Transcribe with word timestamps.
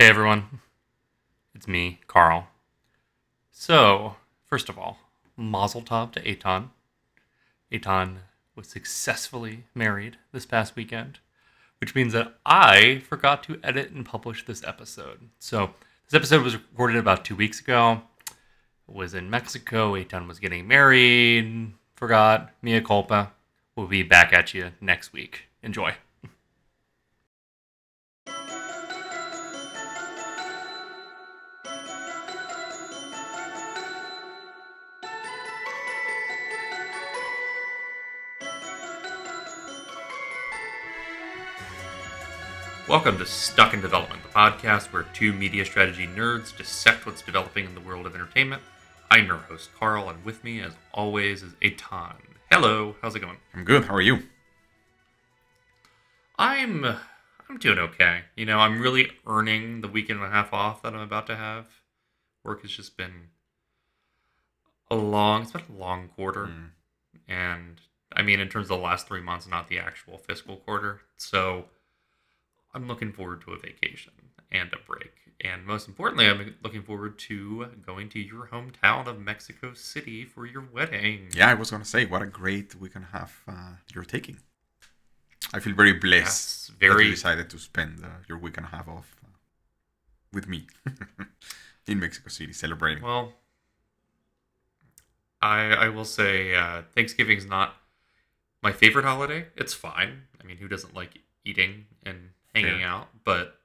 Hey 0.00 0.08
everyone, 0.08 0.60
it's 1.54 1.68
me, 1.68 2.00
Carl. 2.06 2.48
So, 3.50 4.16
first 4.46 4.70
of 4.70 4.78
all, 4.78 4.96
Mazel 5.36 5.82
Tov 5.82 6.12
to 6.12 6.22
Eitan. 6.22 6.70
Eitan 7.70 8.20
was 8.56 8.66
successfully 8.66 9.64
married 9.74 10.16
this 10.32 10.46
past 10.46 10.74
weekend, 10.74 11.18
which 11.82 11.94
means 11.94 12.14
that 12.14 12.32
I 12.46 13.02
forgot 13.10 13.42
to 13.42 13.60
edit 13.62 13.90
and 13.90 14.06
publish 14.06 14.46
this 14.46 14.64
episode. 14.64 15.28
So, 15.38 15.74
this 16.08 16.16
episode 16.16 16.44
was 16.44 16.56
recorded 16.56 16.96
about 16.96 17.22
two 17.22 17.36
weeks 17.36 17.60
ago. 17.60 18.00
It 18.88 18.94
was 18.94 19.12
in 19.12 19.28
Mexico. 19.28 19.92
Eitan 19.92 20.26
was 20.26 20.38
getting 20.38 20.66
married. 20.66 21.74
Forgot. 21.94 22.54
Mia 22.62 22.80
culpa. 22.80 23.32
We'll 23.76 23.86
be 23.86 24.02
back 24.02 24.32
at 24.32 24.54
you 24.54 24.70
next 24.80 25.12
week. 25.12 25.48
Enjoy. 25.62 25.92
Welcome 42.90 43.18
to 43.18 43.24
Stuck 43.24 43.72
in 43.72 43.80
Development, 43.80 44.20
the 44.20 44.30
podcast 44.30 44.92
where 44.92 45.04
two 45.14 45.32
media 45.32 45.64
strategy 45.64 46.08
nerds 46.08 46.56
dissect 46.58 47.06
what's 47.06 47.22
developing 47.22 47.64
in 47.64 47.76
the 47.76 47.80
world 47.80 48.04
of 48.04 48.16
entertainment. 48.16 48.62
I'm 49.08 49.26
your 49.26 49.36
host, 49.36 49.70
Carl, 49.78 50.08
and 50.08 50.24
with 50.24 50.42
me, 50.42 50.60
as 50.60 50.72
always, 50.92 51.44
is 51.44 51.52
Eitan. 51.62 52.16
Hello, 52.50 52.96
how's 53.00 53.14
it 53.14 53.20
going? 53.20 53.36
I'm 53.54 53.62
good. 53.62 53.84
How 53.84 53.94
are 53.94 54.00
you? 54.00 54.24
I'm 56.36 56.84
I'm 56.84 57.58
doing 57.60 57.78
okay. 57.78 58.22
You 58.34 58.44
know, 58.44 58.58
I'm 58.58 58.80
really 58.80 59.12
earning 59.24 59.82
the 59.82 59.88
weekend 59.88 60.18
and 60.18 60.28
a 60.28 60.32
half 60.32 60.52
off 60.52 60.82
that 60.82 60.92
I'm 60.92 60.98
about 60.98 61.28
to 61.28 61.36
have. 61.36 61.66
Work 62.42 62.62
has 62.62 62.72
just 62.72 62.96
been 62.96 63.28
a 64.90 64.96
long 64.96 65.42
it's 65.42 65.52
been 65.52 65.62
a 65.72 65.78
long 65.78 66.08
quarter. 66.08 66.46
Mm. 66.46 66.70
And 67.28 67.80
I 68.12 68.22
mean 68.22 68.40
in 68.40 68.48
terms 68.48 68.64
of 68.64 68.78
the 68.78 68.84
last 68.84 69.06
three 69.06 69.22
months, 69.22 69.46
not 69.46 69.68
the 69.68 69.78
actual 69.78 70.18
fiscal 70.18 70.56
quarter. 70.56 71.02
So 71.16 71.66
I'm 72.74 72.86
looking 72.86 73.12
forward 73.12 73.42
to 73.42 73.52
a 73.52 73.58
vacation 73.58 74.12
and 74.50 74.72
a 74.72 74.78
break. 74.86 75.12
And 75.42 75.64
most 75.64 75.88
importantly, 75.88 76.26
I'm 76.26 76.54
looking 76.62 76.82
forward 76.82 77.18
to 77.20 77.66
going 77.84 78.08
to 78.10 78.20
your 78.20 78.48
hometown 78.52 79.06
of 79.06 79.18
Mexico 79.18 79.72
City 79.72 80.24
for 80.24 80.44
your 80.44 80.62
wedding. 80.72 81.28
Yeah, 81.32 81.50
I 81.50 81.54
was 81.54 81.70
gonna 81.70 81.84
say, 81.84 82.04
what 82.04 82.20
a 82.22 82.26
great 82.26 82.74
week 82.74 82.94
and 82.94 83.04
a 83.04 83.16
half 83.16 83.42
uh, 83.48 83.72
you're 83.94 84.04
taking. 84.04 84.38
I 85.54 85.58
feel 85.60 85.74
very 85.74 85.94
blessed 85.94 86.68
Yes, 86.68 86.70
that 86.78 86.78
very 86.78 87.06
you 87.06 87.10
decided 87.12 87.48
to 87.50 87.58
spend 87.58 88.04
uh, 88.04 88.08
your 88.28 88.38
week 88.38 88.56
and 88.58 88.66
a 88.66 88.68
half 88.68 88.86
off 88.86 89.16
uh, 89.24 89.28
with 90.32 90.46
me 90.46 90.66
in 91.86 91.98
Mexico 91.98 92.28
City 92.28 92.52
celebrating. 92.52 93.02
Well, 93.02 93.32
I 95.40 95.72
I 95.72 95.88
will 95.88 96.04
say 96.04 96.54
uh, 96.54 96.82
Thanksgiving's 96.94 97.46
not 97.46 97.76
my 98.62 98.72
favorite 98.72 99.06
holiday. 99.06 99.46
It's 99.56 99.72
fine. 99.72 100.24
I 100.40 100.44
mean, 100.46 100.58
who 100.58 100.68
doesn't 100.68 100.94
like 100.94 101.20
eating 101.44 101.86
and 102.04 102.30
hanging 102.54 102.78
Fair. 102.78 102.88
out? 102.88 103.08
But 103.24 103.56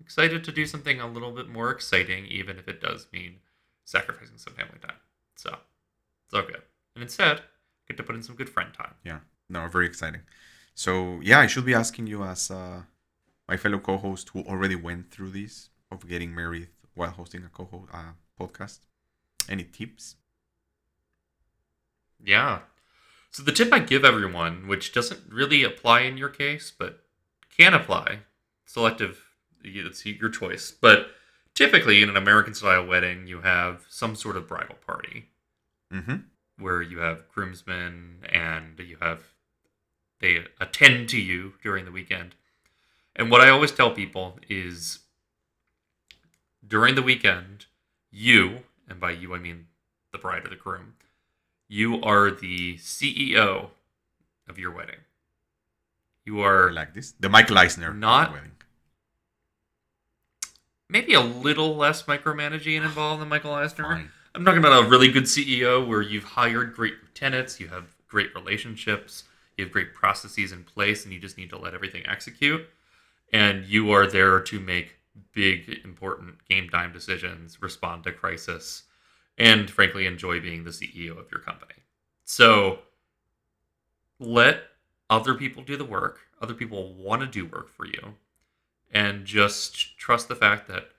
excited 0.00 0.44
to 0.44 0.52
do 0.52 0.66
something 0.66 1.00
a 1.00 1.06
little 1.06 1.32
bit 1.32 1.48
more 1.48 1.70
exciting, 1.70 2.26
even 2.26 2.58
if 2.58 2.68
it 2.68 2.80
does 2.80 3.06
mean 3.12 3.36
sacrificing 3.84 4.38
some 4.38 4.54
family 4.54 4.78
time. 4.80 4.96
So 5.36 5.56
it's 6.24 6.34
all 6.34 6.42
good. 6.42 6.62
And 6.94 7.02
instead, 7.02 7.42
get 7.86 7.96
to 7.96 8.02
put 8.02 8.16
in 8.16 8.22
some 8.22 8.36
good 8.36 8.48
friend 8.48 8.72
time. 8.72 8.94
yeah, 9.04 9.20
no, 9.48 9.66
very 9.68 9.86
exciting. 9.86 10.22
So 10.74 11.20
yeah, 11.22 11.40
I 11.40 11.46
should 11.46 11.64
be 11.64 11.74
asking 11.74 12.06
you 12.06 12.22
as 12.22 12.50
uh, 12.50 12.82
my 13.48 13.56
fellow 13.56 13.78
co-host 13.78 14.30
who 14.30 14.42
already 14.42 14.76
went 14.76 15.10
through 15.10 15.30
this 15.30 15.70
of 15.90 16.08
getting 16.08 16.34
married 16.34 16.68
while 16.94 17.10
hosting 17.10 17.44
a 17.44 17.48
co 17.48 17.86
uh, 17.92 18.12
podcast. 18.38 18.80
Any 19.48 19.64
tips? 19.64 20.16
Yeah. 22.22 22.60
So 23.30 23.42
the 23.42 23.52
tip 23.52 23.72
I 23.72 23.78
give 23.80 24.04
everyone, 24.04 24.66
which 24.68 24.92
doesn't 24.92 25.32
really 25.32 25.62
apply 25.64 26.00
in 26.00 26.16
your 26.16 26.28
case, 26.28 26.72
but 26.76 27.04
can 27.60 27.74
apply, 27.74 28.20
selective, 28.64 29.22
it's 29.62 30.06
your 30.06 30.30
choice. 30.30 30.70
But 30.70 31.08
typically 31.54 32.02
in 32.02 32.08
an 32.08 32.16
American 32.16 32.54
style 32.54 32.86
wedding, 32.86 33.26
you 33.26 33.42
have 33.42 33.84
some 33.90 34.16
sort 34.16 34.36
of 34.36 34.48
bridal 34.48 34.76
party 34.86 35.26
Mm-hmm. 35.92 36.18
where 36.56 36.80
you 36.80 37.00
have 37.00 37.28
groomsmen 37.34 38.18
and 38.32 38.78
you 38.78 38.96
have 39.00 39.24
they 40.20 40.44
attend 40.60 41.08
to 41.08 41.20
you 41.20 41.54
during 41.64 41.84
the 41.84 41.90
weekend. 41.90 42.36
And 43.16 43.28
what 43.28 43.40
I 43.40 43.48
always 43.48 43.72
tell 43.72 43.90
people 43.90 44.38
is 44.48 45.00
during 46.64 46.94
the 46.94 47.02
weekend, 47.02 47.66
you, 48.12 48.60
and 48.88 49.00
by 49.00 49.10
you 49.10 49.34
I 49.34 49.40
mean 49.40 49.66
the 50.12 50.18
bride 50.18 50.46
or 50.46 50.48
the 50.48 50.54
groom, 50.54 50.94
you 51.66 52.00
are 52.02 52.30
the 52.30 52.76
CEO 52.76 53.70
of 54.48 54.58
your 54.60 54.70
wedding. 54.70 55.00
You 56.24 56.42
I 56.42 56.46
are 56.46 56.72
like 56.72 56.94
this. 56.94 57.12
The 57.18 57.28
Michael 57.28 57.58
Eisner 57.58 57.92
Not- 57.94 58.32
wedding. 58.32 58.52
maybe 60.88 61.14
a 61.14 61.20
little 61.20 61.76
less 61.76 62.02
micromanaging 62.04 62.82
involved 62.82 63.22
than 63.22 63.28
Michael 63.28 63.52
Eisner. 63.54 63.84
Fine. 63.84 64.10
I'm 64.34 64.44
talking 64.44 64.58
about 64.58 64.84
a 64.84 64.88
really 64.88 65.10
good 65.10 65.24
CEO 65.24 65.86
where 65.86 66.02
you've 66.02 66.24
hired 66.24 66.74
great 66.74 66.94
lieutenants, 67.02 67.60
you 67.60 67.68
have 67.68 67.96
great 68.08 68.34
relationships, 68.34 69.24
you 69.56 69.64
have 69.64 69.72
great 69.72 69.94
processes 69.94 70.50
in 70.52 70.64
place, 70.64 71.04
and 71.04 71.12
you 71.14 71.20
just 71.20 71.36
need 71.38 71.50
to 71.50 71.58
let 71.58 71.74
everything 71.74 72.04
execute. 72.06 72.66
And 73.32 73.64
you 73.66 73.92
are 73.92 74.06
there 74.08 74.40
to 74.40 74.58
make 74.60 74.96
big, 75.32 75.80
important 75.84 76.44
game 76.48 76.68
time 76.68 76.92
decisions, 76.92 77.62
respond 77.62 78.02
to 78.04 78.12
crisis, 78.12 78.82
and 79.38 79.70
frankly, 79.70 80.06
enjoy 80.06 80.40
being 80.40 80.64
the 80.64 80.70
CEO 80.70 81.16
of 81.18 81.30
your 81.30 81.40
company. 81.40 81.74
So 82.24 82.80
let 84.18 84.62
other 85.10 85.34
people 85.34 85.62
do 85.62 85.76
the 85.76 85.84
work. 85.84 86.20
Other 86.40 86.54
people 86.54 86.94
want 86.94 87.20
to 87.20 87.26
do 87.26 87.44
work 87.44 87.68
for 87.68 87.84
you. 87.84 88.14
And 88.92 89.26
just 89.26 89.98
trust 89.98 90.28
the 90.28 90.36
fact 90.36 90.68
that 90.68 90.90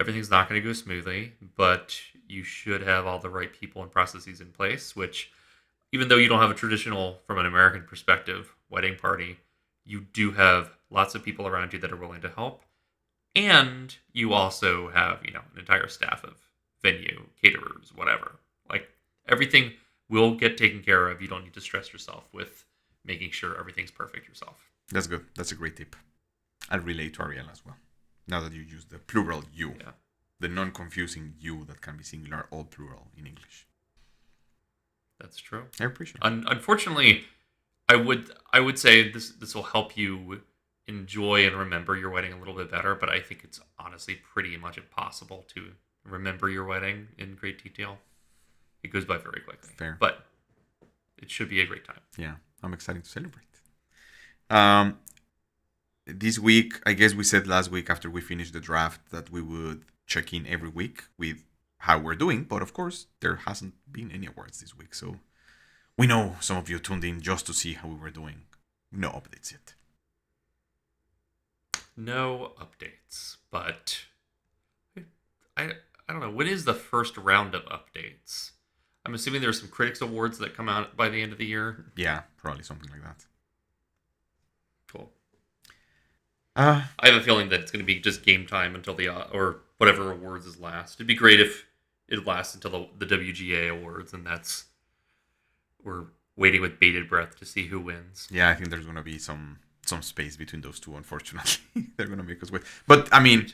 everything's 0.00 0.30
not 0.30 0.48
going 0.48 0.60
to 0.60 0.66
go 0.66 0.72
smoothly, 0.72 1.34
but 1.56 2.00
you 2.26 2.42
should 2.42 2.82
have 2.82 3.06
all 3.06 3.18
the 3.18 3.28
right 3.28 3.52
people 3.52 3.82
and 3.82 3.90
processes 3.90 4.40
in 4.40 4.48
place, 4.48 4.96
which 4.96 5.30
even 5.92 6.08
though 6.08 6.16
you 6.16 6.28
don't 6.28 6.40
have 6.40 6.50
a 6.50 6.54
traditional 6.54 7.18
from 7.26 7.38
an 7.38 7.46
American 7.46 7.82
perspective 7.82 8.54
wedding 8.70 8.96
party, 8.96 9.38
you 9.84 10.00
do 10.00 10.32
have 10.32 10.70
lots 10.90 11.14
of 11.14 11.24
people 11.24 11.46
around 11.46 11.72
you 11.72 11.78
that 11.78 11.92
are 11.92 11.96
willing 11.96 12.20
to 12.20 12.28
help. 12.28 12.62
And 13.34 13.96
you 14.12 14.32
also 14.32 14.90
have, 14.90 15.24
you 15.24 15.32
know, 15.32 15.42
an 15.52 15.60
entire 15.60 15.88
staff 15.88 16.24
of 16.24 16.34
venue, 16.82 17.26
caterers, 17.42 17.92
whatever. 17.94 18.36
Like 18.68 18.88
everything 19.28 19.72
will 20.08 20.34
get 20.34 20.58
taken 20.58 20.82
care 20.82 21.08
of. 21.08 21.22
You 21.22 21.28
don't 21.28 21.44
need 21.44 21.54
to 21.54 21.60
stress 21.60 21.92
yourself 21.92 22.28
with 22.32 22.64
making 23.04 23.30
sure 23.30 23.58
everything's 23.58 23.90
perfect 23.90 24.28
yourself. 24.28 24.70
That's 24.90 25.06
good. 25.06 25.26
That's 25.36 25.52
a 25.52 25.54
great 25.54 25.76
tip. 25.76 25.96
I'll 26.70 26.80
relate 26.80 27.14
to 27.14 27.22
Ariel 27.22 27.46
as 27.50 27.64
well. 27.64 27.76
Now 28.26 28.40
that 28.40 28.52
you 28.52 28.62
use 28.62 28.84
the 28.86 28.98
plural 28.98 29.44
you, 29.52 29.74
Yeah. 29.80 29.92
the 30.40 30.48
non-confusing 30.48 31.34
you 31.38 31.64
that 31.64 31.80
can 31.80 31.96
be 31.96 32.04
singular 32.04 32.46
or 32.50 32.64
plural 32.64 33.10
in 33.16 33.26
English. 33.26 33.66
That's 35.18 35.38
true. 35.38 35.64
I 35.80 35.84
appreciate 35.84 36.16
it. 36.16 36.24
Un- 36.24 36.44
unfortunately, 36.48 37.24
I 37.88 37.96
would 37.96 38.30
I 38.52 38.60
would 38.60 38.78
say 38.78 39.10
this 39.10 39.30
this 39.30 39.54
will 39.54 39.64
help 39.64 39.96
you 39.96 40.42
enjoy 40.86 41.46
and 41.46 41.56
remember 41.56 41.96
your 41.96 42.10
wedding 42.10 42.32
a 42.32 42.38
little 42.38 42.54
bit 42.54 42.70
better. 42.70 42.94
But 42.94 43.08
I 43.08 43.20
think 43.20 43.42
it's 43.44 43.60
honestly 43.78 44.14
pretty 44.14 44.56
much 44.56 44.78
impossible 44.78 45.44
to 45.54 45.72
remember 46.04 46.48
your 46.48 46.64
wedding 46.64 47.08
in 47.18 47.34
great 47.34 47.62
detail. 47.62 47.98
It 48.82 48.88
goes 48.88 49.04
by 49.04 49.18
very 49.18 49.40
quickly. 49.40 49.70
Fair. 49.76 49.96
but 49.98 50.24
it 51.16 51.30
should 51.30 51.48
be 51.50 51.60
a 51.60 51.66
great 51.66 51.84
time. 51.84 52.00
Yeah, 52.16 52.36
I'm 52.62 52.72
excited 52.74 53.04
to 53.04 53.10
celebrate. 53.10 53.44
Um, 54.50 54.98
this 56.06 56.38
week, 56.38 56.80
I 56.86 56.94
guess 56.94 57.14
we 57.14 57.24
said 57.24 57.46
last 57.46 57.70
week 57.70 57.90
after 57.90 58.08
we 58.10 58.20
finished 58.20 58.52
the 58.52 58.60
draft 58.60 59.10
that 59.10 59.30
we 59.30 59.42
would 59.42 59.84
check 60.06 60.32
in 60.32 60.46
every 60.46 60.70
week 60.70 61.04
with 61.18 61.44
how 61.78 61.98
we're 61.98 62.14
doing, 62.14 62.44
but 62.44 62.62
of 62.62 62.72
course, 62.72 63.06
there 63.20 63.36
hasn't 63.36 63.74
been 63.90 64.10
any 64.10 64.26
awards 64.26 64.60
this 64.60 64.76
week, 64.76 64.94
so 64.94 65.16
we 65.96 66.06
know 66.06 66.36
some 66.40 66.56
of 66.56 66.68
you 66.70 66.78
tuned 66.78 67.04
in 67.04 67.20
just 67.20 67.46
to 67.46 67.52
see 67.52 67.74
how 67.74 67.88
we 67.88 67.96
were 67.96 68.10
doing. 68.10 68.42
No 68.90 69.10
updates 69.10 69.52
yet. 69.52 69.74
No 71.96 72.52
updates, 72.58 73.36
but 73.50 74.04
I 75.56 75.72
I 76.08 76.12
don't 76.12 76.20
know. 76.20 76.30
When 76.30 76.46
is 76.46 76.64
the 76.64 76.74
first 76.74 77.16
round 77.16 77.54
of 77.54 77.64
updates? 77.66 78.52
I'm 79.08 79.14
assuming 79.14 79.40
there's 79.40 79.58
some 79.58 79.70
critics 79.70 80.02
awards 80.02 80.36
that 80.36 80.54
come 80.54 80.68
out 80.68 80.94
by 80.94 81.08
the 81.08 81.22
end 81.22 81.32
of 81.32 81.38
the 81.38 81.46
year. 81.46 81.86
Yeah, 81.96 82.24
probably 82.36 82.62
something 82.62 82.90
like 82.90 83.02
that. 83.02 83.24
Cool. 84.92 85.10
Uh, 86.54 86.82
I 86.98 87.06
have 87.08 87.14
a 87.14 87.24
feeling 87.24 87.48
that 87.48 87.60
it's 87.60 87.70
going 87.70 87.82
to 87.82 87.86
be 87.86 88.00
just 88.00 88.22
game 88.22 88.46
time 88.46 88.74
until 88.74 88.92
the 88.92 89.08
uh, 89.08 89.28
or 89.32 89.60
whatever 89.78 90.12
awards 90.12 90.44
is 90.44 90.60
last. 90.60 90.96
It'd 90.96 91.06
be 91.06 91.14
great 91.14 91.40
if 91.40 91.64
it 92.06 92.26
lasts 92.26 92.54
until 92.54 92.70
the, 92.98 93.06
the 93.06 93.16
WGA 93.16 93.70
awards, 93.70 94.12
and 94.12 94.26
that's 94.26 94.66
we're 95.82 96.04
waiting 96.36 96.60
with 96.60 96.78
bated 96.78 97.08
breath 97.08 97.38
to 97.38 97.46
see 97.46 97.68
who 97.68 97.80
wins. 97.80 98.28
yeah, 98.30 98.50
I 98.50 98.54
think 98.54 98.68
there's 98.68 98.84
gonna 98.84 99.02
be 99.02 99.18
some 99.18 99.60
some 99.86 100.02
space 100.02 100.36
between 100.36 100.60
those 100.60 100.80
two. 100.80 100.96
Unfortunately, 100.96 101.86
they're 101.96 102.08
gonna 102.08 102.22
make 102.22 102.42
us 102.42 102.52
wait. 102.52 102.62
But 102.86 103.08
I 103.10 103.20
mean, 103.20 103.50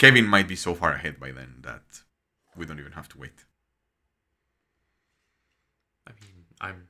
Kevin 0.00 0.26
might 0.26 0.48
be 0.48 0.56
so 0.56 0.74
far 0.74 0.94
ahead 0.94 1.20
by 1.20 1.30
then 1.30 1.58
that 1.60 2.02
we 2.56 2.66
don't 2.66 2.80
even 2.80 2.92
have 2.92 3.08
to 3.10 3.18
wait. 3.18 3.44
I 6.06 6.12
mean, 6.20 6.44
I'm 6.60 6.88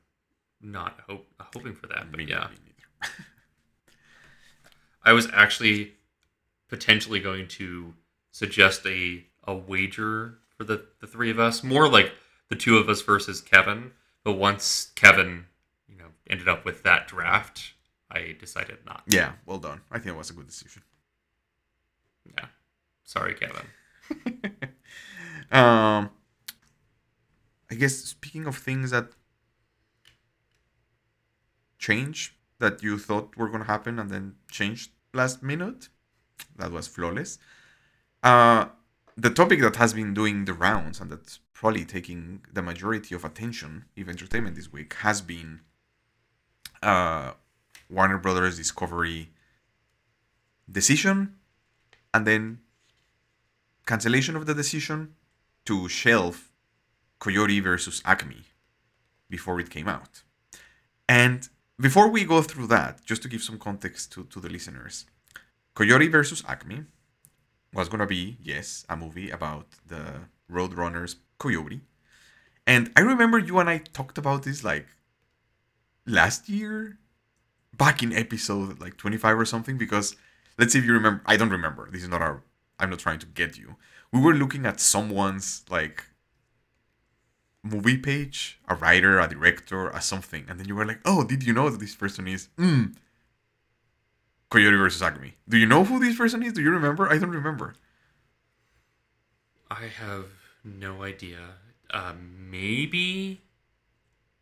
not 0.60 1.00
hope, 1.08 1.26
hoping 1.38 1.74
for 1.74 1.86
that, 1.86 2.10
but 2.10 2.18
Me 2.18 2.26
yeah. 2.28 2.48
me. 2.48 2.72
I 5.02 5.12
was 5.12 5.28
actually 5.32 5.94
potentially 6.68 7.20
going 7.20 7.48
to 7.48 7.94
suggest 8.30 8.86
a 8.86 9.24
a 9.44 9.54
wager 9.54 10.38
for 10.56 10.64
the 10.64 10.84
the 11.00 11.06
three 11.06 11.30
of 11.30 11.38
us, 11.38 11.62
more 11.62 11.88
like 11.88 12.12
the 12.48 12.56
two 12.56 12.76
of 12.76 12.88
us 12.88 13.00
versus 13.02 13.40
Kevin. 13.40 13.92
But 14.22 14.32
once 14.34 14.92
Kevin, 14.94 15.46
you 15.88 15.96
know, 15.96 16.08
ended 16.28 16.48
up 16.48 16.64
with 16.64 16.82
that 16.82 17.08
draft, 17.08 17.72
I 18.10 18.36
decided 18.38 18.78
not. 18.84 19.02
Yeah, 19.06 19.32
well 19.46 19.58
done. 19.58 19.80
I 19.90 19.98
think 19.98 20.08
it 20.08 20.18
was 20.18 20.30
a 20.30 20.34
good 20.34 20.46
decision. 20.46 20.82
Yeah, 22.26 22.46
sorry, 23.04 23.34
Kevin. 23.34 23.66
um, 25.52 26.10
I 27.70 27.74
guess 27.76 27.96
speaking 27.96 28.46
of 28.46 28.56
things 28.56 28.90
that 28.90 29.10
change 31.80 32.36
that 32.60 32.82
you 32.82 32.98
thought 32.98 33.36
were 33.36 33.48
going 33.48 33.64
to 33.64 33.66
happen 33.66 33.98
and 33.98 34.10
then 34.10 34.34
changed 34.50 34.90
last 35.12 35.42
minute, 35.42 35.88
that 36.56 36.70
was 36.70 36.86
flawless. 36.86 37.38
Uh, 38.22 38.66
the 39.16 39.30
topic 39.30 39.60
that 39.60 39.76
has 39.76 39.92
been 39.94 40.14
doing 40.14 40.44
the 40.44 40.52
rounds 40.52 41.00
and 41.00 41.10
that's 41.10 41.40
probably 41.52 41.84
taking 41.84 42.42
the 42.52 42.62
majority 42.62 43.14
of 43.14 43.24
attention, 43.24 43.86
of 43.98 44.08
entertainment 44.08 44.56
this 44.56 44.72
week, 44.72 44.94
has 44.94 45.20
been 45.20 45.60
uh, 46.82 47.32
Warner 47.90 48.18
Brothers 48.18 48.56
Discovery 48.56 49.30
decision 50.70 51.34
and 52.14 52.26
then 52.26 52.60
cancellation 53.86 54.36
of 54.36 54.46
the 54.46 54.54
decision 54.54 55.14
to 55.64 55.88
shelf 55.88 56.52
Coyote 57.18 57.60
versus 57.60 58.00
Acme 58.04 58.44
before 59.28 59.60
it 59.60 59.70
came 59.70 59.88
out. 59.88 60.22
And 61.08 61.48
before 61.80 62.08
we 62.08 62.24
go 62.24 62.42
through 62.42 62.66
that, 62.68 63.04
just 63.04 63.22
to 63.22 63.28
give 63.28 63.42
some 63.42 63.58
context 63.58 64.12
to, 64.12 64.24
to 64.24 64.40
the 64.40 64.48
listeners, 64.48 65.06
Coyote 65.74 66.08
versus 66.08 66.42
Acme 66.46 66.84
was 67.72 67.88
going 67.88 68.00
to 68.00 68.06
be, 68.06 68.36
yes, 68.42 68.84
a 68.88 68.96
movie 68.96 69.30
about 69.30 69.66
the 69.86 70.22
Roadrunners 70.50 71.16
Coyote. 71.38 71.80
And 72.66 72.90
I 72.96 73.00
remember 73.00 73.38
you 73.38 73.58
and 73.58 73.70
I 73.70 73.78
talked 73.78 74.18
about 74.18 74.42
this 74.42 74.62
like 74.62 74.86
last 76.06 76.48
year, 76.48 76.98
back 77.76 78.02
in 78.02 78.12
episode 78.12 78.80
like 78.80 78.96
25 78.96 79.38
or 79.38 79.44
something, 79.44 79.78
because 79.78 80.16
let's 80.58 80.72
see 80.72 80.78
if 80.78 80.84
you 80.84 80.92
remember. 80.92 81.22
I 81.26 81.36
don't 81.36 81.50
remember. 81.50 81.88
This 81.90 82.02
is 82.02 82.08
not 82.08 82.22
our. 82.22 82.42
I'm 82.78 82.90
not 82.90 82.98
trying 82.98 83.18
to 83.20 83.26
get 83.26 83.56
you. 83.58 83.76
We 84.12 84.20
were 84.20 84.34
looking 84.34 84.66
at 84.66 84.80
someone's 84.80 85.64
like 85.70 86.04
movie 87.62 87.98
page, 87.98 88.58
a 88.68 88.74
writer, 88.74 89.18
a 89.18 89.28
director, 89.28 89.88
a 89.90 90.00
something, 90.00 90.46
and 90.48 90.58
then 90.58 90.66
you 90.66 90.74
were 90.74 90.86
like, 90.86 91.00
"Oh, 91.04 91.24
did 91.24 91.44
you 91.44 91.52
know 91.52 91.68
that 91.70 91.78
this 91.80 91.94
person 91.94 92.26
is 92.28 92.48
mm, 92.58 92.94
Coyote 94.50 94.76
versus 94.76 95.02
Acme? 95.02 95.34
Do 95.48 95.56
you 95.56 95.66
know 95.66 95.84
who 95.84 95.98
this 95.98 96.16
person 96.16 96.42
is? 96.42 96.52
Do 96.52 96.62
you 96.62 96.70
remember? 96.70 97.08
I 97.08 97.18
don't 97.18 97.30
remember. 97.30 97.74
I 99.70 99.86
have 99.86 100.26
no 100.64 101.02
idea. 101.04 101.54
Uh, 101.90 102.14
maybe 102.20 103.40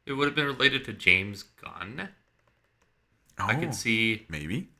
it 0.06 0.12
would 0.12 0.26
have 0.26 0.34
been 0.34 0.46
related 0.46 0.84
to 0.86 0.92
James 0.92 1.42
Gunn. 1.42 2.08
Oh, 3.38 3.46
I 3.46 3.54
could 3.54 3.74
see 3.74 4.26
maybe. 4.28 4.70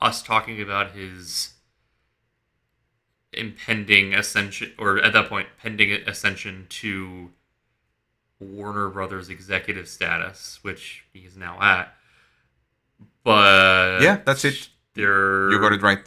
us 0.00 0.22
talking 0.22 0.60
about 0.60 0.92
his 0.92 1.54
impending 3.32 4.14
ascension, 4.14 4.72
or 4.78 4.98
at 5.02 5.12
that 5.12 5.28
point, 5.28 5.48
pending 5.58 5.90
ascension 6.08 6.66
to 6.68 7.30
Warner 8.40 8.88
Brothers 8.88 9.28
executive 9.28 9.88
status, 9.88 10.58
which 10.62 11.04
he 11.12 11.20
is 11.20 11.36
now 11.36 11.60
at. 11.60 11.94
But 13.24 14.02
Yeah, 14.02 14.20
that's 14.24 14.44
it. 14.44 14.68
There, 14.94 15.50
You 15.50 15.60
got 15.60 15.72
it 15.72 15.82
right. 15.82 15.98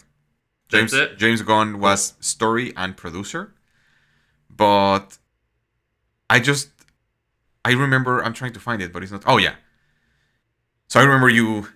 James 0.70 0.94
it? 0.94 1.18
James 1.18 1.42
Gunn 1.42 1.80
was 1.80 2.14
story 2.20 2.74
and 2.76 2.96
producer, 2.96 3.54
but 4.50 5.18
I 6.30 6.40
just 6.40 6.70
I 7.66 7.72
remember 7.72 8.24
I'm 8.24 8.34
trying 8.34 8.54
to 8.54 8.60
find 8.60 8.82
it, 8.82 8.94
but 8.94 9.04
it's 9.04 9.12
not. 9.12 9.24
Oh 9.26 9.38
yeah. 9.38 9.56
So 10.88 11.00
I 11.00 11.04
remember 11.04 11.30
you 11.30 11.68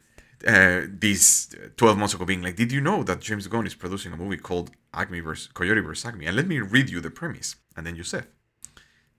uh, 0.47 0.81
these 0.87 1.55
12 1.77 1.97
months 1.97 2.13
ago 2.13 2.25
being 2.25 2.41
like, 2.41 2.55
"Did 2.55 2.71
you 2.71 2.81
know 2.81 3.03
that 3.03 3.21
James 3.21 3.47
Gunn 3.47 3.67
is 3.67 3.75
producing 3.75 4.13
a 4.13 4.17
movie 4.17 4.37
called 4.37 4.71
Acme 4.93 5.19
vs. 5.19 5.49
Coyote 5.53 5.81
vs. 5.81 6.05
Acme?" 6.05 6.25
And 6.25 6.35
let 6.35 6.47
me 6.47 6.59
read 6.59 6.89
you 6.89 6.99
the 6.99 7.09
premise. 7.09 7.55
And 7.75 7.85
then 7.85 7.95
you 7.95 8.03
said, 8.03 8.27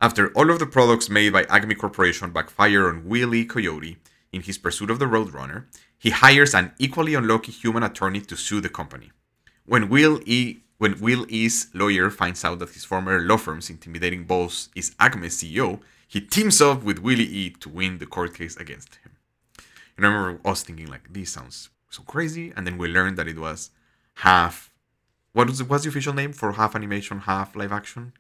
after 0.01 0.31
all 0.33 0.51
of 0.51 0.59
the 0.59 0.67
products 0.67 1.09
made 1.09 1.33
by 1.33 1.45
Acme 1.45 1.75
Corporation 1.75 2.31
backfire 2.31 2.89
on 2.89 3.09
Willie 3.09 3.45
Coyote 3.45 3.97
in 4.33 4.43
his 4.43 4.59
pursuit 4.59 4.91
of 4.91 4.99
the 4.99 5.07
Roadrunner, 5.07 5.65
he 5.99 6.11
hires 6.11 6.55
an 6.55 6.73
equally 6.79 7.15
unlucky 7.15 7.53
human 7.53 7.83
attorney 7.83 8.21
to 8.21 8.37
sue 8.37 8.61
the 8.61 8.69
company. 8.69 9.11
When 9.65 9.89
Wile 9.89 10.21
E. 10.27 10.61
When 10.77 11.01
Wile 11.01 11.25
E.'s 11.31 11.69
lawyer 11.73 12.11
finds 12.11 12.45
out 12.45 12.59
that 12.59 12.71
his 12.71 12.85
former 12.85 13.21
law 13.21 13.39
firm's 13.39 13.71
intimidating 13.71 14.25
boss 14.25 14.69
is 14.75 14.95
Acme's 14.99 15.39
CEO, 15.39 15.81
he 16.09 16.21
teams 16.21 16.61
up 16.61 16.83
with 16.83 16.99
Willie 16.99 17.25
E 17.25 17.51
to 17.61 17.69
win 17.69 17.99
the 17.99 18.07
court 18.07 18.35
case 18.35 18.57
against 18.57 18.97
him. 18.97 19.04
And 19.97 20.07
I 20.07 20.09
remember 20.09 20.49
us 20.49 20.63
thinking 20.63 20.87
like, 20.87 21.13
this 21.13 21.33
sounds 21.33 21.71
so 21.91 22.03
crazy, 22.03 22.53
and 22.57 22.67
then 22.67 22.79
we 22.79 22.89
learned 22.89 23.17
that 23.19 23.29
it 23.29 23.39
was 23.39 23.71
half. 24.15 24.73
What 25.33 25.49
was 25.49 25.59
the, 25.59 25.65
what's 25.65 25.85
the 25.85 25.91
official 25.91 26.15
name 26.15 26.33
for 26.33 26.53
half 26.53 26.75
animation, 26.75 27.21
half 27.21 27.57
live 27.57 27.73
action? 27.73 28.13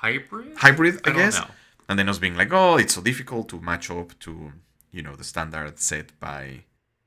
hybrid. 0.00 0.56
Hybrid, 0.56 1.00
I, 1.04 1.10
I 1.10 1.14
guess. 1.14 1.38
know. 1.38 1.46
And 1.88 1.98
then 1.98 2.08
us 2.08 2.18
being 2.18 2.36
like, 2.36 2.52
oh, 2.52 2.76
it's 2.76 2.94
so 2.94 3.00
difficult 3.00 3.48
to 3.48 3.60
match 3.60 3.90
up 3.90 4.18
to, 4.20 4.52
you 4.92 5.02
know, 5.02 5.16
the 5.16 5.24
standard 5.24 5.78
set 5.78 6.18
by 6.20 6.64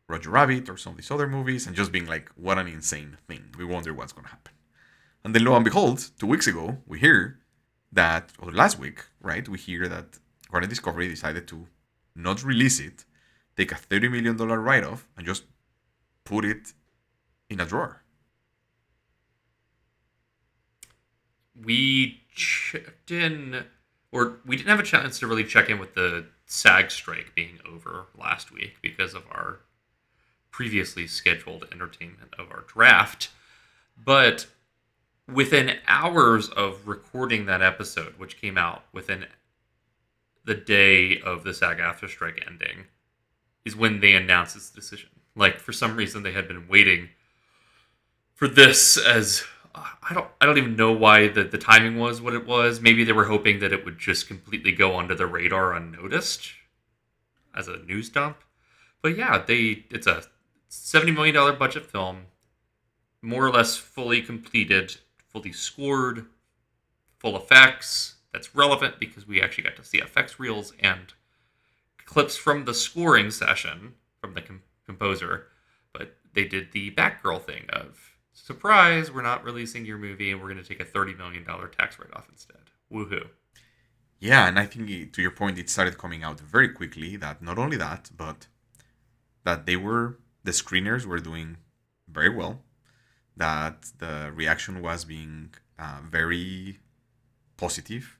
Roger 0.07 0.31
Rabbit 0.31 0.69
or 0.69 0.77
some 0.77 0.93
of 0.93 0.97
these 0.97 1.11
other 1.11 1.27
movies, 1.27 1.67
and 1.67 1.75
just 1.75 1.91
being 1.91 2.07
like, 2.07 2.29
what 2.35 2.57
an 2.57 2.67
insane 2.67 3.17
thing. 3.27 3.45
We 3.57 3.65
wonder 3.65 3.93
what's 3.93 4.13
going 4.13 4.25
to 4.25 4.31
happen. 4.31 4.53
And 5.23 5.35
then 5.35 5.43
lo 5.45 5.55
and 5.55 5.63
behold, 5.63 6.09
two 6.19 6.27
weeks 6.27 6.47
ago, 6.47 6.77
we 6.87 6.99
hear 6.99 7.39
that, 7.91 8.31
or 8.39 8.51
last 8.51 8.79
week, 8.79 9.05
right, 9.21 9.47
we 9.47 9.57
hear 9.57 9.87
that 9.87 10.17
Warner 10.51 10.67
Discovery 10.67 11.07
decided 11.07 11.47
to 11.49 11.67
not 12.15 12.43
release 12.43 12.79
it, 12.79 13.05
take 13.57 13.71
a 13.71 13.75
$30 13.75 14.11
million 14.11 14.37
write 14.37 14.83
off, 14.83 15.07
and 15.17 15.25
just 15.25 15.43
put 16.23 16.45
it 16.45 16.73
in 17.49 17.59
a 17.59 17.65
drawer. 17.65 18.01
we 21.63 22.21
checked 22.33 23.11
in, 23.11 23.65
or 24.11 24.37
we 24.45 24.55
didn't 24.55 24.69
have 24.69 24.79
a 24.79 24.83
chance 24.83 25.19
to 25.19 25.27
really 25.27 25.43
check 25.43 25.69
in 25.69 25.79
with 25.79 25.95
the 25.95 26.25
SAG 26.45 26.91
strike 26.91 27.33
being 27.35 27.59
over 27.71 28.05
last 28.17 28.51
week 28.51 28.77
because 28.81 29.13
of 29.13 29.23
our 29.31 29.59
previously 30.49 31.07
scheduled 31.07 31.65
entertainment 31.71 32.33
of 32.37 32.51
our 32.51 32.63
draft. 32.67 33.29
But 34.03 34.47
within 35.31 35.77
hours 35.87 36.49
of 36.49 36.87
recording 36.87 37.45
that 37.45 37.61
episode, 37.61 38.15
which 38.17 38.41
came 38.41 38.57
out 38.57 38.83
within 38.91 39.25
the 40.43 40.55
day 40.55 41.19
of 41.21 41.43
the 41.43 41.53
SAG-AFTRA 41.53 42.09
strike 42.09 42.43
ending, 42.47 42.85
is 43.63 43.75
when 43.75 43.99
they 43.99 44.13
announced 44.13 44.55
this 44.55 44.69
decision. 44.69 45.09
Like 45.35 45.59
for 45.59 45.71
some 45.71 45.95
reason, 45.95 46.23
they 46.23 46.33
had 46.33 46.47
been 46.47 46.67
waiting 46.67 47.09
for 48.33 48.47
this 48.47 48.97
as 48.97 49.43
uh, 49.73 49.85
I 50.09 50.13
don't 50.13 50.27
I 50.41 50.45
don't 50.45 50.57
even 50.57 50.75
know 50.75 50.91
why 50.91 51.27
the, 51.27 51.43
the 51.43 51.57
timing 51.57 51.99
was 51.99 52.21
what 52.21 52.33
it 52.33 52.45
was. 52.45 52.81
Maybe 52.81 53.03
they 53.03 53.11
were 53.11 53.25
hoping 53.25 53.59
that 53.59 53.71
it 53.71 53.85
would 53.85 53.99
just 53.99 54.27
completely 54.27 54.71
go 54.71 54.97
under 54.97 55.15
the 55.15 55.27
radar 55.27 55.73
unnoticed 55.73 56.51
as 57.55 57.67
a 57.67 57.77
news 57.77 58.09
dump. 58.09 58.37
But 59.01 59.17
yeah, 59.17 59.37
they 59.37 59.85
it's 59.89 60.07
a 60.07 60.23
seventy 60.67 61.11
million 61.11 61.35
dollar 61.35 61.53
budget 61.53 61.85
film, 61.85 62.25
more 63.21 63.45
or 63.45 63.51
less 63.51 63.77
fully 63.77 64.21
completed, 64.21 64.97
fully 65.29 65.53
scored, 65.53 66.25
full 67.19 67.37
effects. 67.37 68.15
That's 68.33 68.55
relevant 68.55 68.99
because 68.99 69.27
we 69.27 69.41
actually 69.41 69.65
got 69.65 69.75
to 69.75 69.83
see 69.83 69.97
effects 69.99 70.39
reels 70.39 70.73
and 70.79 71.13
clips 72.05 72.37
from 72.37 72.65
the 72.65 72.73
scoring 72.73 73.31
session 73.31 73.95
from 74.19 74.33
the 74.33 74.41
com- 74.41 74.63
composer. 74.85 75.47
But 75.93 76.15
they 76.33 76.45
did 76.45 76.71
the 76.71 76.91
Batgirl 76.91 77.43
thing 77.43 77.65
of 77.69 78.11
surprise, 78.33 79.11
we're 79.11 79.21
not 79.21 79.43
releasing 79.43 79.85
your 79.85 79.97
movie 79.97 80.31
and 80.31 80.41
we're 80.41 80.47
going 80.47 80.63
to 80.63 80.67
take 80.67 80.79
a 80.79 80.85
$30 80.85 81.17
million 81.17 81.45
tax 81.45 81.99
write 81.99 82.13
off 82.13 82.27
instead. 82.29 82.71
Woohoo. 82.91 83.27
Yeah, 84.19 84.47
and 84.47 84.59
I 84.59 84.65
think 84.65 85.13
to 85.13 85.21
your 85.21 85.31
point, 85.31 85.57
it 85.57 85.69
started 85.69 85.97
coming 85.97 86.23
out 86.23 86.39
very 86.39 86.69
quickly 86.69 87.15
that 87.17 87.41
not 87.41 87.57
only 87.57 87.77
that, 87.77 88.11
but 88.15 88.47
that 89.43 89.65
they 89.65 89.75
were 89.75 90.19
the 90.43 90.51
screeners 90.51 91.05
were 91.05 91.19
doing 91.19 91.57
very 92.07 92.29
well, 92.29 92.61
that 93.35 93.85
the 93.97 94.31
reaction 94.33 94.81
was 94.81 95.05
being 95.05 95.53
uh, 95.79 95.99
very 96.07 96.79
positive. 97.57 98.17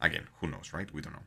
Again, 0.00 0.26
who 0.40 0.46
knows, 0.48 0.72
right? 0.72 0.92
We 0.92 1.00
don't 1.02 1.14
know. 1.14 1.26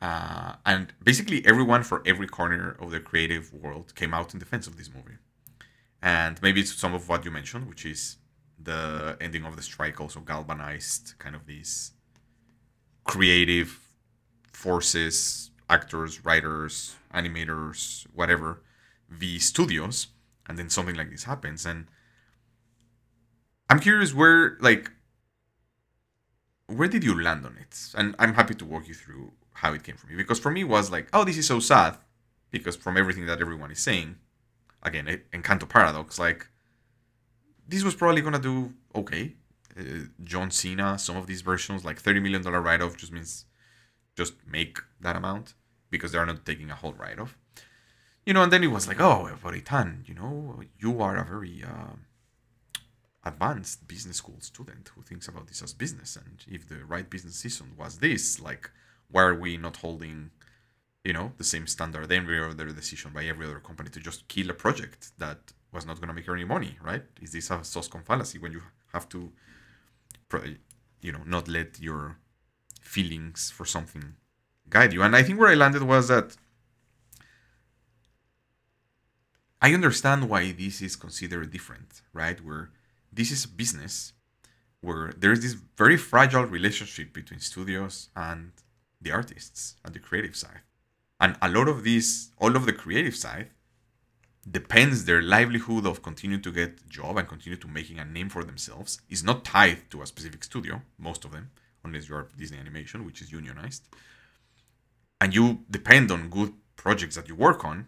Uh, 0.00 0.56
and 0.66 0.92
basically, 1.02 1.44
everyone 1.46 1.82
for 1.82 2.02
every 2.04 2.26
corner 2.26 2.76
of 2.80 2.90
the 2.90 3.00
creative 3.00 3.52
world 3.52 3.94
came 3.94 4.12
out 4.12 4.32
in 4.34 4.38
defense 4.38 4.66
of 4.66 4.76
this 4.76 4.90
movie. 4.94 5.18
and 6.02 6.40
maybe 6.42 6.60
it's 6.60 6.74
some 6.74 6.94
of 6.94 7.08
what 7.08 7.24
you 7.24 7.30
mentioned, 7.30 7.68
which 7.68 7.86
is 7.86 8.18
the 8.62 9.16
ending 9.20 9.44
of 9.44 9.56
the 9.56 9.62
strike 9.62 10.00
also 10.00 10.20
galvanized 10.20 11.14
kind 11.18 11.34
of 11.34 11.46
these 11.46 11.92
creative 13.04 13.80
forces, 14.52 15.50
actors, 15.70 16.24
writers, 16.24 16.96
animators, 17.14 18.06
whatever, 18.14 18.62
the 19.08 19.38
studios, 19.38 20.08
and 20.46 20.58
then 20.58 20.68
something 20.68 20.94
like 20.94 21.10
this 21.10 21.24
happens. 21.24 21.64
And 21.64 21.86
I'm 23.70 23.80
curious 23.80 24.12
where, 24.14 24.58
like, 24.60 24.90
where 26.66 26.88
did 26.88 27.04
you 27.04 27.20
land 27.20 27.44
on 27.44 27.56
it? 27.60 27.90
And 27.94 28.14
I'm 28.18 28.34
happy 28.34 28.54
to 28.54 28.64
walk 28.64 28.88
you 28.88 28.94
through 28.94 29.32
how 29.52 29.72
it 29.72 29.82
came 29.82 29.96
for 29.96 30.06
me 30.06 30.16
because 30.16 30.38
for 30.38 30.50
me 30.50 30.62
it 30.62 30.68
was 30.68 30.90
like, 30.90 31.08
oh, 31.12 31.24
this 31.24 31.36
is 31.36 31.46
so 31.46 31.60
sad 31.60 31.96
because 32.50 32.76
from 32.76 32.96
everything 32.96 33.26
that 33.26 33.40
everyone 33.40 33.70
is 33.70 33.80
saying, 33.80 34.16
again, 34.82 35.06
Encanto 35.32 35.68
paradox, 35.68 36.18
like 36.18 36.48
this 37.68 37.82
was 37.82 37.94
probably 37.94 38.22
gonna 38.22 38.38
do 38.38 38.72
okay. 38.94 39.34
Uh, 39.78 40.06
John 40.22 40.50
Cena, 40.50 40.98
some 40.98 41.16
of 41.16 41.26
these 41.26 41.42
versions, 41.42 41.84
like 41.84 41.98
thirty 41.98 42.20
million 42.20 42.42
dollar 42.42 42.60
write 42.60 42.80
off, 42.80 42.96
just 42.96 43.12
means 43.12 43.46
just 44.16 44.34
make 44.46 44.78
that 45.00 45.16
amount 45.16 45.54
because 45.90 46.12
they're 46.12 46.26
not 46.26 46.44
taking 46.46 46.70
a 46.70 46.74
whole 46.74 46.92
write 46.92 47.18
off. 47.18 47.36
You 48.24 48.32
know, 48.32 48.42
and 48.42 48.52
then 48.52 48.64
it 48.64 48.68
was 48.68 48.88
like, 48.88 49.00
oh, 49.00 49.30
but 49.42 49.54
Eitan, 49.54 50.08
you 50.08 50.14
know, 50.14 50.60
you 50.78 51.02
are 51.02 51.16
a 51.16 51.24
very 51.24 51.62
uh, 51.62 51.96
advanced 53.24 53.88
business 53.88 54.18
school 54.18 54.36
student 54.40 54.90
who 54.94 55.02
thinks 55.02 55.28
about 55.28 55.46
this 55.46 55.62
as 55.62 55.72
business, 55.72 56.16
and 56.16 56.44
if 56.46 56.68
the 56.68 56.84
right 56.84 57.08
business 57.08 57.36
season 57.36 57.72
was 57.76 57.98
this, 57.98 58.40
like, 58.40 58.70
why 59.10 59.22
are 59.22 59.38
we 59.38 59.56
not 59.56 59.76
holding 59.76 60.30
you 61.04 61.12
know 61.12 61.32
the 61.36 61.44
same 61.44 61.66
standard 61.66 62.10
every 62.10 62.38
other 62.42 62.66
decision 62.66 63.10
by 63.12 63.24
every 63.24 63.46
other 63.46 63.60
company 63.60 63.90
to 63.90 64.00
just 64.00 64.26
kill 64.28 64.48
a 64.50 64.54
project 64.54 65.12
that 65.18 65.52
was 65.70 65.84
not 65.84 65.96
going 65.96 66.08
to 66.08 66.14
make 66.14 66.28
any 66.28 66.44
money 66.44 66.76
right? 66.82 67.04
Is 67.20 67.32
this 67.32 67.50
a 67.50 67.62
sunk 67.62 67.90
cost 67.90 68.06
fallacy 68.06 68.38
when 68.38 68.52
you 68.52 68.62
have 68.92 69.08
to 69.10 69.30
you 71.02 71.12
know 71.12 71.22
not 71.26 71.46
let 71.46 71.78
your 71.78 72.16
feelings 72.80 73.50
for 73.50 73.66
something 73.66 74.14
guide 74.68 74.92
you? 74.94 75.02
And 75.02 75.14
i 75.14 75.22
think 75.22 75.38
where 75.38 75.50
i 75.50 75.54
landed 75.54 75.82
was 75.82 76.08
that 76.08 76.36
i 79.60 79.74
understand 79.74 80.28
why 80.30 80.52
this 80.52 80.80
is 80.80 80.96
considered 80.96 81.50
different 81.50 82.00
right? 82.14 82.42
Where 82.42 82.70
this 83.14 83.30
is 83.30 83.44
a 83.44 83.48
business 83.48 84.12
where 84.80 85.12
there 85.16 85.32
is 85.32 85.40
this 85.40 85.56
very 85.76 85.96
fragile 85.96 86.44
relationship 86.44 87.12
between 87.12 87.40
studios 87.40 88.10
and 88.14 88.52
the 89.00 89.12
artists 89.12 89.76
and 89.84 89.94
the 89.94 89.98
creative 89.98 90.36
side 90.36 90.60
and 91.20 91.36
a 91.40 91.48
lot 91.48 91.68
of 91.68 91.84
these, 91.84 92.30
all 92.38 92.54
of 92.56 92.66
the 92.66 92.72
creative 92.72 93.16
side, 93.16 93.48
depends 94.50 95.04
their 95.04 95.22
livelihood 95.22 95.86
of 95.86 96.02
continuing 96.02 96.42
to 96.42 96.52
get 96.52 96.86
job 96.88 97.16
and 97.16 97.26
continue 97.26 97.56
to 97.56 97.68
making 97.68 97.98
a 97.98 98.04
name 98.04 98.28
for 98.28 98.44
themselves 98.44 99.00
is 99.08 99.24
not 99.24 99.42
tied 99.42 99.90
to 99.90 100.02
a 100.02 100.06
specific 100.06 100.44
studio, 100.44 100.82
most 100.98 101.24
of 101.24 101.32
them, 101.32 101.50
unless 101.82 102.08
you're 102.08 102.28
Disney 102.36 102.58
Animation, 102.58 103.06
which 103.06 103.22
is 103.22 103.32
unionized. 103.32 103.84
And 105.18 105.34
you 105.34 105.60
depend 105.70 106.10
on 106.10 106.28
good 106.28 106.52
projects 106.76 107.16
that 107.16 107.28
you 107.28 107.36
work 107.36 107.64
on, 107.64 107.86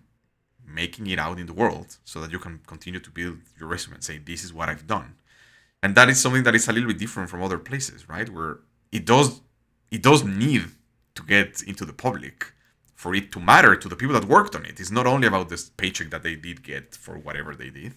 making 0.67 1.07
it 1.07 1.19
out 1.19 1.39
in 1.39 1.47
the 1.47 1.53
world 1.53 1.97
so 2.05 2.21
that 2.21 2.31
you 2.31 2.39
can 2.39 2.61
continue 2.67 3.01
to 3.01 3.11
build 3.11 3.39
your 3.59 3.69
resume 3.69 3.95
and 3.95 4.05
say, 4.05 4.19
this 4.19 4.45
is 4.45 4.53
what 4.53 4.69
I've 4.69 4.87
done. 4.87 5.15
And 5.83 5.95
that 5.95 6.09
is 6.09 6.21
something 6.21 6.43
that 6.45 6.55
is 6.55 6.69
a 6.69 6.73
little 6.73 6.89
bit 6.89 6.99
different 6.99 7.31
from 7.31 7.43
other 7.43 7.59
places, 7.59 8.09
right? 8.09 8.29
Where 8.29 8.59
it 8.93 9.05
does 9.05 9.41
it 9.91 10.03
does 10.03 10.25
need 10.25 10.65
to 11.15 11.23
get 11.23 11.63
into 11.63 11.85
the 11.85 11.93
public 11.93 12.53
for 12.95 13.15
it 13.15 13.31
to 13.33 13.41
matter 13.41 13.77
to 13.77 13.89
the 13.89 13.97
people 13.97 14.15
that 14.15 14.25
worked 14.25 14.57
on 14.57 14.65
it. 14.65 14.81
It's 14.81 14.91
not 14.91 15.07
only 15.07 15.29
about 15.29 15.49
this 15.49 15.69
paycheck 15.71 16.11
that 16.11 16.23
they 16.23 16.35
did 16.35 16.63
get 16.63 16.95
for 16.95 17.19
whatever 17.19 17.55
they 17.55 17.71
did. 17.71 17.95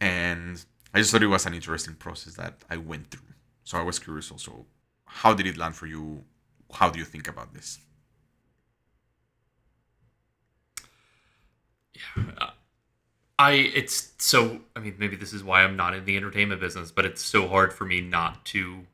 And 0.00 0.64
I 0.92 0.98
just 0.98 1.12
thought 1.12 1.22
it 1.22 1.28
was 1.28 1.46
an 1.46 1.54
interesting 1.54 1.94
process 1.94 2.34
that 2.34 2.64
I 2.68 2.76
went 2.78 3.10
through. 3.10 3.34
So 3.62 3.78
I 3.78 3.82
was 3.82 3.98
curious 3.98 4.30
also, 4.32 4.66
how 5.04 5.34
did 5.34 5.46
it 5.46 5.56
land 5.56 5.76
for 5.76 5.86
you? 5.86 6.24
How 6.72 6.88
do 6.90 6.98
you 6.98 7.04
think 7.04 7.28
about 7.28 7.52
this? 7.52 7.78
Yeah. 12.16 12.50
I 13.38 13.52
it's 13.52 14.12
so 14.18 14.60
I 14.76 14.80
mean 14.80 14.96
maybe 14.98 15.16
this 15.16 15.32
is 15.32 15.42
why 15.42 15.62
I'm 15.62 15.76
not 15.76 15.94
in 15.94 16.04
the 16.04 16.16
entertainment 16.16 16.60
business, 16.60 16.90
but 16.90 17.04
it's 17.04 17.22
so 17.22 17.48
hard 17.48 17.72
for 17.72 17.84
me 17.84 18.00
not 18.00 18.44
to 18.46 18.86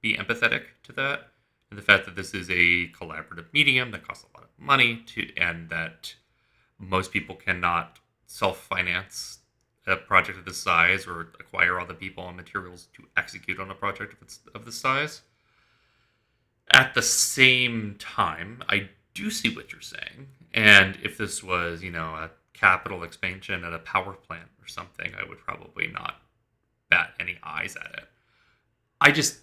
be 0.00 0.14
empathetic 0.14 0.64
to 0.84 0.92
that 0.92 1.28
and 1.70 1.78
the 1.78 1.82
fact 1.82 2.04
that 2.04 2.14
this 2.14 2.34
is 2.34 2.48
a 2.50 2.88
collaborative 2.88 3.46
medium 3.52 3.90
that 3.90 4.06
costs 4.06 4.24
a 4.24 4.38
lot 4.38 4.44
of 4.44 4.50
money 4.64 5.02
to 5.06 5.28
and 5.36 5.68
that 5.70 6.14
most 6.78 7.12
people 7.12 7.34
cannot 7.34 7.98
self-finance 8.26 9.38
a 9.86 9.96
project 9.96 10.38
of 10.38 10.44
this 10.44 10.56
size 10.56 11.06
or 11.06 11.32
acquire 11.40 11.78
all 11.78 11.86
the 11.86 11.94
people 11.94 12.26
and 12.28 12.36
materials 12.36 12.88
to 12.94 13.04
execute 13.16 13.60
on 13.60 13.70
a 13.70 13.74
project 13.74 14.12
of, 14.12 14.22
its, 14.22 14.40
of 14.54 14.64
this 14.64 14.76
size. 14.76 15.22
At 16.70 16.94
the 16.94 17.02
same 17.02 17.96
time, 17.98 18.62
I 18.68 18.88
do 19.12 19.30
see 19.30 19.54
what 19.54 19.72
you're 19.72 19.80
saying. 19.80 20.28
And 20.54 20.96
if 21.02 21.18
this 21.18 21.42
was, 21.42 21.82
you 21.82 21.90
know, 21.90 22.14
a 22.14 22.30
capital 22.54 23.02
expansion 23.02 23.64
at 23.64 23.74
a 23.74 23.78
power 23.80 24.14
plant 24.14 24.48
or 24.62 24.66
something, 24.66 25.12
I 25.20 25.28
would 25.28 25.38
probably 25.38 25.88
not 25.88 26.16
bat 26.88 27.14
any 27.20 27.36
eyes 27.42 27.76
at 27.76 27.92
it. 27.94 28.08
I 29.00 29.10
just 29.10 29.40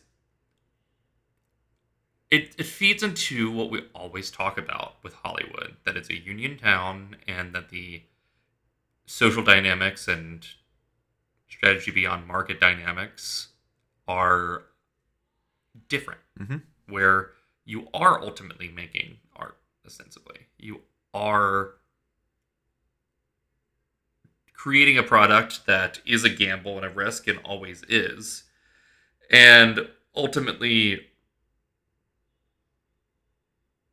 it, 2.31 2.55
it 2.57 2.65
feeds 2.65 3.03
into 3.03 3.51
what 3.51 3.69
we 3.69 3.83
always 3.93 4.31
talk 4.31 4.57
about 4.57 4.95
with 5.03 5.13
Hollywood 5.13 5.75
that 5.85 5.97
it's 5.97 6.09
a 6.09 6.17
union 6.17 6.57
town 6.57 7.17
and 7.27 7.53
that 7.53 7.69
the 7.69 8.03
social 9.05 9.43
dynamics 9.43 10.07
and 10.07 10.47
strategy 11.49 11.91
beyond 11.91 12.25
market 12.25 12.59
dynamics 12.59 13.49
are 14.07 14.63
different. 15.89 16.21
Mm-hmm. 16.39 16.57
Where 16.87 17.31
you 17.65 17.87
are 17.93 18.21
ultimately 18.21 18.69
making 18.69 19.17
art, 19.35 19.57
ostensibly. 19.85 20.47
You 20.57 20.81
are 21.13 21.73
creating 24.61 24.95
a 24.95 25.01
product 25.01 25.65
that 25.65 25.99
is 26.05 26.23
a 26.23 26.29
gamble 26.29 26.77
and 26.77 26.85
a 26.85 26.89
risk 26.89 27.27
and 27.27 27.39
always 27.43 27.81
is. 27.89 28.43
And 29.31 29.89
ultimately, 30.15 31.07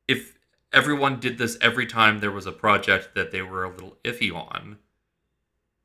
if 0.06 0.36
everyone 0.70 1.20
did 1.20 1.38
this 1.38 1.56
every 1.62 1.86
time 1.86 2.20
there 2.20 2.30
was 2.30 2.44
a 2.44 2.52
project 2.52 3.14
that 3.14 3.32
they 3.32 3.40
were 3.40 3.64
a 3.64 3.70
little 3.70 3.96
iffy 4.04 4.30
on, 4.30 4.76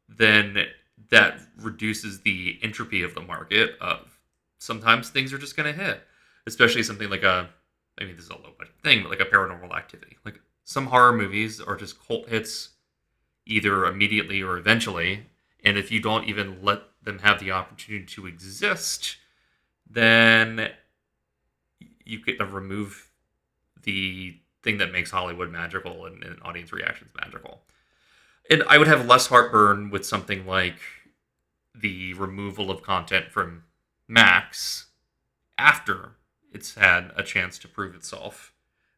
then 0.10 0.66
that 1.10 1.40
reduces 1.58 2.20
the 2.20 2.60
entropy 2.62 3.04
of 3.04 3.16
the 3.16 3.22
market 3.22 3.78
of 3.80 4.20
sometimes 4.60 5.10
things 5.10 5.32
are 5.32 5.38
just 5.38 5.56
going 5.56 5.74
to 5.74 5.82
hit, 5.82 6.02
especially 6.46 6.84
something 6.84 7.10
like 7.10 7.24
a 7.24 7.48
I 8.02 8.04
mean 8.04 8.18
this 8.18 8.26
is 8.26 8.32
a 8.32 8.36
low 8.36 8.52
budget 8.58 8.76
thing, 8.84 9.02
but 9.02 9.12
like 9.12 9.22
a 9.22 9.32
paranormal 9.34 9.74
activity. 9.74 10.18
Like 10.26 10.42
some 10.66 10.88
horror 10.88 11.14
movies 11.14 11.62
are 11.62 11.78
just 11.78 12.06
cult 12.06 12.28
hits 12.28 12.73
either 13.46 13.86
immediately 13.86 14.42
or 14.42 14.58
eventually, 14.58 15.26
and 15.64 15.78
if 15.78 15.92
you 15.92 16.00
don't 16.00 16.26
even 16.26 16.62
let 16.62 16.84
them 17.04 17.20
have 17.20 17.40
the 17.40 17.52
opportunity 17.52 18.06
to 18.06 18.26
exist, 18.26 19.18
then 19.90 20.70
you 22.06 22.20
can 22.20 22.38
remove 22.52 23.10
the 23.84 24.38
thing 24.62 24.78
that 24.78 24.92
makes 24.92 25.12
Hollywood 25.12 25.52
magical 25.52 26.06
and, 26.06 26.24
and 26.24 26.38
audience 26.42 26.72
reactions 26.72 27.12
magical. 27.20 27.62
And 28.50 28.64
I 28.68 28.78
would 28.78 28.88
have 28.88 29.06
less 29.06 29.28
heartburn 29.28 29.90
with 29.90 30.06
something 30.06 30.46
like 30.46 30.80
the 31.76 32.14
removal 32.14 32.70
of 32.70 32.84
content 32.84 33.32
from 33.32 33.64
Max 34.08 34.88
after 35.58 36.12
it's 36.52 36.76
had 36.76 37.12
a 37.16 37.24
chance 37.24 37.58
to 37.60 37.68
prove 37.68 37.96
itself, 37.96 38.54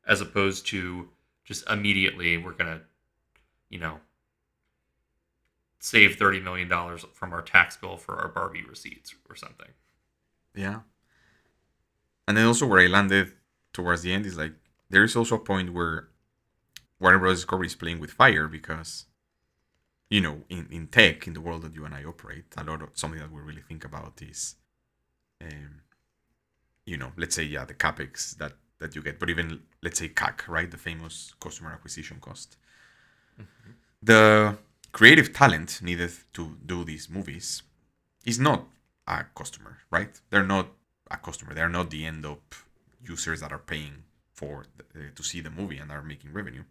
as 0.07 0.21
opposed 0.21 0.67
to 0.67 1.09
just 1.43 1.67
immediately 1.69 2.37
we're 2.37 2.51
gonna, 2.51 2.81
you 3.69 3.79
know, 3.79 3.99
save 5.86 6.15
thirty 6.15 6.39
million 6.39 6.68
dollars 6.68 7.06
from 7.13 7.32
our 7.32 7.44
tax 7.44 7.77
bill 7.77 7.96
for 7.96 8.15
our 8.15 8.27
Barbie 8.27 8.65
receipts 8.68 9.13
or 9.30 9.36
something. 9.36 9.72
Yeah. 10.56 10.80
And 12.27 12.36
then 12.36 12.48
also 12.48 12.65
where 12.65 12.80
I 12.80 12.88
landed 12.88 13.34
towards 13.72 14.01
the 14.01 14.12
end 14.12 14.25
is 14.25 14.36
like 14.36 14.54
there 14.89 15.04
is 15.04 15.15
also 15.15 15.36
a 15.36 15.39
point 15.51 15.74
where 15.74 16.08
Warner 17.00 17.20
Bros. 17.20 17.38
Discovery 17.38 17.68
is 17.68 17.75
playing 17.75 18.00
with 18.00 18.10
fire 18.10 18.48
because, 18.48 19.06
you 20.10 20.22
know, 20.22 20.38
in, 20.50 20.68
in 20.72 20.88
tech, 20.88 21.27
in 21.27 21.34
the 21.34 21.42
world 21.42 21.62
that 21.62 21.75
you 21.75 21.86
and 21.86 21.94
I 21.94 22.04
operate, 22.04 22.46
a 22.58 22.63
lot 22.63 22.82
of 22.82 22.89
something 22.96 23.20
that 23.20 23.32
we 23.32 23.42
really 23.42 23.62
think 23.62 23.86
about 23.86 24.20
is, 24.24 24.56
um, 25.39 25.82
you 26.86 26.98
know, 26.98 27.12
let's 27.15 27.36
say 27.36 27.44
yeah, 27.44 27.65
the 27.65 27.75
capex 27.75 28.36
that 28.38 28.54
that 28.80 28.96
you 28.96 29.04
get, 29.04 29.20
but 29.20 29.30
even 29.30 29.62
let's 29.84 30.00
say 30.00 30.10
CAC, 30.10 30.48
right, 30.48 30.72
the 30.72 30.77
famous 30.77 31.36
customer 31.39 31.72
acquisition 31.74 32.18
cost. 32.20 32.58
Mm-hmm. 33.39 33.72
The 34.01 34.58
creative 34.95 35.33
talent 35.33 35.81
needed 35.81 36.13
to 36.31 36.55
do 36.65 36.85
these 36.85 37.09
movies 37.09 37.63
is 38.25 38.39
not 38.39 38.65
a 39.05 39.25
customer, 39.35 39.79
right? 39.91 40.21
They're 40.29 40.51
not 40.55 40.67
a 41.11 41.17
customer. 41.17 41.53
They're 41.53 41.75
not 41.77 41.89
the 41.89 42.05
end 42.05 42.25
up 42.25 42.55
users 43.03 43.41
that 43.41 43.51
are 43.51 43.65
paying 43.73 43.95
for 44.31 44.63
uh, 44.95 44.99
to 45.13 45.21
see 45.21 45.41
the 45.41 45.49
movie 45.49 45.79
and 45.79 45.91
are 45.91 46.01
making 46.01 46.31
revenue. 46.31 46.63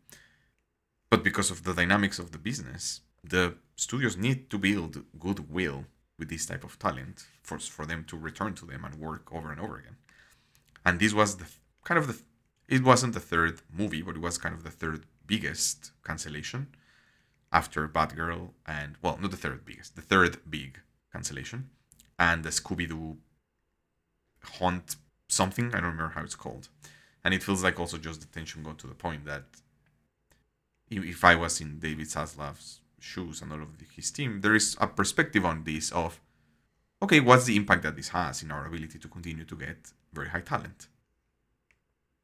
But 1.10 1.22
because 1.22 1.50
of 1.50 1.64
the 1.64 1.74
dynamics 1.74 2.18
of 2.18 2.30
the 2.32 2.38
business, 2.38 3.02
the 3.22 3.56
studios 3.76 4.16
need 4.16 4.48
to 4.48 4.56
build 4.56 5.04
goodwill 5.18 5.84
with 6.18 6.30
this 6.30 6.46
type 6.46 6.64
of 6.64 6.78
talent 6.78 7.26
for 7.42 7.58
for 7.58 7.84
them 7.84 8.04
to 8.10 8.16
return 8.16 8.54
to 8.54 8.64
them 8.64 8.86
and 8.86 8.94
work 9.08 9.24
over 9.36 9.52
and 9.52 9.60
over 9.60 9.76
again. 9.82 9.96
And 10.86 10.98
this 10.98 11.12
was 11.12 11.36
the 11.36 11.48
kind 11.88 11.98
of 11.98 12.06
the 12.08 12.16
it 12.76 12.82
wasn't 12.82 13.12
the 13.12 13.26
third 13.32 13.60
movie, 13.80 14.02
but 14.06 14.16
it 14.16 14.22
was 14.26 14.38
kind 14.38 14.54
of 14.54 14.62
the 14.64 14.76
third 14.80 15.00
biggest 15.26 15.92
cancellation 16.08 16.68
after 17.54 17.88
Batgirl 17.88 18.50
and 18.66 18.96
well, 19.00 19.16
not 19.20 19.30
the 19.30 19.36
third 19.36 19.64
biggest, 19.64 19.94
the 19.94 20.02
third 20.02 20.38
big 20.50 20.80
cancellation, 21.12 21.70
and 22.18 22.44
the 22.44 22.50
Scooby 22.50 22.88
Doo 22.88 23.16
Haunt 24.58 24.96
something. 25.28 25.68
I 25.68 25.80
don't 25.80 25.92
remember 25.92 26.14
how 26.14 26.24
it's 26.24 26.34
called, 26.34 26.68
and 27.22 27.32
it 27.32 27.42
feels 27.42 27.62
like 27.62 27.78
also 27.78 27.96
just 27.96 28.20
the 28.20 28.26
tension 28.26 28.64
got 28.64 28.78
to 28.80 28.88
the 28.88 28.94
point 28.94 29.24
that 29.24 29.44
if 30.90 31.24
I 31.24 31.36
was 31.36 31.60
in 31.60 31.78
David 31.78 32.08
Zaslav's 32.08 32.80
shoes 32.98 33.40
and 33.40 33.52
all 33.52 33.62
of 33.62 33.68
his 33.94 34.10
team, 34.10 34.40
there 34.40 34.56
is 34.56 34.76
a 34.80 34.88
perspective 34.88 35.44
on 35.44 35.62
this 35.62 35.92
of 35.92 36.20
okay, 37.00 37.20
what's 37.20 37.44
the 37.44 37.56
impact 37.56 37.82
that 37.84 37.96
this 37.96 38.08
has 38.08 38.42
in 38.42 38.50
our 38.50 38.66
ability 38.66 38.98
to 38.98 39.08
continue 39.08 39.44
to 39.44 39.56
get 39.56 39.92
very 40.12 40.28
high 40.28 40.40
talent? 40.40 40.88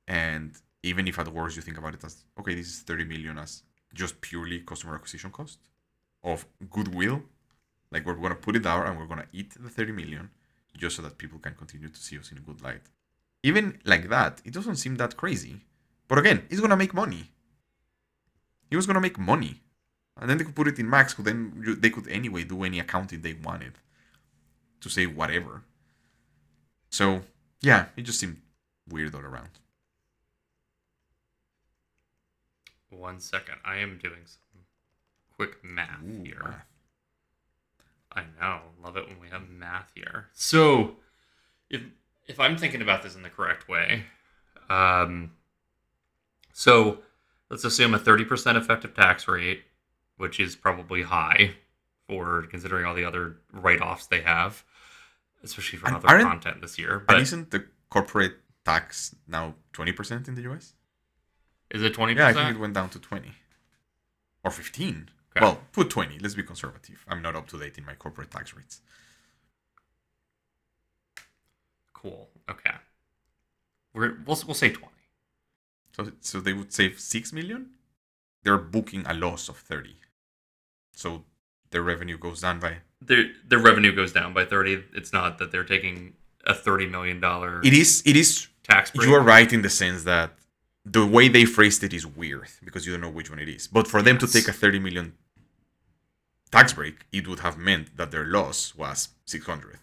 And 0.08 0.54
even 0.82 1.06
if 1.06 1.18
at 1.18 1.28
worst 1.28 1.54
you 1.56 1.62
think 1.62 1.78
about 1.78 1.94
it 1.94 2.02
as 2.02 2.24
okay, 2.38 2.54
this 2.56 2.66
is 2.66 2.80
30 2.80 3.04
million 3.04 3.38
as 3.38 3.62
just 3.94 4.20
purely 4.20 4.60
customer 4.60 4.94
acquisition 4.94 5.30
cost 5.30 5.58
of 6.22 6.46
goodwill, 6.70 7.22
like 7.90 8.06
we're 8.06 8.14
gonna 8.14 8.34
put 8.34 8.56
it 8.56 8.66
out 8.66 8.86
and 8.86 8.98
we're 8.98 9.06
gonna 9.06 9.26
eat 9.32 9.54
the 9.60 9.68
30 9.68 9.92
million 9.92 10.30
just 10.76 10.96
so 10.96 11.02
that 11.02 11.18
people 11.18 11.38
can 11.38 11.54
continue 11.54 11.88
to 11.88 12.00
see 12.00 12.18
us 12.18 12.30
in 12.30 12.38
a 12.38 12.40
good 12.40 12.62
light. 12.62 12.82
Even 13.42 13.78
like 13.84 14.08
that, 14.08 14.40
it 14.44 14.52
doesn't 14.52 14.76
seem 14.76 14.96
that 14.96 15.16
crazy. 15.16 15.60
But 16.08 16.18
again, 16.18 16.44
he's 16.48 16.60
gonna 16.60 16.76
make 16.76 16.94
money. 16.94 17.30
He 18.68 18.76
was 18.76 18.86
gonna 18.86 19.00
make 19.00 19.18
money, 19.18 19.60
and 20.20 20.28
then 20.28 20.38
they 20.38 20.44
could 20.44 20.54
put 20.54 20.68
it 20.68 20.78
in 20.78 20.88
Max. 20.88 21.14
Who 21.14 21.22
then 21.22 21.76
they 21.80 21.90
could 21.90 22.06
anyway 22.08 22.44
do 22.44 22.62
any 22.62 22.78
accounting 22.78 23.22
they 23.22 23.34
wanted 23.34 23.72
to 24.80 24.88
say 24.88 25.06
whatever. 25.06 25.62
So 26.90 27.22
yeah, 27.60 27.86
it 27.96 28.02
just 28.02 28.20
seemed 28.20 28.40
weird 28.88 29.14
all 29.14 29.22
around. 29.22 29.50
One 32.90 33.20
second, 33.20 33.56
I 33.64 33.76
am 33.76 33.98
doing 34.02 34.20
some 34.24 34.64
quick 35.36 35.64
math 35.64 36.02
Ooh, 36.04 36.22
here. 36.22 36.42
math. 36.44 36.66
I 38.12 38.22
know, 38.40 38.60
love 38.82 38.96
it 38.96 39.06
when 39.08 39.20
we 39.20 39.28
have 39.28 39.48
math 39.48 39.92
here. 39.94 40.26
So, 40.32 40.96
if 41.68 41.82
if 42.26 42.40
I'm 42.40 42.56
thinking 42.56 42.82
about 42.82 43.02
this 43.02 43.14
in 43.14 43.22
the 43.22 43.30
correct 43.30 43.68
way, 43.68 44.04
um, 44.68 45.32
so 46.52 46.98
let's 47.50 47.64
assume 47.64 47.94
a 47.94 47.98
30% 47.98 48.56
effective 48.56 48.94
tax 48.94 49.26
rate, 49.28 49.62
which 50.16 50.40
is 50.40 50.56
probably 50.56 51.02
high 51.02 51.52
for 52.08 52.42
considering 52.50 52.86
all 52.86 52.94
the 52.94 53.04
other 53.04 53.36
write-offs 53.52 54.06
they 54.06 54.20
have, 54.20 54.64
especially 55.42 55.78
for 55.78 55.86
And 55.86 55.96
other 55.96 56.22
content 56.22 56.60
this 56.60 56.78
year. 56.78 57.04
But 57.06 57.20
isn't 57.20 57.50
the 57.50 57.66
corporate 57.88 58.34
tax 58.64 59.14
now 59.28 59.54
twenty 59.72 59.92
percent 59.92 60.26
in 60.26 60.34
the 60.34 60.42
US? 60.50 60.74
Is 61.70 61.82
it 61.82 61.94
20%? 61.94 62.16
Yeah, 62.16 62.28
I 62.28 62.32
think 62.32 62.56
it 62.56 62.60
went 62.60 62.74
down 62.74 62.88
to 62.90 62.98
twenty 62.98 63.32
or 64.44 64.50
fifteen. 64.50 65.10
Okay. 65.36 65.44
Well, 65.44 65.60
put 65.72 65.90
twenty. 65.90 66.18
Let's 66.18 66.34
be 66.34 66.42
conservative. 66.42 67.04
I'm 67.08 67.22
not 67.22 67.36
up 67.36 67.46
to 67.48 67.58
date 67.58 67.78
in 67.78 67.84
my 67.84 67.94
corporate 67.94 68.30
tax 68.30 68.54
rates. 68.54 68.80
Cool. 71.92 72.28
Okay. 72.50 72.72
We're, 73.94 74.16
we'll 74.26 74.38
we'll 74.46 74.54
say 74.54 74.70
20. 74.70 74.86
So, 75.96 76.12
so 76.20 76.40
they 76.40 76.52
would 76.52 76.72
save 76.72 76.98
six 77.00 77.32
million. 77.32 77.70
They're 78.42 78.56
booking 78.58 79.04
a 79.06 79.14
loss 79.14 79.48
of 79.48 79.56
thirty. 79.56 79.96
So 80.94 81.24
their 81.70 81.82
revenue 81.82 82.16
goes 82.18 82.40
down 82.40 82.60
by. 82.60 82.78
Their 83.02 83.24
their 83.46 83.58
revenue 83.58 83.94
goes 83.94 84.12
down 84.12 84.32
by 84.34 84.44
30. 84.44 84.84
It's 84.94 85.12
not 85.12 85.38
that 85.38 85.50
they're 85.52 85.64
taking 85.64 86.14
a 86.46 86.54
30 86.54 86.86
million 86.86 87.20
dollar 87.20 87.60
It 87.64 87.72
is. 87.72 88.02
It 88.06 88.16
is. 88.16 88.48
tax 88.62 88.90
break. 88.90 89.08
You 89.08 89.14
are 89.14 89.22
right 89.22 89.50
in 89.52 89.62
the 89.62 89.70
sense 89.70 90.04
that 90.04 90.32
the 90.84 91.06
way 91.06 91.28
they 91.28 91.44
phrased 91.44 91.82
it 91.84 91.92
is 91.92 92.06
weird 92.06 92.48
because 92.64 92.86
you 92.86 92.92
don't 92.92 93.00
know 93.02 93.10
which 93.10 93.30
one 93.30 93.38
it 93.38 93.48
is. 93.48 93.66
But 93.66 93.86
for 93.86 94.02
them 94.02 94.18
to 94.18 94.26
take 94.26 94.48
a 94.48 94.52
thirty 94.52 94.78
million 94.78 95.14
tax 96.50 96.72
break, 96.72 97.06
it 97.12 97.28
would 97.28 97.40
have 97.40 97.58
meant 97.58 97.96
that 97.96 98.10
their 98.10 98.24
loss 98.26 98.74
was 98.74 99.10
six 99.24 99.46
hundred. 99.46 99.78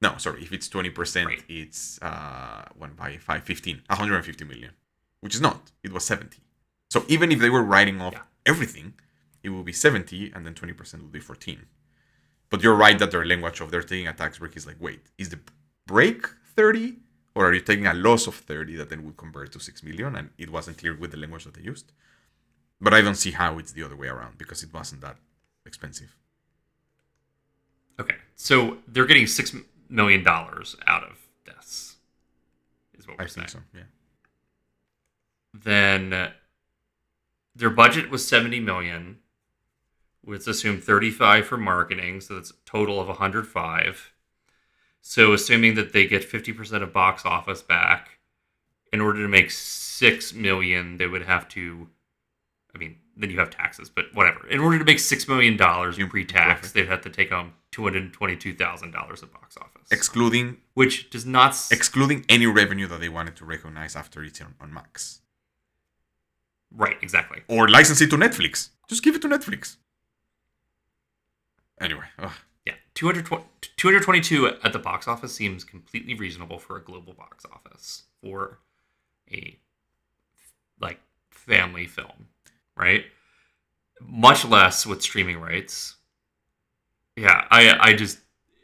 No, 0.00 0.16
sorry. 0.18 0.42
If 0.42 0.52
it's 0.52 0.68
twenty 0.68 0.90
percent, 0.90 1.26
Right. 1.28 1.42
it's 1.48 2.00
uh 2.02 2.64
one 2.76 2.92
by 2.94 3.18
five, 3.18 3.44
15, 3.44 3.82
150 3.88 4.44
million, 4.44 4.72
which 5.20 5.34
is 5.34 5.40
not. 5.40 5.70
It 5.82 5.92
was 5.92 6.04
seventy. 6.04 6.38
So 6.90 7.04
even 7.08 7.30
if 7.32 7.38
they 7.38 7.50
were 7.50 7.62
writing 7.62 8.00
off 8.00 8.14
Yeah. 8.14 8.22
everything, 8.46 8.94
it 9.42 9.50
would 9.50 9.64
be 9.64 9.72
seventy, 9.72 10.32
and 10.34 10.44
then 10.46 10.54
twenty 10.54 10.72
percent 10.72 11.02
will 11.02 11.10
be 11.10 11.20
fourteen. 11.20 11.66
But 12.50 12.62
you're 12.62 12.74
right 12.74 12.98
that 12.98 13.10
their 13.12 13.24
language 13.24 13.60
of 13.60 13.70
they're 13.70 13.82
taking 13.82 14.08
a 14.08 14.12
tax 14.12 14.38
break 14.38 14.56
is 14.56 14.66
like, 14.66 14.76
wait, 14.80 15.00
is 15.18 15.28
the 15.30 15.38
break 15.86 16.26
thirty, 16.56 16.96
or 17.34 17.48
are 17.48 17.54
you 17.54 17.60
taking 17.60 17.86
a 17.86 17.94
loss 17.94 18.26
of 18.26 18.34
thirty 18.34 18.76
that 18.76 18.90
then 18.90 19.04
would 19.04 19.16
convert 19.16 19.52
to 19.52 19.60
six 19.60 19.82
million? 19.82 20.16
And 20.16 20.30
it 20.38 20.50
wasn't 20.50 20.78
clear 20.78 20.96
with 20.96 21.10
the 21.12 21.16
language 21.16 21.44
that 21.44 21.54
they 21.54 21.62
used. 21.62 21.92
But 22.80 22.92
I 22.94 23.00
don't 23.00 23.14
see 23.14 23.30
how 23.30 23.58
it's 23.58 23.72
the 23.72 23.84
other 23.84 23.96
way 23.96 24.08
around 24.08 24.38
because 24.38 24.62
it 24.62 24.72
wasn't 24.74 25.02
that 25.02 25.16
expensive. 25.64 26.16
Okay, 28.00 28.16
so 28.34 28.78
they're 28.88 29.06
getting 29.06 29.26
six 29.26 29.54
million 29.88 30.24
dollars 30.24 30.76
out 30.86 31.04
of 31.04 31.18
this. 31.44 31.96
Is 32.98 33.06
what 33.06 33.18
we're 33.18 33.24
I 33.24 33.26
saying. 33.28 33.46
think 33.46 33.62
so. 33.62 33.78
Yeah. 33.78 33.84
Then 35.54 36.12
uh, 36.12 36.30
their 37.54 37.70
budget 37.70 38.10
was 38.10 38.26
seventy 38.26 38.60
million. 38.60 39.18
Let's 40.24 40.46
assume 40.46 40.80
thirty-five 40.80 41.46
for 41.46 41.56
marketing, 41.56 42.20
so 42.20 42.34
that's 42.34 42.50
a 42.50 42.54
total 42.64 43.00
of 43.00 43.08
one 43.08 43.16
hundred 43.16 43.46
five. 43.46 44.11
So 45.02 45.32
assuming 45.32 45.74
that 45.74 45.92
they 45.92 46.06
get 46.06 46.24
fifty 46.24 46.52
percent 46.52 46.82
of 46.82 46.92
box 46.92 47.24
office 47.26 47.60
back, 47.60 48.18
in 48.92 49.00
order 49.00 49.20
to 49.22 49.28
make 49.28 49.50
six 49.50 50.32
million, 50.32 50.96
they 50.96 51.06
would 51.06 51.22
have 51.24 51.48
to. 51.50 51.88
I 52.74 52.78
mean, 52.78 52.96
then 53.16 53.28
you 53.28 53.38
have 53.38 53.50
taxes, 53.50 53.90
but 53.90 54.06
whatever. 54.14 54.46
In 54.48 54.58
order 54.60 54.78
to 54.78 54.84
make 54.84 54.98
six 54.98 55.28
million 55.28 55.56
dollars 55.58 55.98
pre-tax, 55.98 56.72
they'd 56.72 56.88
have 56.88 57.02
to 57.02 57.10
take 57.10 57.30
home 57.30 57.52
two 57.70 57.82
hundred 57.82 58.12
twenty-two 58.12 58.54
thousand 58.54 58.92
dollars 58.92 59.22
of 59.22 59.32
box 59.32 59.56
office, 59.58 59.88
Excluding 59.90 60.58
which 60.74 61.10
does 61.10 61.26
not. 61.26 61.50
s- 61.50 61.70
excluding 61.72 62.24
any 62.28 62.46
revenue 62.46 62.86
that 62.86 63.00
they 63.00 63.08
wanted 63.10 63.36
to 63.36 63.44
recognize 63.44 63.94
after 63.96 64.22
it's 64.24 64.40
on, 64.40 64.54
on 64.60 64.72
Max. 64.72 65.20
right, 66.74 66.96
exactly. 67.02 67.40
Or 67.48 67.68
license 67.68 68.00
it 68.00 68.08
to 68.10 68.16
Netflix. 68.16 68.70
Just 68.88 69.02
give 69.02 69.14
it 69.16 69.22
to 69.22 69.28
Netflix. 69.28 69.76
Anyway, 71.80 72.06
ugh. 72.18 72.32
Yeah, 72.94 73.12
220 73.12 73.44
222 73.76 74.46
at 74.62 74.72
the 74.72 74.78
box 74.78 75.08
office 75.08 75.34
seems 75.34 75.64
completely 75.64 76.14
reasonable 76.14 76.58
for 76.58 76.76
a 76.76 76.82
global 76.82 77.12
box 77.12 77.44
office 77.52 78.04
for 78.22 78.58
a 79.30 79.58
like 80.80 81.00
family 81.30 81.86
film, 81.86 82.28
right? 82.76 83.04
Much 84.00 84.44
less 84.44 84.86
with 84.86 85.02
streaming 85.02 85.40
rights. 85.40 85.96
Yeah, 87.16 87.46
I 87.50 87.76
I 87.78 87.92
just 87.94 88.18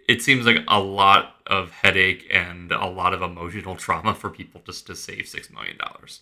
it 0.08 0.22
seems 0.22 0.46
like 0.46 0.64
a 0.68 0.80
lot 0.80 1.36
of 1.46 1.70
headache 1.70 2.26
and 2.30 2.72
a 2.72 2.86
lot 2.86 3.14
of 3.14 3.22
emotional 3.22 3.76
trauma 3.84 4.14
for 4.14 4.30
people 4.30 4.62
just 4.64 4.86
to 4.86 4.96
save 4.96 5.28
6 5.28 5.50
million 5.50 5.76
dollars. 5.76 6.20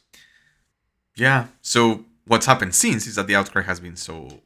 Yeah. 1.16 1.48
So 1.62 2.04
what's 2.26 2.46
happened 2.46 2.74
since 2.74 3.06
is 3.06 3.14
that 3.16 3.26
the 3.26 3.36
outcry 3.36 3.62
has 3.62 3.80
been 3.80 3.96
so 3.96 4.42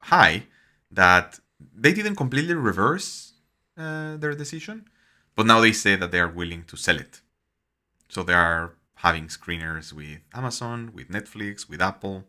high 0.00 0.44
that 0.90 1.38
they 1.74 1.92
didn't 1.92 2.16
completely 2.16 2.54
reverse 2.54 3.32
uh, 3.76 4.16
their 4.16 4.34
decision, 4.34 4.88
but 5.36 5.46
now 5.46 5.60
they 5.60 5.72
say 5.72 5.96
that 5.96 6.10
they 6.10 6.20
are 6.20 6.28
willing 6.28 6.64
to 6.64 6.76
sell 6.76 6.98
it. 6.98 7.20
So 8.08 8.22
they 8.22 8.34
are 8.34 8.74
having 8.96 9.26
screeners 9.28 9.92
with 9.92 10.18
Amazon, 10.34 10.90
with 10.94 11.08
Netflix, 11.08 11.68
with 11.68 11.80
Apple. 11.82 12.24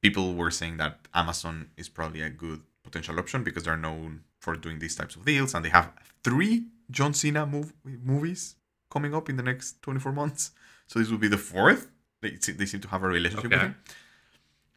People 0.00 0.34
were 0.34 0.50
saying 0.50 0.76
that 0.78 1.00
Amazon 1.14 1.70
is 1.76 1.88
probably 1.88 2.22
a 2.22 2.30
good 2.30 2.60
potential 2.84 3.18
option 3.18 3.42
because 3.42 3.64
they're 3.64 3.76
known 3.76 4.22
for 4.38 4.54
doing 4.56 4.78
these 4.78 4.94
types 4.94 5.16
of 5.16 5.24
deals, 5.24 5.54
and 5.54 5.64
they 5.64 5.70
have 5.70 5.92
three 6.22 6.66
John 6.90 7.12
Cena 7.14 7.46
mov- 7.46 7.72
movies 7.84 8.54
coming 8.90 9.14
up 9.14 9.28
in 9.28 9.36
the 9.36 9.42
next 9.42 9.82
24 9.82 10.12
months. 10.12 10.52
So 10.86 10.98
this 11.00 11.08
will 11.10 11.18
be 11.18 11.28
the 11.28 11.38
fourth. 11.38 11.88
They, 12.20 12.30
they 12.30 12.66
seem 12.66 12.80
to 12.82 12.88
have 12.88 13.02
a 13.02 13.08
relationship 13.08 13.50
with 13.50 13.54
Okay. 13.54 13.66
him. 13.66 13.76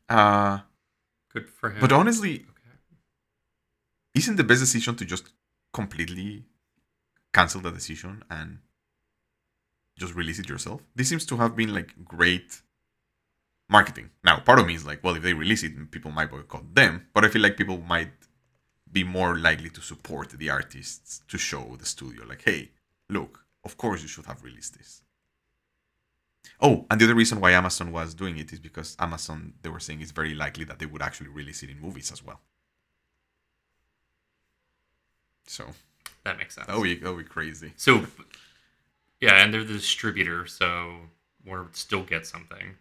Uh, 0.10 0.60
Good 1.32 1.48
for 1.50 1.70
him. 1.70 1.80
but 1.82 1.92
honestly, 1.92 2.38
okay. 2.50 2.59
Isn't 4.20 4.36
the 4.36 4.44
best 4.44 4.62
decision 4.62 4.96
to 4.96 5.06
just 5.06 5.26
completely 5.74 6.44
cancel 7.34 7.62
the 7.62 7.72
decision 7.72 8.24
and 8.30 8.60
just 9.98 10.14
release 10.16 10.40
it 10.40 10.50
yourself? 10.50 10.82
This 10.96 11.10
seems 11.10 11.26
to 11.28 11.38
have 11.38 11.56
been 11.56 11.74
like 11.74 11.94
great 12.06 12.62
marketing. 13.70 14.10
Now, 14.24 14.40
part 14.40 14.60
of 14.60 14.68
me 14.68 14.76
is 14.76 14.86
like, 14.86 15.04
well, 15.04 15.16
if 15.16 15.24
they 15.24 15.34
release 15.34 15.64
it, 15.64 15.92
people 15.92 16.12
might 16.12 16.32
boycott 16.32 16.74
them, 16.74 17.08
but 17.14 17.24
I 17.24 17.30
feel 17.30 17.42
like 17.42 17.58
people 17.58 17.78
might 17.78 18.12
be 18.92 19.04
more 19.04 19.38
likely 19.38 19.70
to 19.70 19.82
support 19.82 20.30
the 20.32 20.50
artists 20.50 21.22
to 21.28 21.38
show 21.38 21.76
the 21.78 21.86
studio, 21.86 22.26
like, 22.26 22.42
hey, 22.44 22.72
look, 23.10 23.46
of 23.64 23.78
course 23.78 24.02
you 24.02 24.08
should 24.08 24.26
have 24.26 24.44
released 24.44 24.78
this. 24.78 25.04
Oh, 26.60 26.86
and 26.90 27.00
the 27.00 27.06
other 27.06 27.16
reason 27.16 27.40
why 27.40 27.52
Amazon 27.52 27.92
was 27.92 28.14
doing 28.14 28.38
it 28.38 28.52
is 28.52 28.60
because 28.60 28.96
Amazon, 29.00 29.54
they 29.62 29.70
were 29.70 29.80
saying 29.80 30.02
it's 30.02 30.12
very 30.12 30.34
likely 30.34 30.66
that 30.66 30.80
they 30.80 30.88
would 30.88 31.04
actually 31.04 31.30
release 31.30 31.62
it 31.64 31.70
in 31.70 31.80
movies 31.80 32.12
as 32.12 32.26
well. 32.26 32.42
So 35.48 35.66
That 36.24 36.38
makes 36.38 36.56
sense. 36.56 36.68
be 36.68 36.96
that 36.96 37.14
would 37.14 37.24
be 37.26 37.30
crazy. 37.30 37.74
So, 37.76 38.06
yeah, 39.22 39.44
and 39.44 39.54
they're 39.54 39.64
the 39.64 39.74
distributor, 39.74 40.46
so 40.48 40.96
Warner 41.46 41.64
would 41.64 41.76
still 41.76 42.04
get 42.04 42.26
something, 42.28 42.76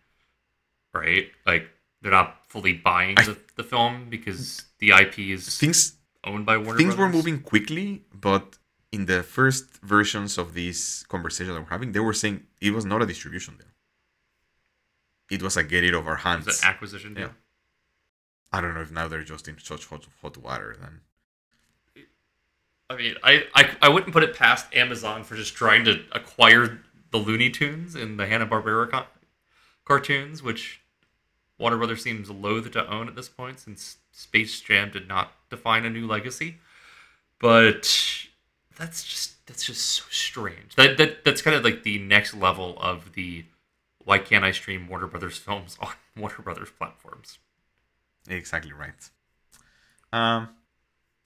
right? 0.95 1.31
Like 1.47 1.69
they're 2.03 2.13
not 2.13 2.45
fully 2.49 2.75
buying 2.75 3.17
the, 3.17 3.37
the 3.57 3.65
film 3.65 4.07
because 4.11 4.65
the 4.79 4.91
IP 4.91 5.19
is 5.21 5.59
Things 5.59 5.95
owned 6.25 6.47
by 6.47 6.57
Warner. 6.59 6.79
things 6.79 6.97
were 6.97 7.09
moving 7.09 7.41
quickly, 7.41 8.03
but 8.13 8.57
in 8.93 9.07
the 9.07 9.23
first 9.23 9.79
versions 9.83 10.39
of 10.39 10.55
this 10.55 11.03
conversation 11.05 11.55
that 11.55 11.61
we're 11.61 11.69
having, 11.69 11.93
they 11.93 12.01
were 12.01 12.15
saying 12.15 12.47
it 12.61 12.73
was 12.73 12.85
not 12.85 13.03
a 13.03 13.07
distribution 13.07 13.55
deal. 13.57 13.67
It 15.31 15.43
was 15.43 15.57
a 15.57 15.63
get 15.65 15.85
it 15.85 15.95
It 16.15 16.21
hands. 16.21 16.47
was 16.47 16.63
an 16.63 16.69
acquisition 16.71 17.15
deal. 17.15 17.25
Yeah. 17.25 17.33
I 18.53 18.61
don't 18.63 18.75
know 18.75 18.81
if 18.81 18.91
now 18.91 19.09
they're 19.09 19.25
just 19.25 19.47
in 19.47 19.59
such 19.59 19.87
hot, 19.87 20.07
hot 20.23 20.39
water. 20.39 20.75
Then 20.81 21.01
I 22.91 22.97
mean, 22.97 23.15
I, 23.23 23.45
I 23.55 23.71
I 23.83 23.89
wouldn't 23.89 24.13
put 24.13 24.23
it 24.23 24.35
past 24.35 24.75
Amazon 24.75 25.23
for 25.25 25.37
just 25.37 25.55
trying 25.55 25.85
to 25.85 26.01
acquire 26.13 26.81
the 27.11 27.19
Looney 27.19 27.51
Tunes 27.51 27.95
and 27.95 28.19
the 28.19 28.27
Hanna 28.27 28.47
Barbera 28.47 28.91
co- 28.91 29.07
cartoons, 29.85 30.43
which 30.43 30.81
Warner 31.59 31.77
Brothers 31.77 32.03
seems 32.03 32.31
loath 32.31 32.71
to 32.71 32.91
own 32.91 33.09
at 33.09 33.17
this 33.17 33.29
point, 33.29 33.61
since 33.61 33.99
Space 34.13 34.61
Jam 34.61 34.91
did 34.91 35.07
not 35.09 35.33
define 35.51 35.85
a 35.85 35.91
new 35.91 36.07
legacy. 36.07 36.57
But 37.39 38.27
that's 38.77 39.05
just 39.05 39.47
that's 39.47 39.65
just 39.65 39.85
so 39.85 40.05
strange. 40.11 40.75
That 40.77 40.97
that 40.97 41.25
that's 41.25 41.43
kind 41.43 41.57
of 41.57 41.65
like 41.65 41.83
the 41.83 41.99
next 41.99 42.35
level 42.35 42.79
of 42.81 43.13
the 43.13 43.45
why 44.05 44.19
can't 44.19 44.45
I 44.45 44.53
stream 44.53 44.89
Warner 44.89 45.07
Brothers 45.07 45.37
films 45.37 45.77
on 45.81 45.93
Warner 46.17 46.43
Brothers 46.43 46.71
platforms? 46.71 47.39
exactly 48.29 48.73
right. 48.73 49.11
Um, 50.13 50.49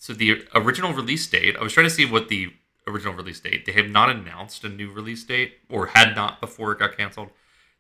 So 0.02 0.12
the 0.12 0.48
original 0.52 0.92
release 0.92 1.24
date, 1.28 1.54
I 1.56 1.62
was 1.62 1.72
trying 1.72 1.86
to 1.86 1.94
see 1.94 2.04
what 2.04 2.26
the 2.28 2.52
original 2.88 3.14
release 3.14 3.38
date. 3.38 3.66
They 3.66 3.72
have 3.74 3.88
not 3.88 4.10
announced 4.10 4.64
a 4.64 4.68
new 4.68 4.90
release 4.90 5.22
date, 5.22 5.58
or 5.70 5.86
had 5.86 6.16
not 6.16 6.40
before 6.40 6.72
it 6.72 6.80
got 6.80 6.96
canceled. 6.96 7.30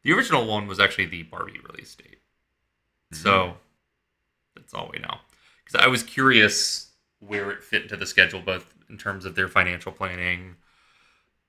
The 0.04 0.12
original 0.12 0.46
one 0.46 0.68
was 0.68 0.78
actually 0.78 1.06
the 1.06 1.24
Barbie 1.24 1.58
release 1.68 1.96
date. 1.96 2.20
Mm-hmm. 3.12 3.24
So 3.24 3.54
that's 4.54 4.72
all 4.72 4.88
we 4.92 5.00
know. 5.00 5.16
Because 5.64 5.84
I 5.84 5.88
was 5.88 6.04
curious 6.04 6.92
where 7.18 7.50
it 7.50 7.64
fit 7.64 7.82
into 7.82 7.96
the 7.96 8.06
schedule, 8.06 8.40
both 8.40 8.72
in 8.88 8.98
terms 8.98 9.24
of 9.24 9.34
their 9.34 9.48
financial 9.48 9.90
planning, 9.90 10.54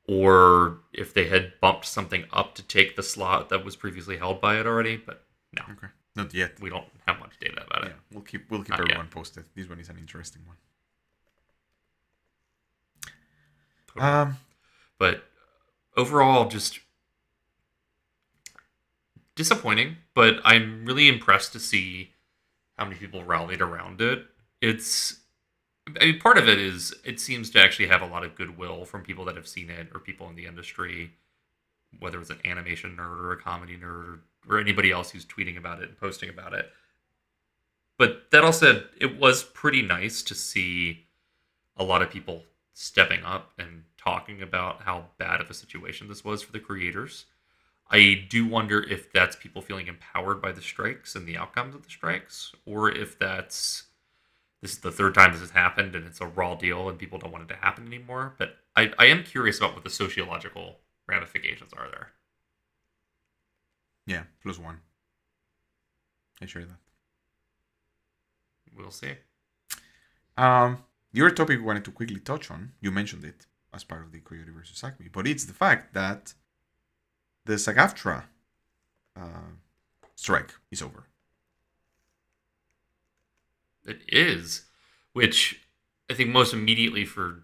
or 0.07 0.79
if 0.91 1.13
they 1.13 1.27
had 1.27 1.53
bumped 1.61 1.85
something 1.85 2.25
up 2.33 2.55
to 2.55 2.63
take 2.63 2.95
the 2.95 3.03
slot 3.03 3.49
that 3.49 3.63
was 3.63 3.75
previously 3.75 4.17
held 4.17 4.41
by 4.41 4.59
it 4.59 4.65
already. 4.65 4.97
But 4.97 5.23
no, 5.55 5.65
okay, 5.73 5.93
not 6.15 6.33
yet. 6.33 6.59
we 6.61 6.69
don't 6.69 6.87
have 7.07 7.19
much 7.19 7.37
data 7.39 7.63
about 7.65 7.83
Yeah, 7.83 7.89
it. 7.89 7.95
we'll 8.11 8.23
keep 8.23 8.49
we'll 8.49 8.61
keep 8.61 8.69
Not 8.69 8.79
yet. 8.79 8.89
everyone 8.91 9.07
posted. 9.09 9.45
This 9.55 9.67
one 9.69 9.79
is 9.79 9.89
an 9.89 9.97
interesting 9.97 10.41
one. 10.45 10.57
Totally. 13.87 14.11
Um, 14.11 14.37
but 14.97 15.23
overall 15.95 16.47
just 16.49 16.79
disappointing 19.35 19.97
but 20.13 20.35
i'm 20.43 20.85
really 20.85 21.07
impressed 21.07 21.53
to 21.53 21.59
see 21.59 22.11
how 22.77 22.85
many 22.85 22.95
people 22.97 23.23
rallied 23.23 23.61
around 23.61 24.01
it 24.01 24.25
it's 24.61 25.19
I 25.99 26.05
mean, 26.05 26.19
part 26.19 26.37
of 26.37 26.47
it 26.47 26.59
is 26.59 26.93
it 27.03 27.19
seems 27.19 27.49
to 27.51 27.59
actually 27.59 27.87
have 27.87 28.01
a 28.01 28.07
lot 28.07 28.23
of 28.23 28.35
goodwill 28.35 28.85
from 28.85 29.03
people 29.03 29.25
that 29.25 29.35
have 29.35 29.47
seen 29.47 29.69
it 29.69 29.89
or 29.93 29.99
people 29.99 30.29
in 30.29 30.35
the 30.35 30.45
industry 30.45 31.11
whether 31.99 32.19
it's 32.19 32.29
an 32.29 32.39
animation 32.45 32.95
nerd 32.97 33.19
or 33.19 33.31
a 33.33 33.37
comedy 33.41 33.77
nerd 33.77 34.19
or 34.49 34.59
anybody 34.59 34.91
else 34.91 35.11
who's 35.11 35.25
tweeting 35.25 35.57
about 35.57 35.81
it 35.81 35.89
and 35.89 35.97
posting 35.97 36.29
about 36.29 36.53
it 36.53 36.71
but 37.97 38.31
that 38.31 38.43
all 38.43 38.53
said 38.53 38.85
it 38.99 39.19
was 39.19 39.43
pretty 39.43 39.81
nice 39.81 40.21
to 40.23 40.35
see 40.35 41.05
a 41.77 41.83
lot 41.83 42.01
of 42.01 42.09
people 42.09 42.43
stepping 42.73 43.23
up 43.23 43.51
and 43.57 43.83
talking 43.97 44.41
about 44.41 44.81
how 44.81 45.05
bad 45.17 45.39
of 45.39 45.49
a 45.49 45.53
situation 45.53 46.07
this 46.07 46.25
was 46.25 46.41
for 46.41 46.51
the 46.51 46.59
creators. 46.59 47.25
I 47.89 48.25
do 48.29 48.47
wonder 48.47 48.81
if 48.81 49.11
that's 49.11 49.35
people 49.35 49.61
feeling 49.61 49.87
empowered 49.87 50.41
by 50.41 50.51
the 50.51 50.61
strikes 50.61 51.15
and 51.15 51.27
the 51.27 51.37
outcomes 51.37 51.75
of 51.75 51.83
the 51.83 51.89
strikes, 51.89 52.53
or 52.65 52.89
if 52.89 53.19
that's 53.19 53.83
this 54.61 54.73
is 54.73 54.79
the 54.79 54.91
third 54.91 55.13
time 55.13 55.31
this 55.31 55.41
has 55.41 55.51
happened 55.51 55.93
and 55.93 56.05
it's 56.05 56.21
a 56.21 56.25
raw 56.25 56.55
deal 56.55 56.87
and 56.87 56.97
people 56.97 57.19
don't 57.19 57.31
want 57.31 57.43
it 57.43 57.53
to 57.53 57.59
happen 57.59 57.85
anymore. 57.85 58.33
But 58.37 58.57
I, 58.75 58.91
I 58.97 59.05
am 59.07 59.23
curious 59.23 59.57
about 59.57 59.75
what 59.75 59.83
the 59.83 59.89
sociological 59.89 60.77
ramifications 61.07 61.73
are 61.73 61.89
there. 61.89 62.11
Yeah, 64.05 64.23
plus 64.41 64.59
one. 64.59 64.79
I 66.41 66.45
share 66.45 66.65
that. 66.65 66.77
We'll 68.75 68.91
see. 68.91 69.13
Um, 70.37 70.79
your 71.11 71.29
topic 71.29 71.59
we 71.59 71.65
wanted 71.65 71.85
to 71.85 71.91
quickly 71.91 72.19
touch 72.19 72.49
on, 72.49 72.73
you 72.81 72.91
mentioned 72.91 73.23
it 73.23 73.45
as 73.73 73.83
part 73.83 74.01
of 74.03 74.11
the 74.11 74.19
Coyote 74.19 74.51
versus 74.51 74.83
Acme, 74.83 75.09
but 75.11 75.27
it's 75.27 75.45
the 75.45 75.53
fact 75.53 75.93
that 75.93 76.33
the 77.45 77.57
SAG-AFTRA 77.57 78.23
uh, 79.15 79.51
strike 80.15 80.53
is 80.71 80.81
over. 80.81 81.05
It 83.85 84.01
is, 84.07 84.65
which 85.11 85.61
I 86.09 86.13
think 86.13 86.29
most 86.29 86.53
immediately 86.53 87.05
for 87.05 87.43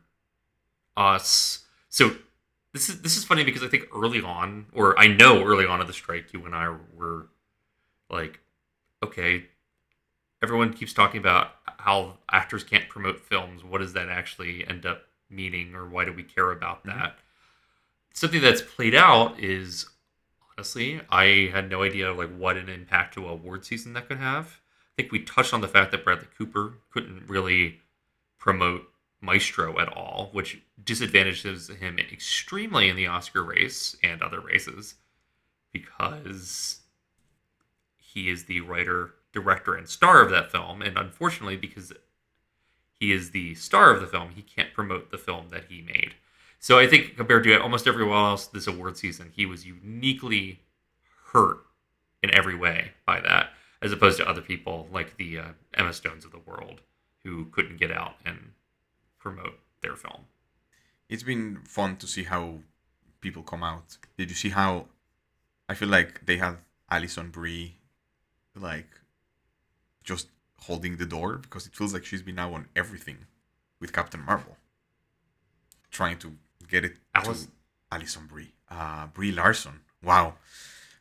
us. 0.95 1.65
So 1.89 2.15
this 2.74 2.90
is 2.90 3.02
this 3.02 3.18
is 3.18 3.24
funny 3.24 3.44
because 3.44 3.64
I 3.64 3.68
think 3.68 3.86
early 3.96 4.22
on, 4.22 4.68
or 4.74 4.98
I 5.00 5.08
know 5.08 5.44
early 5.44 5.66
on 5.66 5.82
of 5.82 5.88
the 5.88 5.94
strike, 5.94 6.34
you 6.34 6.46
and 6.46 6.56
I 6.56 6.76
were 6.96 7.30
like, 8.10 8.40
okay, 9.04 9.46
everyone 10.42 10.74
keeps 10.74 10.94
talking 10.94 11.20
about 11.20 11.52
how 11.78 12.18
actors 12.32 12.64
can't 12.64 12.90
promote 12.90 13.20
films. 13.20 13.64
What 13.64 13.80
does 13.80 13.94
that 13.94 14.10
actually 14.10 14.68
end 14.68 14.86
up 14.86 15.04
meaning, 15.30 15.76
or 15.76 15.88
why 15.88 16.06
do 16.06 16.14
we 16.14 16.24
care 16.24 16.52
about 16.52 16.84
Mhm. 16.84 16.88
that? 16.96 17.20
Something 18.14 18.42
that's 18.42 18.62
played 18.62 18.96
out 18.96 19.40
is 19.40 19.88
honestly, 20.58 21.02
I 21.10 21.50
had 21.54 21.70
no 21.70 21.84
idea 21.84 22.12
like 22.14 22.30
what 22.36 22.58
an 22.58 22.70
impact 22.70 23.14
to 23.16 23.28
award 23.28 23.66
season 23.66 23.94
that 23.94 24.08
could 24.08 24.18
have. 24.18 24.60
I 24.98 25.02
think 25.04 25.12
we 25.12 25.24
touched 25.24 25.54
on 25.54 25.62
the 25.62 25.68
fact 25.68 25.92
that 25.92 26.04
Bradley 26.04 26.28
Cooper 26.38 26.80
couldn't 26.92 27.28
really 27.28 27.82
promote 28.38 28.92
Maestro 29.22 29.80
at 29.80 29.92
all, 29.92 30.30
which 30.32 30.62
disadvantages 30.84 31.70
him 31.70 32.00
extremely 32.00 32.90
in 32.90 32.96
the 32.96 33.08
Oscar 33.08 33.44
race 33.44 33.96
and 34.04 34.22
other 34.22 34.40
races 34.40 34.96
because 35.72 36.80
he 37.98 38.30
is 38.30 38.46
the 38.46 38.62
writer, 38.62 39.12
director, 39.34 39.76
and 39.76 39.88
star 39.88 40.22
of 40.22 40.32
that 40.32 40.52
film. 40.52 40.82
And 40.82 40.98
unfortunately, 40.98 41.58
because 41.58 41.94
he 43.00 43.12
is 43.12 43.32
the 43.32 43.56
star 43.56 43.92
of 43.94 44.02
the 44.02 44.08
film, 44.08 44.32
he 44.32 44.42
can't 44.42 44.74
promote 44.74 45.12
the 45.12 45.18
film 45.18 45.50
that 45.50 45.66
he 45.70 45.82
made. 45.82 46.16
So 46.60 46.78
I 46.78 46.88
think 46.88 47.16
compared 47.16 47.44
to 47.46 47.62
almost 47.62 47.88
everyone 47.88 48.18
else 48.18 48.48
this 48.48 48.68
award 48.68 48.98
season, 48.98 49.32
he 49.34 49.46
was 49.46 49.66
uniquely 49.66 50.62
hurt 51.32 51.60
in 52.22 52.34
every 52.36 52.56
way 52.56 52.92
by 53.06 53.22
that, 53.22 53.52
as 53.82 53.92
opposed 53.92 54.18
to 54.18 54.28
other 54.28 54.42
people 54.42 54.88
like 54.92 55.18
the 55.18 55.40
uh, 55.40 55.48
Emma 55.74 55.94
Stones 55.94 56.26
of 56.26 56.32
the 56.32 56.40
world 56.40 56.82
who 57.24 57.46
couldn't 57.46 57.80
get 57.80 57.92
out 57.92 58.16
and 58.26 58.52
promote 59.20 59.60
their 59.82 59.96
film. 59.96 60.22
It's 61.10 61.24
been 61.24 61.60
fun 61.64 61.98
to 61.98 62.08
see 62.08 62.24
how 62.24 62.60
people 63.22 63.44
come 63.44 63.64
out. 63.64 63.98
Did 64.18 64.30
you 64.30 64.36
see 64.36 64.50
how 64.50 64.86
I 65.68 65.74
feel 65.76 65.90
like 65.90 66.26
they 66.26 66.38
had 66.38 66.58
Alison 66.90 67.30
Brie 67.30 67.76
like 68.56 68.90
just 70.04 70.28
holding 70.68 70.98
the 70.98 71.06
door 71.06 71.38
because 71.38 71.66
it 71.68 71.74
feels 71.76 71.94
like 71.94 72.06
she's 72.06 72.22
been 72.22 72.36
now 72.36 72.54
on 72.54 72.68
everything 72.76 73.18
with 73.80 73.94
Captain 73.94 74.22
Marvel. 74.26 74.58
Trying 75.92 76.18
to 76.20 76.34
get 76.68 76.86
it 76.86 76.96
Alice- 77.16 77.46
to 77.46 77.52
Alison 77.92 78.26
Brie. 78.28 78.54
Uh 78.70 79.08
Brie 79.08 79.32
Larson. 79.32 79.80
Wow. 80.04 80.36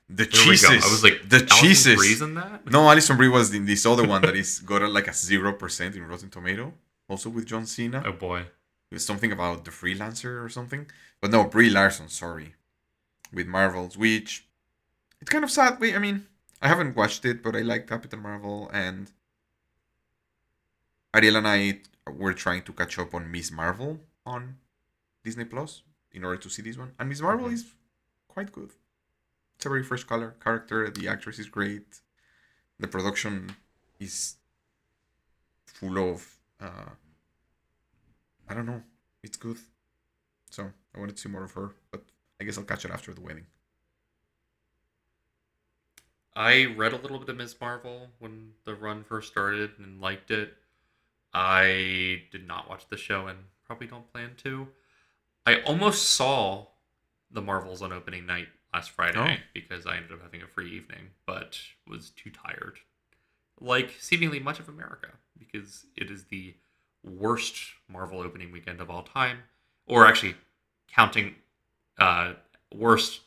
The 0.08 0.24
There 0.24 0.26
cheeses. 0.26 0.84
I 0.84 0.90
was 0.90 1.04
like, 1.04 1.28
the 1.28 1.36
Alison 1.36 1.58
cheeses. 1.60 1.96
Brie's 1.96 2.22
in 2.22 2.34
that? 2.34 2.70
No, 2.70 2.88
Alison 2.88 3.16
Brie 3.18 3.28
was 3.28 3.52
in 3.52 3.66
this 3.66 3.84
other 3.84 4.06
one 4.08 4.22
that 4.22 4.34
is 4.36 4.60
got 4.60 4.80
a, 4.82 4.88
like 4.88 5.06
a 5.08 5.12
zero 5.12 5.52
percent 5.52 5.94
in 5.96 6.02
Rotten 6.06 6.30
Tomato, 6.30 6.72
also 7.08 7.30
with 7.30 7.46
John 7.46 7.66
Cena. 7.66 8.02
Oh 8.06 8.12
boy. 8.12 8.40
It 8.90 8.94
was 8.94 9.04
something 9.04 9.32
about 9.32 9.64
the 9.64 9.70
freelancer 9.70 10.42
or 10.42 10.48
something. 10.48 10.86
But 11.20 11.30
no, 11.30 11.44
Brie 11.44 11.68
Larson, 11.70 12.08
sorry, 12.08 12.54
with 13.32 13.46
Marvels, 13.46 13.98
which 13.98 14.46
it's 15.20 15.30
kind 15.30 15.44
of 15.44 15.50
sad. 15.50 15.78
Wait, 15.80 15.94
I 15.94 15.98
mean, 15.98 16.26
I 16.62 16.68
haven't 16.68 16.96
watched 16.96 17.24
it, 17.24 17.42
but 17.42 17.54
I 17.56 17.60
like 17.60 17.86
Captain 17.86 18.20
Marvel, 18.20 18.70
and 18.72 19.10
Ariel 21.14 21.36
and 21.36 21.48
I 21.48 21.80
were 22.10 22.32
trying 22.32 22.62
to 22.62 22.72
catch 22.72 22.98
up 22.98 23.14
on 23.14 23.30
Miss 23.30 23.50
Marvel 23.50 24.00
on 24.24 24.56
Disney 25.24 25.44
Plus 25.44 25.82
in 26.12 26.24
order 26.24 26.38
to 26.40 26.48
see 26.50 26.62
this 26.62 26.78
one, 26.78 26.92
and 26.98 27.08
Miss 27.08 27.20
Marvel 27.20 27.48
Mhm. 27.48 27.52
is 27.54 27.66
quite 28.28 28.52
good. 28.52 28.72
It's 29.56 29.66
a 29.66 29.68
very 29.68 29.82
fresh 29.82 30.04
color 30.04 30.36
character. 30.40 30.88
The 30.90 31.08
actress 31.08 31.38
is 31.38 31.48
great. 31.48 32.00
The 32.78 32.88
production 32.88 33.56
is 33.98 34.36
full 35.66 35.98
of. 35.98 36.37
Uh, 36.60 36.90
I 38.48 38.54
don't 38.54 38.66
know. 38.66 38.82
It's 39.22 39.36
good. 39.36 39.58
So 40.50 40.70
I 40.94 40.98
wanted 40.98 41.16
to 41.16 41.22
see 41.22 41.28
more 41.28 41.44
of 41.44 41.52
her, 41.52 41.72
but 41.90 42.02
I 42.40 42.44
guess 42.44 42.56
I'll 42.58 42.64
catch 42.64 42.84
it 42.84 42.90
after 42.90 43.12
the 43.12 43.20
wedding. 43.20 43.46
I 46.34 46.66
read 46.76 46.92
a 46.92 46.96
little 46.96 47.18
bit 47.18 47.28
of 47.28 47.36
Ms. 47.36 47.56
Marvel 47.60 48.08
when 48.20 48.52
the 48.64 48.74
run 48.74 49.02
first 49.02 49.28
started 49.30 49.72
and 49.78 50.00
liked 50.00 50.30
it. 50.30 50.54
I 51.34 52.22
did 52.30 52.46
not 52.46 52.68
watch 52.68 52.88
the 52.88 52.96
show 52.96 53.26
and 53.26 53.38
probably 53.66 53.88
don't 53.88 54.10
plan 54.12 54.32
to. 54.44 54.68
I 55.44 55.60
almost 55.62 56.10
saw 56.10 56.66
the 57.30 57.42
Marvels 57.42 57.82
on 57.82 57.92
opening 57.92 58.24
night 58.24 58.48
last 58.72 58.90
Friday 58.90 59.18
Oh. 59.40 59.44
because 59.52 59.84
I 59.86 59.96
ended 59.96 60.12
up 60.12 60.22
having 60.22 60.42
a 60.42 60.46
free 60.46 60.70
evening, 60.70 61.10
but 61.26 61.58
was 61.86 62.10
too 62.10 62.30
tired. 62.30 62.78
Like 63.60 63.94
seemingly 63.98 64.38
much 64.40 64.60
of 64.60 64.68
America, 64.68 65.08
because 65.38 65.86
it 65.96 66.10
is 66.10 66.24
the 66.26 66.54
worst 67.04 67.54
Marvel 67.88 68.20
opening 68.20 68.52
weekend 68.52 68.80
of 68.80 68.88
all 68.90 69.02
time, 69.02 69.38
or 69.86 70.06
actually 70.06 70.36
counting 70.92 71.34
uh, 71.98 72.34
worst 72.74 73.20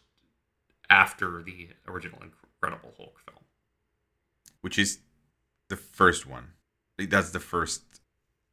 after 0.90 1.42
the 1.44 1.70
original 1.88 2.20
Incredible 2.22 2.94
Hulk 2.98 3.20
film. 3.26 3.38
which 4.62 4.78
is 4.80 5.00
the 5.70 5.76
first 5.76 6.28
one. 6.28 6.52
That's 6.98 7.32
the 7.32 7.40
first 7.40 7.82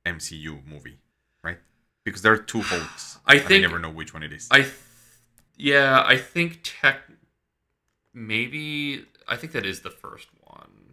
MCU 0.06 0.64
movie, 0.66 0.98
right? 1.44 1.58
Because 2.04 2.22
there 2.22 2.32
are 2.32 2.38
two 2.38 2.62
Hulks. 2.62 3.18
I 3.26 3.38
think- 3.38 3.58
I 3.64 3.68
never 3.68 3.78
know 3.78 3.90
which 3.90 4.14
one 4.14 4.22
it 4.22 4.32
is. 4.32 4.48
I, 4.50 4.62
th- 4.62 4.72
yeah, 5.56 6.02
I 6.06 6.16
think 6.16 6.60
tech, 6.64 7.02
maybe 8.14 9.04
I 9.26 9.36
think 9.36 9.52
that 9.52 9.66
is 9.66 9.80
the 9.82 9.90
first 9.90 10.28
one. 10.44 10.88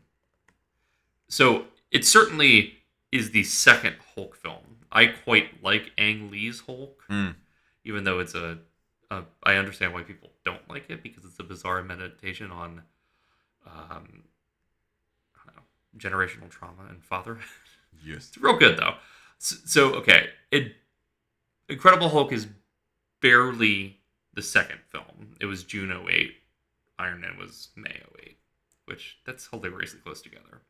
So 1.28 1.66
it 1.92 2.06
certainly 2.06 2.76
is 3.12 3.32
the 3.32 3.44
second 3.44 3.96
Hulk 4.16 4.36
film. 4.36 4.78
I 4.92 5.08
quite 5.08 5.64
like 5.64 5.92
Ang 5.98 6.30
Lee's 6.32 6.62
Hulk, 6.62 7.04
Mm. 7.10 7.36
even 7.84 8.04
though 8.04 8.20
it's 8.20 8.36
a, 8.36 8.60
a. 9.12 9.24
I 9.44 9.56
understand 9.56 9.94
why 9.94 10.04
people 10.04 10.30
don't 10.44 10.68
like 10.70 10.90
it 10.90 11.04
because 11.04 11.26
it's 11.26 11.40
a 11.40 11.44
bizarre 11.44 11.82
meditation 11.84 12.52
on, 12.52 12.82
um, 13.66 14.24
I 15.36 15.42
don't 15.46 15.56
know, 15.56 15.64
generational 15.98 16.50
trauma 16.50 16.84
and 16.90 17.04
fatherhood. 17.04 17.44
yes. 18.06 18.28
It's 18.30 18.38
real 18.38 18.58
good 18.58 18.78
though. 18.78 18.96
So, 19.38 19.56
so 19.66 19.94
okay, 19.96 20.30
it 20.52 20.74
Incredible 21.68 22.10
Hulk 22.10 22.32
is 22.32 22.48
barely 23.22 23.98
the 24.34 24.42
second 24.42 24.80
film. 24.88 25.36
It 25.42 25.46
was 25.48 25.64
June 25.64 25.92
08. 25.92 26.32
Iron 27.00 27.20
Man 27.22 27.38
was 27.38 27.70
May 27.76 28.02
08, 28.20 28.38
which 28.86 29.18
that's 29.26 29.48
hilariously 29.48 30.00
close 30.00 30.22
together. 30.22 30.62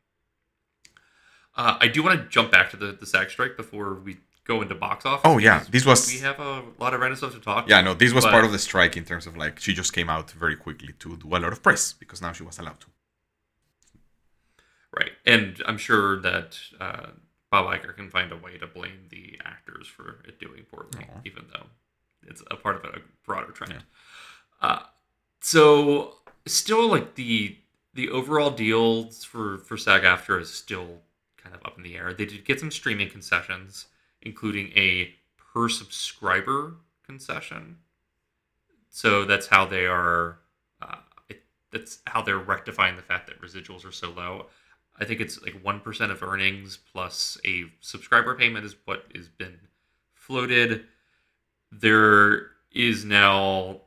Uh, 1.56 1.76
I 1.80 1.88
do 1.88 2.02
want 2.02 2.20
to 2.20 2.28
jump 2.28 2.50
back 2.52 2.70
to 2.70 2.76
the 2.76 2.92
the 2.92 3.06
SAG 3.06 3.30
strike 3.30 3.56
before 3.56 3.94
we 3.94 4.18
go 4.44 4.62
into 4.62 4.74
box 4.74 5.04
office. 5.06 5.22
Oh, 5.24 5.38
yeah, 5.38 5.64
this 5.70 5.84
was- 5.84 6.06
we 6.12 6.20
have 6.20 6.38
a 6.38 6.62
lot 6.78 6.94
of 6.94 7.00
random 7.00 7.16
stuff 7.16 7.32
to 7.32 7.40
talk. 7.40 7.68
Yeah, 7.68 7.80
no, 7.80 7.94
this 7.94 8.12
was 8.12 8.24
But- 8.24 8.30
part 8.30 8.44
of 8.44 8.52
the 8.52 8.58
strike 8.58 8.96
in 8.96 9.04
terms 9.04 9.26
of 9.26 9.36
like 9.36 9.58
she 9.58 9.72
just 9.74 9.92
came 9.92 10.08
out 10.08 10.30
very 10.30 10.54
quickly 10.56 10.92
to 11.00 11.16
do 11.16 11.28
a 11.28 11.38
lot 11.38 11.52
of 11.52 11.62
press 11.62 11.92
because 11.92 12.20
now 12.22 12.32
she 12.32 12.42
was 12.44 12.58
allowed 12.58 12.78
to. 12.80 12.86
Right. 14.96 15.12
And 15.26 15.62
I'm 15.66 15.78
sure 15.78 16.20
that 16.20 16.58
uh, 16.80 17.08
Bob 17.50 17.66
Iger 17.66 17.94
can 17.96 18.08
find 18.08 18.32
a 18.32 18.36
way 18.36 18.56
to 18.58 18.66
blame 18.66 19.08
the 19.10 19.38
actors 19.44 19.86
for 19.86 20.22
it 20.26 20.38
doing 20.40 20.64
poorly, 20.70 21.04
Aw. 21.10 21.20
even 21.24 21.44
though 21.52 21.66
it's 22.26 22.42
a 22.50 22.56
part 22.56 22.76
of 22.76 22.84
a 22.84 23.00
broader 23.24 23.52
trend. 23.52 23.72
Yeah. 23.74 23.80
Uh, 24.68 24.82
so 25.40 26.18
still 26.46 26.88
like 26.88 27.14
the 27.14 27.58
the 27.94 28.08
overall 28.10 28.50
deals 28.50 29.24
for 29.24 29.58
for 29.58 29.76
SAG-AFTRA 29.76 30.40
is 30.42 30.52
still 30.54 31.02
kind 31.46 31.60
of 31.60 31.66
up 31.66 31.76
in 31.76 31.82
the 31.82 31.96
air. 31.96 32.12
They 32.12 32.26
did 32.26 32.44
get 32.44 32.60
some 32.60 32.70
streaming 32.70 33.08
concessions, 33.08 33.86
including 34.22 34.72
a 34.76 35.14
per 35.36 35.68
subscriber 35.68 36.74
concession. 37.04 37.78
So 38.90 39.24
that's 39.24 39.46
how 39.46 39.66
they 39.66 39.86
are. 39.86 40.38
Uh, 40.82 40.96
it, 41.28 41.42
that's 41.70 42.00
how 42.06 42.22
they're 42.22 42.38
rectifying 42.38 42.96
the 42.96 43.02
fact 43.02 43.28
that 43.28 43.40
residuals 43.40 43.86
are 43.86 43.92
so 43.92 44.10
low. 44.10 44.46
I 44.98 45.04
think 45.04 45.20
it's 45.20 45.40
like 45.42 45.60
one 45.62 45.80
percent 45.80 46.10
of 46.10 46.22
earnings 46.22 46.78
plus 46.92 47.38
a 47.44 47.64
subscriber 47.80 48.34
payment 48.34 48.64
is 48.64 48.74
what 48.84 49.04
has 49.14 49.28
been 49.28 49.58
floated. 50.14 50.84
There 51.70 52.48
is 52.72 53.04
now 53.04 53.82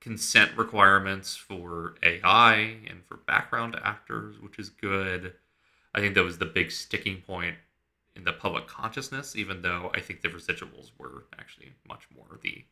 consent 0.00 0.50
requirements 0.56 1.34
for 1.34 1.94
AI 2.02 2.76
and 2.86 3.02
for 3.06 3.16
background 3.16 3.76
actors, 3.82 4.38
which 4.38 4.58
is 4.58 4.68
good. 4.68 5.32
I 5.94 6.00
think 6.00 6.14
that 6.14 6.24
was 6.24 6.38
the 6.38 6.46
big 6.46 6.70
sticking 6.72 7.22
point 7.22 7.56
in 8.16 8.24
the 8.24 8.32
public 8.32 8.66
consciousness, 8.66 9.36
even 9.36 9.62
though 9.62 9.90
I 9.94 10.00
think 10.00 10.22
the 10.22 10.28
residuals 10.28 10.90
were 10.98 11.26
actually 11.38 11.72
much 11.86 12.08
more 12.14 12.38
the 12.42 12.64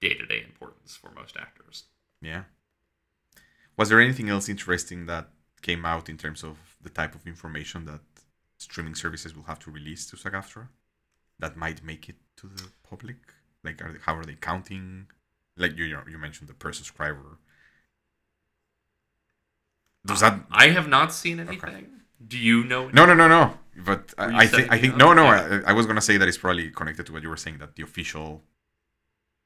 day 0.00 0.14
to 0.14 0.26
day 0.26 0.42
importance 0.42 0.96
for 0.96 1.10
most 1.10 1.36
actors. 1.36 1.84
Yeah. 2.20 2.44
Was 3.76 3.88
there 3.88 4.00
anything 4.00 4.28
else 4.28 4.48
interesting 4.48 5.06
that 5.06 5.30
came 5.62 5.84
out 5.84 6.08
in 6.08 6.16
terms 6.16 6.42
of 6.42 6.58
the 6.82 6.90
type 6.90 7.14
of 7.14 7.26
information 7.26 7.84
that 7.86 8.00
streaming 8.58 8.94
services 8.94 9.34
will 9.34 9.44
have 9.44 9.58
to 9.60 9.70
release 9.70 10.06
to 10.06 10.16
SAG-AFTRA 10.16 10.68
that 11.38 11.56
might 11.56 11.82
make 11.84 12.08
it 12.08 12.16
to 12.36 12.46
the 12.48 12.68
public? 12.82 13.16
Like, 13.64 13.80
are 13.82 13.92
they, 13.92 13.98
how 14.04 14.16
are 14.16 14.24
they 14.24 14.34
counting? 14.34 15.06
Like 15.56 15.76
you 15.76 15.84
you 15.84 16.18
mentioned 16.18 16.48
the 16.48 16.54
per 16.54 16.72
subscriber. 16.72 17.38
Does 20.04 20.20
that? 20.20 20.40
I 20.50 20.68
have 20.70 20.88
not 20.88 21.12
seen 21.12 21.38
anything. 21.38 22.01
Do 22.28 22.38
you 22.38 22.64
know? 22.64 22.88
No, 22.90 23.06
no, 23.06 23.14
no, 23.14 23.28
no. 23.28 23.54
But 23.76 24.12
I, 24.18 24.42
I 24.42 24.46
think 24.46 24.70
I 24.70 24.78
think 24.78 24.96
no, 24.96 25.12
no. 25.12 25.26
I, 25.26 25.60
I 25.66 25.72
was 25.72 25.86
gonna 25.86 26.00
say 26.02 26.16
that 26.18 26.28
it's 26.28 26.38
probably 26.38 26.70
connected 26.70 27.06
to 27.06 27.12
what 27.12 27.22
you 27.22 27.28
were 27.28 27.36
saying 27.36 27.58
that 27.58 27.76
the 27.76 27.82
official, 27.82 28.42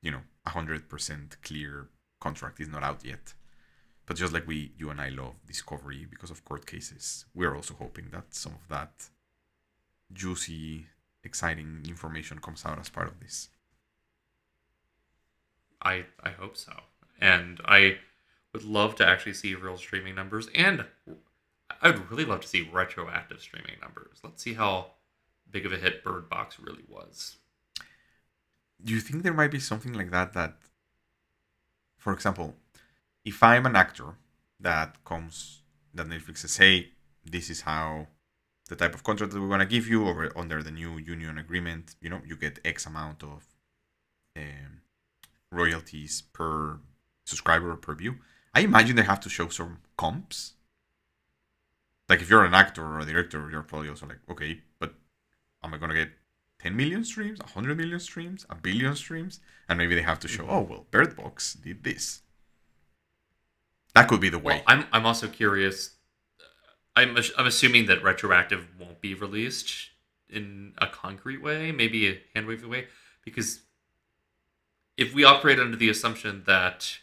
you 0.03 0.11
know, 0.11 0.23
hundred 0.47 0.89
percent 0.89 1.37
clear 1.43 1.89
contract 2.21 2.61
is 2.61 2.69
not 2.69 2.83
out 2.83 3.05
yet. 3.05 3.35
But 4.07 4.17
just 4.17 4.33
like 4.33 4.47
we, 4.47 4.73
you 4.79 4.91
and 4.91 5.01
I 5.01 5.09
love 5.09 5.35
discovery 5.47 6.07
because 6.09 6.31
of 6.31 6.45
court 6.45 6.65
cases, 6.67 7.25
we're 7.35 7.55
also 7.57 7.75
hoping 7.75 8.11
that 8.13 8.35
some 8.35 8.53
of 8.53 8.69
that 8.69 9.09
juicy, 10.13 10.87
exciting 11.25 11.85
information 11.89 12.39
comes 12.39 12.65
out 12.65 12.79
as 12.79 12.89
part 12.89 13.09
of 13.09 13.19
this. 13.21 13.49
I 15.83 16.07
I 16.23 16.31
hope 16.31 16.57
so, 16.57 16.73
and 17.21 17.61
I 17.65 17.99
would 18.53 18.65
love 18.65 18.97
to 18.97 19.07
actually 19.07 19.35
see 19.35 19.55
real 19.55 19.77
streaming 19.77 20.15
numbers, 20.15 20.49
and 20.55 20.85
I 21.83 21.91
would 21.91 22.11
really 22.11 22.25
love 22.25 22.41
to 22.41 22.49
see 22.49 22.69
retroactive 22.73 23.41
streaming 23.41 23.77
numbers. 23.81 24.19
Let's 24.23 24.43
see 24.43 24.55
how 24.55 24.93
big 25.51 25.67
of 25.67 25.73
a 25.73 25.77
hit 25.77 26.05
Bird 26.05 26.29
Box 26.29 26.59
really 26.59 26.85
was. 26.89 27.37
Do 28.83 28.93
you 28.93 29.01
think 29.01 29.23
there 29.23 29.35
might 29.35 29.51
be 29.51 29.61
something 29.61 29.93
like 29.93 30.11
that? 30.11 30.33
That, 30.33 30.57
for 31.97 32.13
example, 32.13 32.55
if 33.25 33.43
I'm 33.43 33.67
an 33.67 33.77
actor 33.77 34.17
that 34.61 35.05
comes 35.05 35.63
that 35.95 36.07
Netflix 36.07 36.39
says, 36.39 36.57
"Hey, 36.57 36.93
this 37.25 37.51
is 37.51 37.63
how 37.63 38.09
the 38.69 38.77
type 38.77 38.95
of 38.95 39.03
contract 39.03 39.33
that 39.33 39.41
we 39.41 39.47
want 39.47 39.61
to 39.61 39.67
give 39.67 39.89
you, 39.89 40.05
or 40.05 40.37
under 40.37 40.63
the 40.63 40.71
new 40.71 40.99
union 40.99 41.39
agreement, 41.39 41.95
you 42.01 42.11
know, 42.11 42.21
you 42.27 42.37
get 42.37 42.59
X 42.65 42.87
amount 42.87 43.23
of 43.23 43.45
um, 44.37 44.83
royalties 45.51 46.23
per 46.33 46.81
subscriber 47.25 47.71
or 47.71 47.77
per 47.77 47.95
view." 47.95 48.17
I 48.55 48.61
imagine 48.61 48.97
they 48.97 49.03
have 49.03 49.21
to 49.21 49.29
show 49.29 49.49
some 49.49 49.79
comps. 49.97 50.55
Like 52.09 52.21
if 52.21 52.31
you're 52.31 52.45
an 52.45 52.55
actor 52.55 52.85
or 52.85 53.01
a 53.01 53.05
director, 53.05 53.49
you're 53.51 53.63
probably 53.63 53.89
also 53.89 54.07
like, 54.07 54.19
okay, 54.31 54.61
but 54.79 54.95
am 55.63 55.75
I 55.75 55.79
gonna 55.79 55.95
get 55.95 56.11
10 56.61 56.77
million 56.77 57.05
streams, 57.05 57.41
100 57.41 57.77
million 57.77 57.99
streams, 58.01 58.47
a 58.49 58.55
billion 58.55 58.95
streams? 58.95 59.41
And 59.69 59.79
maybe 59.79 59.95
they 59.95 60.03
have 60.03 60.21
to 60.21 60.29
show, 60.29 60.45
Mhm. 60.45 60.51
oh, 60.51 60.61
well, 60.61 60.87
Bird 60.91 61.17
Box 61.17 61.55
did 61.55 61.83
this. 61.83 62.23
That 63.95 64.09
could 64.09 64.21
be 64.21 64.29
the 64.29 64.39
way. 64.39 64.57
Well, 64.57 64.63
I'm 64.67 64.87
I'm 64.93 65.07
also 65.07 65.27
curious. 65.29 65.97
I'm 66.95 67.17
I'm 67.37 67.47
assuming 67.47 67.87
that 67.87 68.03
retroactive 68.03 68.69
won't 68.79 69.01
be 69.01 69.15
released 69.15 69.91
in 70.29 70.75
a 70.79 70.87
concrete 70.87 71.39
way, 71.43 71.73
maybe 71.73 72.09
a 72.09 72.23
hand 72.35 72.47
wavy 72.47 72.67
way, 72.67 72.89
because 73.25 73.61
if 74.97 75.15
we 75.15 75.25
operate 75.25 75.59
under 75.59 75.77
the 75.77 75.89
assumption 75.89 76.43
that 76.47 76.99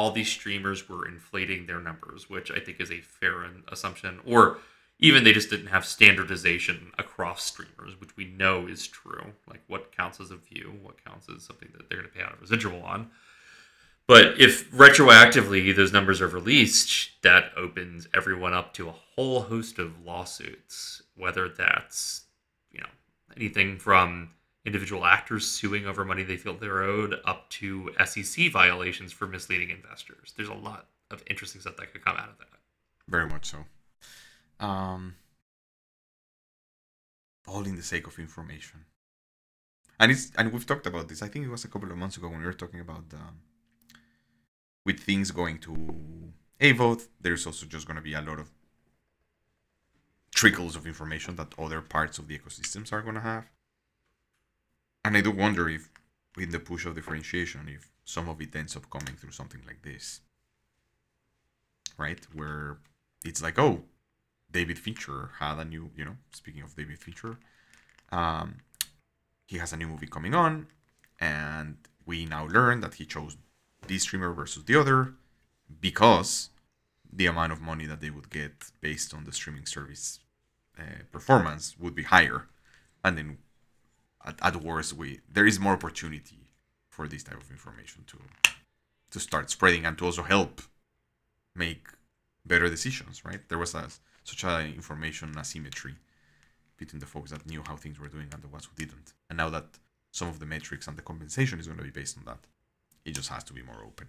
all 0.00 0.10
these 0.10 0.30
streamers 0.30 0.88
were 0.88 1.06
inflating 1.06 1.66
their 1.66 1.78
numbers, 1.78 2.30
which 2.30 2.50
I 2.50 2.58
think 2.58 2.80
is 2.80 2.90
a 2.90 3.02
fair 3.02 3.44
assumption, 3.68 4.18
or 4.24 4.56
even 4.98 5.24
they 5.24 5.34
just 5.34 5.50
didn't 5.50 5.66
have 5.66 5.84
standardization 5.84 6.90
across 6.98 7.44
streamers, 7.44 8.00
which 8.00 8.16
we 8.16 8.24
know 8.24 8.66
is 8.66 8.86
true. 8.86 9.34
Like 9.46 9.60
what 9.66 9.94
counts 9.94 10.18
as 10.18 10.30
a 10.30 10.36
view, 10.36 10.72
what 10.80 11.04
counts 11.04 11.28
as 11.28 11.42
something 11.42 11.68
that 11.76 11.90
they're 11.90 11.98
going 11.98 12.10
to 12.10 12.16
pay 12.16 12.24
out 12.24 12.32
a 12.32 12.40
residual 12.40 12.82
on. 12.82 13.10
But 14.06 14.40
if 14.40 14.70
retroactively 14.72 15.76
those 15.76 15.92
numbers 15.92 16.22
are 16.22 16.28
released, 16.28 17.10
that 17.22 17.52
opens 17.54 18.08
everyone 18.14 18.54
up 18.54 18.72
to 18.74 18.88
a 18.88 18.94
whole 19.14 19.42
host 19.42 19.78
of 19.78 20.02
lawsuits, 20.02 21.02
whether 21.14 21.46
that's, 21.46 22.22
you 22.72 22.80
know, 22.80 22.88
anything 23.36 23.76
from 23.76 24.30
individual 24.64 25.04
actors 25.04 25.46
suing 25.46 25.86
over 25.86 26.04
money 26.04 26.22
they 26.22 26.36
feel 26.36 26.54
they're 26.54 26.82
owed 26.82 27.14
up 27.24 27.48
to 27.50 27.90
SEC 28.04 28.50
violations 28.52 29.12
for 29.12 29.26
misleading 29.26 29.70
investors. 29.70 30.34
There's 30.36 30.48
a 30.48 30.54
lot 30.54 30.86
of 31.10 31.22
interesting 31.28 31.60
stuff 31.60 31.76
that 31.76 31.92
could 31.92 32.04
come 32.04 32.16
out 32.16 32.28
of 32.28 32.38
that. 32.38 32.46
Very 33.08 33.26
much 33.26 33.46
so. 33.46 33.64
Um, 34.64 35.16
all 37.46 37.64
in 37.64 37.76
the 37.76 37.82
sake 37.82 38.06
of 38.06 38.18
information. 38.18 38.84
And 39.98 40.12
it's 40.12 40.30
and 40.36 40.52
we've 40.52 40.66
talked 40.66 40.86
about 40.86 41.08
this. 41.08 41.22
I 41.22 41.28
think 41.28 41.44
it 41.44 41.50
was 41.50 41.64
a 41.64 41.68
couple 41.68 41.90
of 41.90 41.96
months 41.96 42.16
ago 42.16 42.28
when 42.28 42.40
we 42.40 42.46
were 42.46 42.52
talking 42.52 42.80
about 42.80 43.04
um, 43.12 43.40
with 44.86 45.00
things 45.00 45.30
going 45.30 45.58
to 45.58 46.32
a 46.60 46.72
vote. 46.72 47.08
There's 47.20 47.46
also 47.46 47.66
just 47.66 47.86
going 47.86 47.96
to 47.96 48.02
be 48.02 48.14
a 48.14 48.22
lot 48.22 48.38
of 48.38 48.50
trickles 50.34 50.76
of 50.76 50.86
information 50.86 51.36
that 51.36 51.58
other 51.58 51.80
parts 51.82 52.18
of 52.18 52.28
the 52.28 52.38
ecosystems 52.38 52.92
are 52.92 53.02
going 53.02 53.16
to 53.16 53.20
have. 53.20 53.44
And 55.04 55.16
I 55.16 55.20
do 55.20 55.30
wonder 55.30 55.68
if, 55.68 55.88
in 56.38 56.50
the 56.50 56.60
push 56.60 56.86
of 56.86 56.94
differentiation, 56.94 57.68
if 57.68 57.90
some 58.04 58.28
of 58.28 58.40
it 58.40 58.54
ends 58.54 58.76
up 58.76 58.90
coming 58.90 59.16
through 59.16 59.32
something 59.32 59.62
like 59.66 59.82
this, 59.82 60.20
right? 61.98 62.20
Where 62.32 62.78
it's 63.24 63.42
like, 63.42 63.58
oh, 63.58 63.82
David 64.50 64.78
Fincher 64.78 65.30
had 65.38 65.58
a 65.58 65.64
new, 65.64 65.90
you 65.96 66.04
know, 66.04 66.16
speaking 66.32 66.62
of 66.62 66.74
David 66.74 66.98
Fincher, 66.98 67.38
um, 68.10 68.56
he 69.46 69.58
has 69.58 69.72
a 69.72 69.76
new 69.76 69.88
movie 69.88 70.06
coming 70.06 70.34
on, 70.34 70.66
and 71.20 71.76
we 72.06 72.26
now 72.26 72.46
learn 72.46 72.80
that 72.80 72.94
he 72.94 73.04
chose 73.04 73.36
this 73.86 74.02
streamer 74.02 74.32
versus 74.32 74.64
the 74.64 74.78
other 74.78 75.14
because 75.80 76.50
the 77.12 77.26
amount 77.26 77.52
of 77.52 77.60
money 77.60 77.86
that 77.86 78.00
they 78.00 78.10
would 78.10 78.30
get 78.30 78.52
based 78.80 79.14
on 79.14 79.24
the 79.24 79.32
streaming 79.32 79.66
service 79.66 80.20
uh, 80.78 81.02
performance 81.10 81.76
would 81.78 81.94
be 81.94 82.04
higher, 82.04 82.46
and 83.04 83.18
then 83.18 83.38
at, 84.24 84.38
at 84.42 84.56
worst, 84.56 84.92
we 84.94 85.20
there 85.32 85.46
is 85.46 85.58
more 85.58 85.74
opportunity 85.74 86.48
for 86.88 87.06
this 87.08 87.22
type 87.22 87.40
of 87.40 87.50
information 87.50 88.04
to 88.06 88.18
to 89.10 89.20
start 89.20 89.50
spreading 89.50 89.84
and 89.84 89.98
to 89.98 90.04
also 90.04 90.22
help 90.22 90.62
make 91.54 91.88
better 92.44 92.68
decisions. 92.68 93.24
Right? 93.24 93.40
There 93.48 93.58
was 93.58 93.74
a, 93.74 93.88
such 94.24 94.44
an 94.44 94.74
information 94.74 95.34
asymmetry 95.38 95.94
between 96.76 97.00
the 97.00 97.06
folks 97.06 97.30
that 97.30 97.46
knew 97.46 97.62
how 97.66 97.76
things 97.76 97.98
were 97.98 98.08
doing 98.08 98.28
and 98.32 98.42
the 98.42 98.48
ones 98.48 98.66
who 98.66 98.74
didn't, 98.76 99.12
and 99.28 99.36
now 99.36 99.50
that 99.50 99.78
some 100.12 100.28
of 100.28 100.40
the 100.40 100.46
metrics 100.46 100.88
and 100.88 100.96
the 100.96 101.02
compensation 101.02 101.60
is 101.60 101.66
going 101.66 101.78
to 101.78 101.84
be 101.84 101.90
based 101.90 102.18
on 102.18 102.24
that, 102.24 102.40
it 103.04 103.14
just 103.14 103.28
has 103.28 103.44
to 103.44 103.52
be 103.52 103.62
more 103.62 103.82
open. 103.84 104.08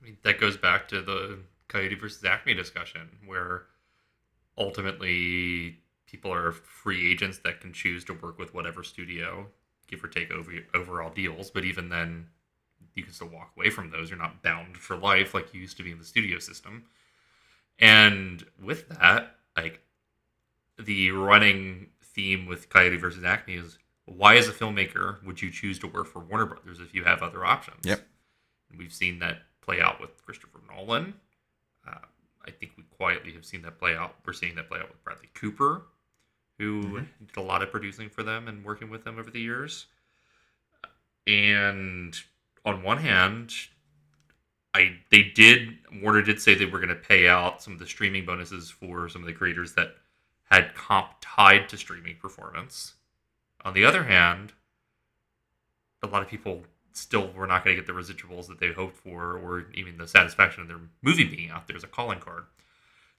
I 0.00 0.04
mean, 0.04 0.16
that 0.22 0.38
goes 0.38 0.56
back 0.56 0.88
to 0.88 1.00
the 1.00 1.38
Coyote 1.68 1.94
versus 1.94 2.24
Acme 2.24 2.54
discussion, 2.54 3.08
where 3.26 3.64
ultimately 4.58 5.78
people 6.12 6.32
are 6.32 6.52
free 6.52 7.10
agents 7.10 7.38
that 7.38 7.60
can 7.60 7.72
choose 7.72 8.04
to 8.04 8.12
work 8.12 8.38
with 8.38 8.54
whatever 8.54 8.84
studio, 8.84 9.46
give 9.88 10.04
or 10.04 10.08
take 10.08 10.30
over, 10.30 10.52
overall 10.74 11.10
deals. 11.10 11.50
But 11.50 11.64
even 11.64 11.88
then, 11.88 12.26
you 12.94 13.02
can 13.02 13.12
still 13.12 13.28
walk 13.28 13.52
away 13.56 13.70
from 13.70 13.90
those. 13.90 14.10
You're 14.10 14.18
not 14.18 14.42
bound 14.42 14.76
for 14.76 14.96
life 14.96 15.34
like 15.34 15.52
you 15.52 15.60
used 15.60 15.78
to 15.78 15.82
be 15.82 15.90
in 15.90 15.98
the 15.98 16.04
studio 16.04 16.38
system. 16.38 16.84
And 17.78 18.44
with 18.62 18.88
that, 18.90 19.36
like 19.56 19.80
the 20.78 21.10
running 21.10 21.88
theme 22.02 22.46
with 22.46 22.68
Coyote 22.68 22.96
versus 22.96 23.24
Acme 23.24 23.54
is 23.54 23.78
why, 24.04 24.36
as 24.36 24.48
a 24.48 24.52
filmmaker, 24.52 25.24
would 25.24 25.40
you 25.40 25.50
choose 25.50 25.78
to 25.78 25.86
work 25.86 26.06
for 26.06 26.20
Warner 26.20 26.46
Brothers 26.46 26.80
if 26.80 26.94
you 26.94 27.04
have 27.04 27.22
other 27.22 27.44
options? 27.44 27.80
Yep. 27.84 28.02
And 28.70 28.78
we've 28.78 28.92
seen 28.92 29.18
that 29.20 29.38
play 29.62 29.80
out 29.80 30.00
with 30.00 30.22
Christopher 30.24 30.60
Nolan. 30.68 31.14
Uh, 31.88 31.98
I 32.46 32.50
think 32.50 32.72
we 32.76 32.82
quietly 32.96 33.32
have 33.32 33.46
seen 33.46 33.62
that 33.62 33.78
play 33.78 33.96
out. 33.96 34.16
We're 34.26 34.32
seeing 34.32 34.56
that 34.56 34.68
play 34.68 34.80
out 34.80 34.88
with 34.88 35.02
Bradley 35.04 35.28
Cooper, 35.34 35.82
who 36.62 37.00
Mhm. 37.00 37.08
did 37.26 37.36
a 37.36 37.40
lot 37.42 37.62
of 37.62 37.70
producing 37.70 38.08
for 38.08 38.22
them 38.22 38.46
and 38.46 38.64
working 38.64 38.88
with 38.88 39.02
them 39.04 39.18
over 39.18 39.30
the 39.30 39.40
years. 39.40 39.86
And 41.26 42.20
on 42.64 42.82
one 42.82 42.98
hand, 42.98 43.52
I 44.74 45.00
they 45.10 45.24
did 45.24 45.78
Warner 46.00 46.22
did 46.22 46.40
say 46.40 46.54
they 46.54 46.66
were 46.66 46.78
going 46.78 46.88
to 46.88 46.94
pay 46.94 47.28
out 47.28 47.62
some 47.62 47.72
of 47.72 47.78
the 47.78 47.86
streaming 47.86 48.24
bonuses 48.24 48.70
for 48.70 49.08
some 49.08 49.22
of 49.22 49.26
the 49.26 49.32
creators 49.32 49.74
that 49.74 49.98
had 50.50 50.74
comp 50.74 51.16
tied 51.20 51.68
to 51.70 51.76
streaming 51.76 52.16
performance. 52.16 52.94
On 53.64 53.74
the 53.74 53.84
other 53.84 54.04
hand, 54.04 54.52
a 56.02 56.06
lot 56.06 56.22
of 56.22 56.28
people 56.28 56.66
still 56.92 57.32
were 57.32 57.46
not 57.46 57.64
going 57.64 57.76
to 57.76 57.82
get 57.82 57.86
the 57.86 57.98
residuals 57.98 58.48
that 58.48 58.58
they 58.60 58.72
hoped 58.72 58.98
for, 58.98 59.36
or 59.36 59.70
even 59.72 59.96
the 59.96 60.06
satisfaction 60.06 60.62
of 60.62 60.68
their 60.68 60.80
movie 61.00 61.24
being 61.24 61.50
out 61.50 61.66
there 61.66 61.76
as 61.76 61.84
a 61.84 61.88
calling 61.88 62.20
card. 62.20 62.46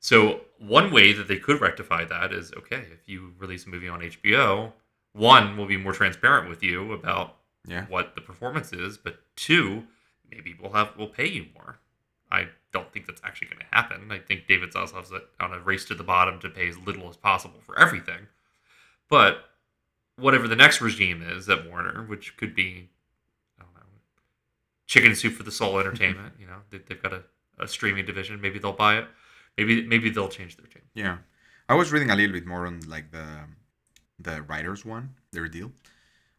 So 0.04 0.42
one 0.60 0.92
way 0.92 1.14
that 1.14 1.30
they 1.30 1.38
could 1.38 1.62
rectify 1.62 2.04
that 2.04 2.34
is 2.34 2.52
okay, 2.58 2.84
if 2.92 3.08
you 3.08 3.34
release 3.40 3.66
a 3.66 3.70
movie 3.70 3.88
on 3.88 4.02
HBO, 4.02 4.74
one 5.14 5.56
will 5.56 5.66
be 5.66 5.78
more 5.78 5.94
transparent 5.94 6.50
with 6.50 6.62
you 6.62 6.92
about 6.92 7.38
Yeah. 7.66 7.86
what 7.86 8.14
the 8.14 8.20
performance 8.20 8.74
is, 8.74 8.98
but 8.98 9.22
two, 9.38 9.88
maybe 10.30 10.58
we'll 10.60 10.74
have 10.74 10.92
we'll 10.98 11.08
pay 11.08 11.30
you 11.30 11.46
more. 11.56 11.80
I 12.30 12.50
don't 12.74 12.92
think 12.92 13.06
that's 13.06 13.22
actually 13.24 13.48
going 13.48 13.60
to 13.62 13.66
happen. 13.76 14.12
I 14.12 14.20
think 14.20 14.46
David 14.46 14.74
Zaslav's 14.74 15.14
on 15.40 15.54
a 15.54 15.60
race 15.62 15.86
to 15.86 15.96
the 15.96 16.04
bottom 16.04 16.38
to 16.42 16.50
pay 16.50 16.68
as 16.68 16.78
little 16.80 17.08
as 17.08 17.16
possible 17.16 17.62
for 17.62 17.80
everything. 17.80 18.28
But 19.08 19.52
whatever 20.18 20.50
the 20.50 20.56
next 20.58 20.82
regime 20.82 21.22
is 21.22 21.48
at 21.48 21.70
Warner, 21.70 22.04
which 22.04 22.36
could 22.36 22.54
be, 22.54 22.90
I 23.58 23.64
don't 23.64 23.74
know, 23.76 23.82
chicken 24.86 25.16
soup 25.16 25.36
for 25.36 25.44
the 25.44 25.52
soul 25.52 25.80
entertainment. 25.80 26.34
you 26.40 26.48
know, 26.48 26.58
they, 26.72 26.80
they've 26.80 27.02
got 27.02 27.14
a, 27.14 27.24
a 27.58 27.68
streaming 27.70 28.06
division. 28.06 28.42
Maybe 28.42 28.60
they'll 28.60 28.74
buy 28.74 28.98
it. 28.98 29.08
Maybe 29.58 29.86
maybe 29.86 30.10
they'll 30.10 30.30
change 30.30 30.58
their 30.58 30.68
tune. 30.68 30.84
Yeah, 30.94 31.18
I 31.70 31.76
was 31.76 31.92
reading 31.92 32.10
a 32.10 32.16
little 32.16 32.34
bit 32.34 32.46
more 32.46 32.66
on 32.66 32.82
like 32.88 33.12
the 33.12 33.28
the 34.20 34.42
writers 34.44 34.86
one, 34.86 35.16
their 35.32 35.48
deal, 35.48 35.72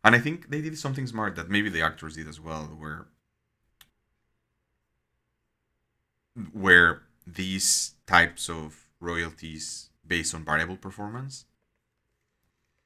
and 0.03 0.15
I 0.15 0.19
think 0.19 0.51
they 0.51 0.61
did 0.61 0.79
something 0.79 1.07
smart 1.07 1.37
that 1.37 1.49
maybe 1.49 1.69
the 1.69 1.83
actors 1.83 2.17
did 2.17 2.29
as 2.29 2.41
well, 2.41 2.65
where 2.65 3.07
where 6.53 7.03
these 7.27 7.95
types 8.07 8.49
of 8.49 8.87
royalties 9.01 9.91
based 10.07 10.35
on 10.35 10.45
variable 10.45 10.77
performance 10.77 11.45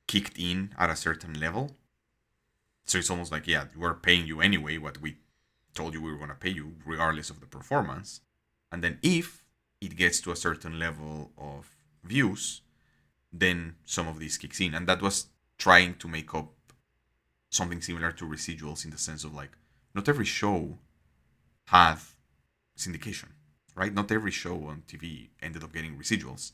kicked 0.07 0.39
in 0.39 0.75
at 0.79 0.91
a 0.91 0.97
certain 0.97 1.39
level. 1.39 1.77
So 2.85 2.99
it's 2.99 3.11
almost 3.11 3.33
like, 3.33 3.47
yeah, 3.47 3.65
we're 3.77 3.95
paying 3.95 4.27
you 4.27 4.41
anyway 4.41 4.79
what 4.79 5.01
we 5.01 5.17
told 5.75 5.95
you 5.95 6.03
we 6.03 6.11
were 6.11 6.17
going 6.17 6.31
to 6.31 6.35
pay 6.35 6.51
you, 6.51 6.77
regardless 6.85 7.31
of 7.31 7.41
the 7.41 7.47
performance. 7.47 8.21
And 8.73 8.83
then 8.83 8.99
if 9.03 9.45
it 9.81 9.97
gets 9.97 10.21
to 10.23 10.33
a 10.33 10.37
certain 10.37 10.79
level 10.79 11.31
of 11.39 11.69
views, 12.05 12.63
then 13.33 13.77
some 13.85 14.09
of 14.09 14.19
these 14.19 14.39
kicks 14.39 14.61
in. 14.61 14.75
And 14.75 14.87
that 14.89 15.03
was 15.03 15.27
trying 15.59 15.95
to 15.95 16.09
make 16.09 16.35
up 16.35 16.53
something 17.51 17.81
similar 17.81 18.13
to 18.13 18.25
residuals 18.25 18.85
in 18.85 18.91
the 18.91 18.99
sense 18.99 19.25
of 19.25 19.35
like, 19.35 19.53
not 19.95 20.09
every 20.09 20.25
show 20.25 20.79
had 21.67 21.99
syndication, 22.77 23.29
right? 23.75 23.93
Not 23.93 24.11
every 24.13 24.31
show 24.31 24.55
on 24.67 24.83
TV 24.87 25.29
ended 25.43 25.63
up 25.63 25.73
getting 25.73 25.97
residuals. 25.97 26.53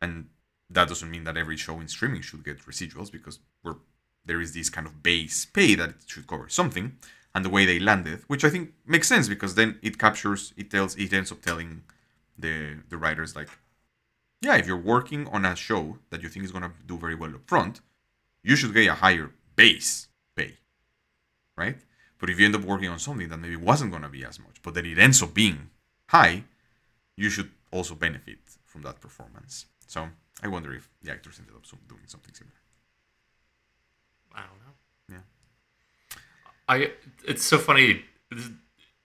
And 0.00 0.28
that 0.70 0.88
doesn't 0.88 1.10
mean 1.10 1.24
that 1.24 1.36
every 1.36 1.56
show 1.56 1.80
in 1.80 1.88
streaming 1.88 2.22
should 2.22 2.44
get 2.44 2.58
residuals 2.66 3.10
because 3.10 3.38
we're 3.62 3.76
there 4.24 4.40
is 4.40 4.54
this 4.54 4.70
kind 4.70 4.86
of 4.86 5.02
base 5.02 5.44
pay 5.44 5.74
that 5.74 5.90
it 5.90 5.96
should 6.06 6.26
cover 6.26 6.48
something 6.48 6.96
and 7.34 7.44
the 7.44 7.50
way 7.50 7.64
they 7.64 7.78
landed 7.78 8.20
which 8.26 8.44
i 8.44 8.50
think 8.50 8.72
makes 8.86 9.08
sense 9.08 9.28
because 9.28 9.54
then 9.54 9.78
it 9.82 9.98
captures 9.98 10.52
it 10.56 10.70
tells 10.70 10.96
it 10.96 11.12
ends 11.12 11.32
up 11.32 11.42
telling 11.42 11.82
the 12.42 12.78
the 12.88 12.96
writers 12.96 13.34
like 13.34 13.48
yeah 14.40 14.56
if 14.56 14.66
you're 14.66 14.76
working 14.94 15.26
on 15.28 15.44
a 15.44 15.56
show 15.56 15.98
that 16.10 16.22
you 16.22 16.28
think 16.28 16.44
is 16.44 16.52
going 16.52 16.62
to 16.64 16.72
do 16.86 16.96
very 16.98 17.14
well 17.14 17.34
up 17.34 17.46
front 17.46 17.80
you 18.42 18.56
should 18.56 18.74
get 18.74 18.86
a 18.88 18.94
higher 18.94 19.30
base 19.56 20.08
pay 20.36 20.58
right 21.56 21.78
but 22.18 22.30
if 22.30 22.38
you 22.38 22.44
end 22.46 22.54
up 22.54 22.62
working 22.62 22.88
on 22.88 22.98
something 22.98 23.28
that 23.28 23.38
maybe 23.38 23.56
wasn't 23.56 23.90
going 23.90 24.02
to 24.02 24.08
be 24.08 24.24
as 24.24 24.38
much 24.38 24.56
but 24.62 24.74
then 24.74 24.86
it 24.86 24.98
ends 24.98 25.22
up 25.22 25.32
being 25.32 25.70
high 26.08 26.44
you 27.16 27.30
should 27.30 27.50
also 27.70 27.94
benefit 27.94 28.38
from 28.64 28.82
that 28.82 29.00
performance 29.00 29.66
so 29.86 30.08
I 30.42 30.48
wonder 30.48 30.74
if 30.74 30.88
the 31.02 31.12
actors 31.12 31.38
ended 31.38 31.54
up 31.54 31.62
doing 31.88 32.02
something 32.06 32.34
similar. 32.34 32.56
I 34.34 34.40
don't 34.40 34.58
know. 34.64 35.16
Yeah. 35.16 36.16
I 36.68 36.92
it's 37.26 37.44
so 37.44 37.58
funny. 37.58 38.04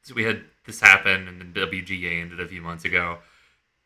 So 0.02 0.16
we 0.16 0.24
had 0.24 0.44
this 0.68 0.80
happened 0.82 1.28
and 1.28 1.42
then 1.42 1.54
WGA 1.54 2.22
ended 2.22 2.40
a 2.40 2.48
few 2.48 2.62
months 2.62 2.86
ago, 2.86 3.18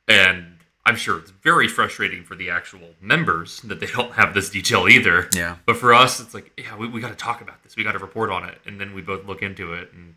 and 0.08 0.58
I'm 0.86 0.96
sure 0.96 1.20
it's 1.20 1.32
very 1.32 1.68
frustrating 1.68 2.24
for 2.24 2.36
the 2.36 2.50
actual 2.50 2.96
members 3.00 3.62
that 3.62 3.80
they 3.80 3.86
don't 3.88 4.14
have 4.14 4.34
this 4.34 4.50
detail 4.50 4.88
either. 4.88 5.30
Yeah. 5.34 5.58
But 5.66 5.78
for 5.78 5.94
us, 5.94 6.20
it's 6.20 6.34
like, 6.34 6.52
yeah, 6.58 6.76
we, 6.76 6.88
we 6.88 7.00
got 7.00 7.10
to 7.10 7.16
talk 7.16 7.42
about 7.42 7.64
this. 7.64 7.76
We 7.76 7.84
got 7.84 7.92
to 7.94 8.00
report 8.00 8.32
on 8.32 8.44
it, 8.44 8.58
and 8.66 8.82
then 8.82 8.94
we 8.94 9.02
both 9.02 9.26
look 9.26 9.42
into 9.42 9.74
it, 9.74 9.92
and 9.94 10.16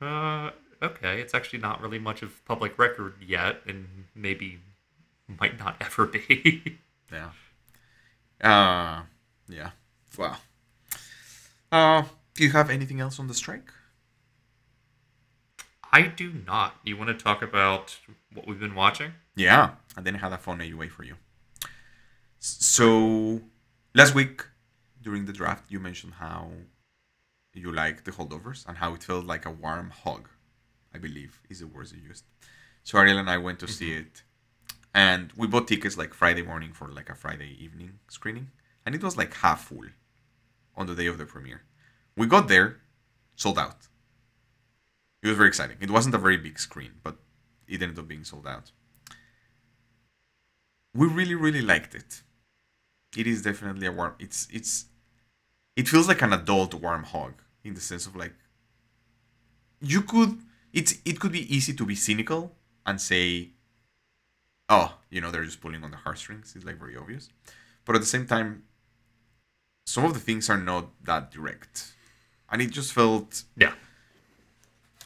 uh, 0.00 0.50
okay, 0.82 1.20
it's 1.20 1.34
actually 1.34 1.60
not 1.60 1.80
really 1.80 1.98
much 1.98 2.22
of 2.22 2.44
public 2.44 2.78
record 2.78 3.14
yet, 3.24 3.60
and 3.66 3.86
maybe 4.14 4.58
might 5.40 5.58
not 5.58 5.76
ever 5.80 6.06
be. 6.06 6.78
yeah. 7.12 7.30
Uh, 8.40 9.02
yeah. 9.48 9.70
Wow. 10.18 10.36
Uh, 11.70 12.02
do 12.34 12.44
you 12.44 12.50
have 12.50 12.70
anything 12.70 13.00
else 13.00 13.18
on 13.18 13.28
the 13.28 13.34
strike? 13.34 13.70
I 15.96 16.02
do 16.08 16.30
not. 16.46 16.74
You 16.84 16.94
want 16.98 17.08
to 17.08 17.24
talk 17.28 17.40
about 17.40 17.96
what 18.34 18.46
we've 18.46 18.60
been 18.60 18.74
watching? 18.74 19.12
Yeah, 19.34 19.70
I 19.96 20.02
didn't 20.02 20.20
have 20.20 20.34
a 20.34 20.36
fun 20.36 20.58
AUA 20.58 20.90
for 20.90 21.04
you. 21.04 21.14
So, 22.38 23.40
last 23.94 24.14
week 24.14 24.44
during 25.00 25.24
the 25.24 25.32
draft, 25.32 25.64
you 25.70 25.80
mentioned 25.80 26.12
how 26.24 26.50
you 27.54 27.72
like 27.72 28.04
the 28.04 28.10
holdovers 28.10 28.68
and 28.68 28.76
how 28.76 28.92
it 28.92 29.04
felt 29.04 29.24
like 29.24 29.46
a 29.46 29.50
warm 29.50 29.88
hug, 29.88 30.28
I 30.94 30.98
believe 30.98 31.40
is 31.48 31.60
the 31.60 31.66
words 31.66 31.94
you 31.94 32.02
used. 32.06 32.24
So, 32.84 32.98
Ariel 32.98 33.16
and 33.16 33.30
I 33.30 33.38
went 33.38 33.58
to 33.60 33.66
see 33.66 33.92
mm-hmm. 33.92 34.00
it, 34.00 34.22
and 34.92 35.32
we 35.34 35.46
bought 35.46 35.66
tickets 35.66 35.96
like 35.96 36.12
Friday 36.12 36.42
morning 36.42 36.72
for 36.74 36.88
like 36.88 37.08
a 37.08 37.14
Friday 37.14 37.56
evening 37.58 38.00
screening, 38.08 38.48
and 38.84 38.94
it 38.94 39.02
was 39.02 39.16
like 39.16 39.32
half 39.32 39.64
full 39.68 39.88
on 40.76 40.84
the 40.88 40.94
day 40.94 41.06
of 41.06 41.16
the 41.16 41.24
premiere. 41.24 41.62
We 42.18 42.26
got 42.26 42.48
there, 42.48 42.82
sold 43.34 43.58
out. 43.58 43.88
It 45.26 45.30
was 45.30 45.38
very 45.38 45.48
exciting. 45.48 45.78
It 45.80 45.90
wasn't 45.90 46.14
a 46.14 46.18
very 46.18 46.36
big 46.36 46.56
screen, 46.56 46.92
but 47.02 47.16
it 47.66 47.82
ended 47.82 47.98
up 47.98 48.06
being 48.06 48.22
sold 48.22 48.46
out. 48.46 48.70
We 50.94 51.08
really 51.08 51.34
really 51.34 51.62
liked 51.62 51.96
it. 51.96 52.22
It 53.16 53.26
is 53.26 53.42
definitely 53.42 53.88
a 53.88 53.92
warm 53.92 54.14
it's 54.20 54.46
it's 54.52 54.84
it 55.74 55.88
feels 55.88 56.06
like 56.06 56.22
an 56.22 56.32
adult 56.32 56.74
warm 56.74 57.02
hug 57.02 57.42
in 57.64 57.74
the 57.74 57.80
sense 57.80 58.06
of 58.06 58.14
like 58.14 58.34
you 59.80 60.02
could 60.02 60.38
it's 60.72 60.94
it 61.04 61.18
could 61.18 61.32
be 61.32 61.52
easy 61.52 61.74
to 61.74 61.84
be 61.84 61.96
cynical 61.96 62.54
and 62.86 63.00
say 63.00 63.50
oh 64.68 64.96
you 65.10 65.20
know 65.20 65.32
they're 65.32 65.44
just 65.44 65.60
pulling 65.60 65.82
on 65.82 65.90
the 65.90 65.96
heartstrings. 65.96 66.54
It's 66.54 66.64
like 66.64 66.78
very 66.78 66.96
obvious. 66.96 67.30
But 67.84 67.96
at 67.96 68.00
the 68.00 68.06
same 68.06 68.28
time 68.28 68.62
some 69.86 70.04
of 70.04 70.14
the 70.14 70.20
things 70.20 70.48
are 70.48 70.56
not 70.56 70.86
that 71.02 71.32
direct. 71.32 71.94
And 72.48 72.62
it 72.62 72.70
just 72.70 72.92
felt 72.92 73.42
Yeah. 73.56 73.74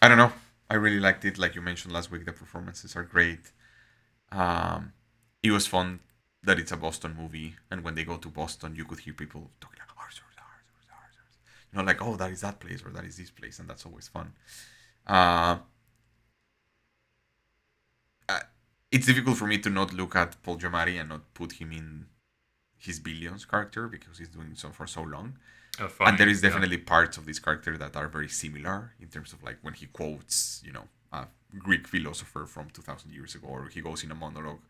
I 0.02 0.08
don't 0.08 0.18
know 0.18 0.32
i 0.68 0.74
really 0.74 1.00
liked 1.00 1.24
it 1.24 1.38
like 1.38 1.54
you 1.54 1.62
mentioned 1.62 1.92
last 1.92 2.10
week 2.10 2.24
the 2.24 2.32
performances 2.32 2.96
are 2.96 3.02
great 3.02 3.52
um 4.32 4.92
it 5.42 5.50
was 5.50 5.66
fun 5.66 6.00
that 6.42 6.58
it's 6.58 6.72
a 6.72 6.76
boston 6.76 7.14
movie 7.18 7.54
and 7.70 7.82
when 7.84 7.94
they 7.94 8.04
go 8.04 8.16
to 8.16 8.28
boston 8.28 8.74
you 8.74 8.84
could 8.84 9.00
hear 9.00 9.14
people 9.14 9.50
talking 9.60 9.78
like 9.78 9.96
"Horse, 9.96 10.18
horse, 10.18 10.36
horse, 10.36 10.64
horse, 10.72 10.86
horse, 10.88 11.16
horse." 11.16 11.38
you 11.72 11.78
know 11.78 11.84
like 11.84 12.02
oh 12.02 12.16
that 12.16 12.30
is 12.30 12.40
that 12.40 12.60
place 12.60 12.82
or 12.84 12.90
that 12.90 13.04
is 13.04 13.16
this 13.16 13.30
place 13.30 13.58
and 13.58 13.68
that's 13.68 13.86
always 13.86 14.08
fun 14.08 14.32
uh, 15.06 15.58
it's 18.90 19.06
difficult 19.06 19.36
for 19.36 19.46
me 19.46 19.58
to 19.58 19.70
not 19.70 19.92
look 19.92 20.16
at 20.16 20.42
Paul 20.42 20.58
Giamatti 20.58 20.98
and 20.98 21.08
not 21.10 21.32
put 21.34 21.52
him 21.52 21.72
in 21.72 22.06
his 22.76 22.98
billions 22.98 23.44
character 23.44 23.88
because 23.88 24.18
he's 24.18 24.28
doing 24.28 24.54
so 24.54 24.70
for 24.70 24.86
so 24.86 25.02
long. 25.02 25.38
Oh, 25.80 25.90
and 26.00 26.18
there 26.18 26.28
is 26.28 26.42
Yeah. 26.42 26.50
definitely 26.50 26.78
parts 26.78 27.16
of 27.16 27.24
this 27.26 27.38
character 27.38 27.76
that 27.78 27.96
are 27.96 28.08
very 28.08 28.28
similar 28.28 28.94
in 29.00 29.08
terms 29.08 29.32
of 29.32 29.42
like 29.42 29.58
when 29.62 29.74
he 29.74 29.86
quotes, 29.86 30.62
you 30.64 30.72
know, 30.72 30.88
a 31.12 31.26
Greek 31.58 31.88
philosopher 31.88 32.46
from 32.46 32.70
2000 32.70 33.12
years 33.12 33.34
ago, 33.34 33.46
or 33.48 33.68
he 33.68 33.80
goes 33.80 34.04
in 34.04 34.10
a 34.10 34.14
monologue. 34.14 34.60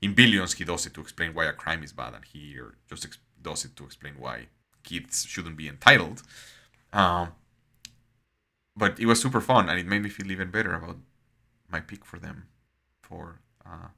In 0.00 0.14
Billions, 0.14 0.54
he 0.54 0.64
does 0.64 0.86
it 0.86 0.94
to 0.94 1.00
explain 1.00 1.34
why 1.34 1.46
a 1.46 1.52
crime 1.52 1.82
is 1.82 1.92
bad, 1.92 2.14
and 2.14 2.24
here 2.24 2.74
just 2.88 3.04
ex- 3.04 3.18
does 3.42 3.64
it 3.64 3.74
to 3.76 3.84
explain 3.84 4.14
why 4.18 4.46
kids 4.84 5.24
shouldn't 5.26 5.56
be 5.56 5.68
entitled. 5.68 6.22
Um, 6.92 7.32
but 8.76 8.98
it 9.00 9.06
was 9.06 9.20
super 9.20 9.40
fun, 9.40 9.68
and 9.68 9.78
it 9.78 9.86
made 9.86 10.02
me 10.02 10.08
feel 10.08 10.30
even 10.30 10.50
better 10.50 10.74
about 10.74 10.98
my 11.70 11.80
pick 11.80 12.04
for 12.04 12.18
them 12.18 12.48
for 13.02 13.40
uh, 13.66 13.88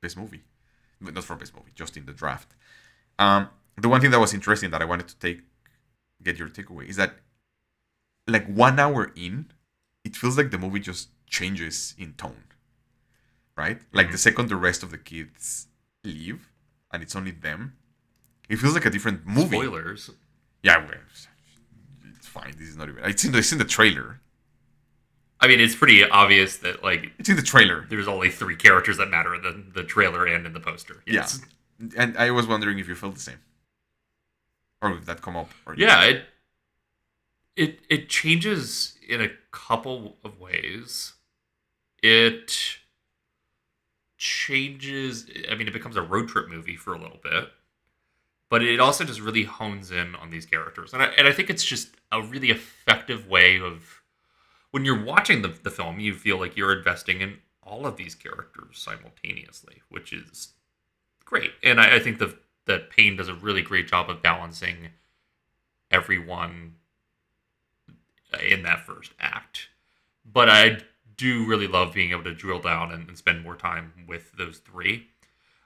best 0.00 0.16
movie, 0.16 0.42
not 1.00 1.24
for 1.24 1.36
best 1.36 1.54
movie, 1.54 1.72
just 1.74 1.96
in 1.96 2.06
the 2.06 2.12
draft. 2.12 2.48
Um, 3.18 3.48
the 3.76 3.88
one 3.88 4.00
thing 4.00 4.10
that 4.10 4.20
was 4.20 4.34
interesting 4.34 4.70
that 4.70 4.82
I 4.82 4.84
wanted 4.84 5.08
to 5.08 5.16
take 5.16 5.42
get 6.22 6.38
your 6.38 6.48
takeaway 6.48 6.86
is 6.88 6.96
that 6.96 7.14
like 8.26 8.46
one 8.46 8.78
hour 8.78 9.12
in, 9.16 9.50
it 10.04 10.14
feels 10.16 10.36
like 10.36 10.50
the 10.50 10.58
movie 10.58 10.80
just 10.80 11.08
changes 11.26 11.94
in 11.98 12.12
tone, 12.14 12.44
right? 13.56 13.80
Like 13.92 14.08
Mhm. 14.08 14.12
the 14.12 14.18
second 14.18 14.48
the 14.48 14.56
rest 14.56 14.82
of 14.82 14.90
the 14.90 14.98
kids 14.98 15.68
leave 16.04 16.48
and 16.92 17.02
it's 17.02 17.14
only 17.16 17.30
them, 17.30 17.76
it 18.48 18.56
feels 18.56 18.74
like 18.74 18.84
a 18.86 18.90
different 18.90 19.26
movie. 19.26 19.56
Spoilers. 19.56 20.10
Yeah, 20.62 20.78
well, 20.78 20.94
it's 22.16 22.26
fine. 22.26 22.52
This 22.58 22.68
is 22.68 22.76
not 22.76 22.88
even. 22.88 23.02
It's 23.04 23.24
in 23.24 23.32
the, 23.32 23.38
it's 23.38 23.52
in 23.52 23.58
the 23.58 23.64
trailer. 23.64 24.20
I 25.42 25.48
mean, 25.48 25.58
it's 25.58 25.74
pretty 25.74 26.04
obvious 26.04 26.58
that 26.58 26.82
like 26.82 27.12
It's 27.18 27.28
in 27.30 27.36
the 27.36 27.42
trailer. 27.42 27.86
there's 27.88 28.08
only 28.08 28.30
three 28.30 28.56
characters 28.56 28.98
that 28.98 29.08
matter 29.08 29.34
in 29.34 29.42
the, 29.42 29.64
the 29.80 29.84
trailer 29.84 30.26
and 30.26 30.44
in 30.46 30.52
the 30.52 30.60
poster. 30.60 31.02
Yeah. 31.06 31.26
And 31.96 32.16
I 32.18 32.30
was 32.30 32.46
wondering 32.46 32.78
if 32.78 32.88
you 32.88 32.94
felt 32.94 33.14
the 33.14 33.20
same, 33.20 33.38
or 34.82 34.96
that 35.04 35.22
come 35.22 35.36
up. 35.36 35.50
Yeah. 35.76 36.04
It 36.04 36.24
it 37.56 37.80
it 37.88 38.08
changes 38.08 38.96
in 39.06 39.20
a 39.20 39.28
couple 39.50 40.16
of 40.24 40.40
ways. 40.40 41.14
It 42.02 42.78
changes. 44.16 45.26
I 45.50 45.54
mean, 45.54 45.68
it 45.68 45.72
becomes 45.72 45.96
a 45.96 46.02
road 46.02 46.28
trip 46.28 46.48
movie 46.48 46.76
for 46.76 46.94
a 46.94 46.98
little 46.98 47.18
bit, 47.22 47.50
but 48.48 48.62
it 48.62 48.80
also 48.80 49.04
just 49.04 49.20
really 49.20 49.44
hones 49.44 49.90
in 49.90 50.14
on 50.14 50.30
these 50.30 50.46
characters, 50.46 50.92
and 50.92 51.02
I, 51.02 51.06
and 51.06 51.28
I 51.28 51.32
think 51.32 51.50
it's 51.50 51.64
just 51.64 51.88
a 52.12 52.22
really 52.22 52.50
effective 52.50 53.28
way 53.28 53.60
of 53.60 54.00
when 54.70 54.84
you're 54.84 55.04
watching 55.04 55.42
the, 55.42 55.48
the 55.48 55.70
film, 55.70 56.00
you 56.00 56.14
feel 56.14 56.38
like 56.38 56.56
you're 56.56 56.76
investing 56.76 57.20
in 57.20 57.38
all 57.62 57.86
of 57.86 57.96
these 57.96 58.14
characters 58.14 58.78
simultaneously, 58.78 59.82
which 59.88 60.12
is 60.12 60.54
great. 61.24 61.52
And 61.62 61.80
I, 61.80 61.96
I 61.96 61.98
think 61.98 62.18
the 62.18 62.36
that 62.70 62.90
Payne 62.90 63.16
does 63.16 63.28
a 63.28 63.34
really 63.34 63.62
great 63.62 63.88
job 63.88 64.08
of 64.08 64.22
balancing 64.22 64.90
everyone 65.90 66.76
in 68.48 68.62
that 68.62 68.86
first 68.86 69.12
act. 69.18 69.68
But 70.24 70.48
I 70.48 70.78
do 71.16 71.44
really 71.46 71.66
love 71.66 71.92
being 71.92 72.12
able 72.12 72.24
to 72.24 72.34
drill 72.34 72.60
down 72.60 72.92
and, 72.92 73.08
and 73.08 73.18
spend 73.18 73.42
more 73.42 73.56
time 73.56 73.92
with 74.06 74.32
those 74.38 74.58
three. 74.58 75.08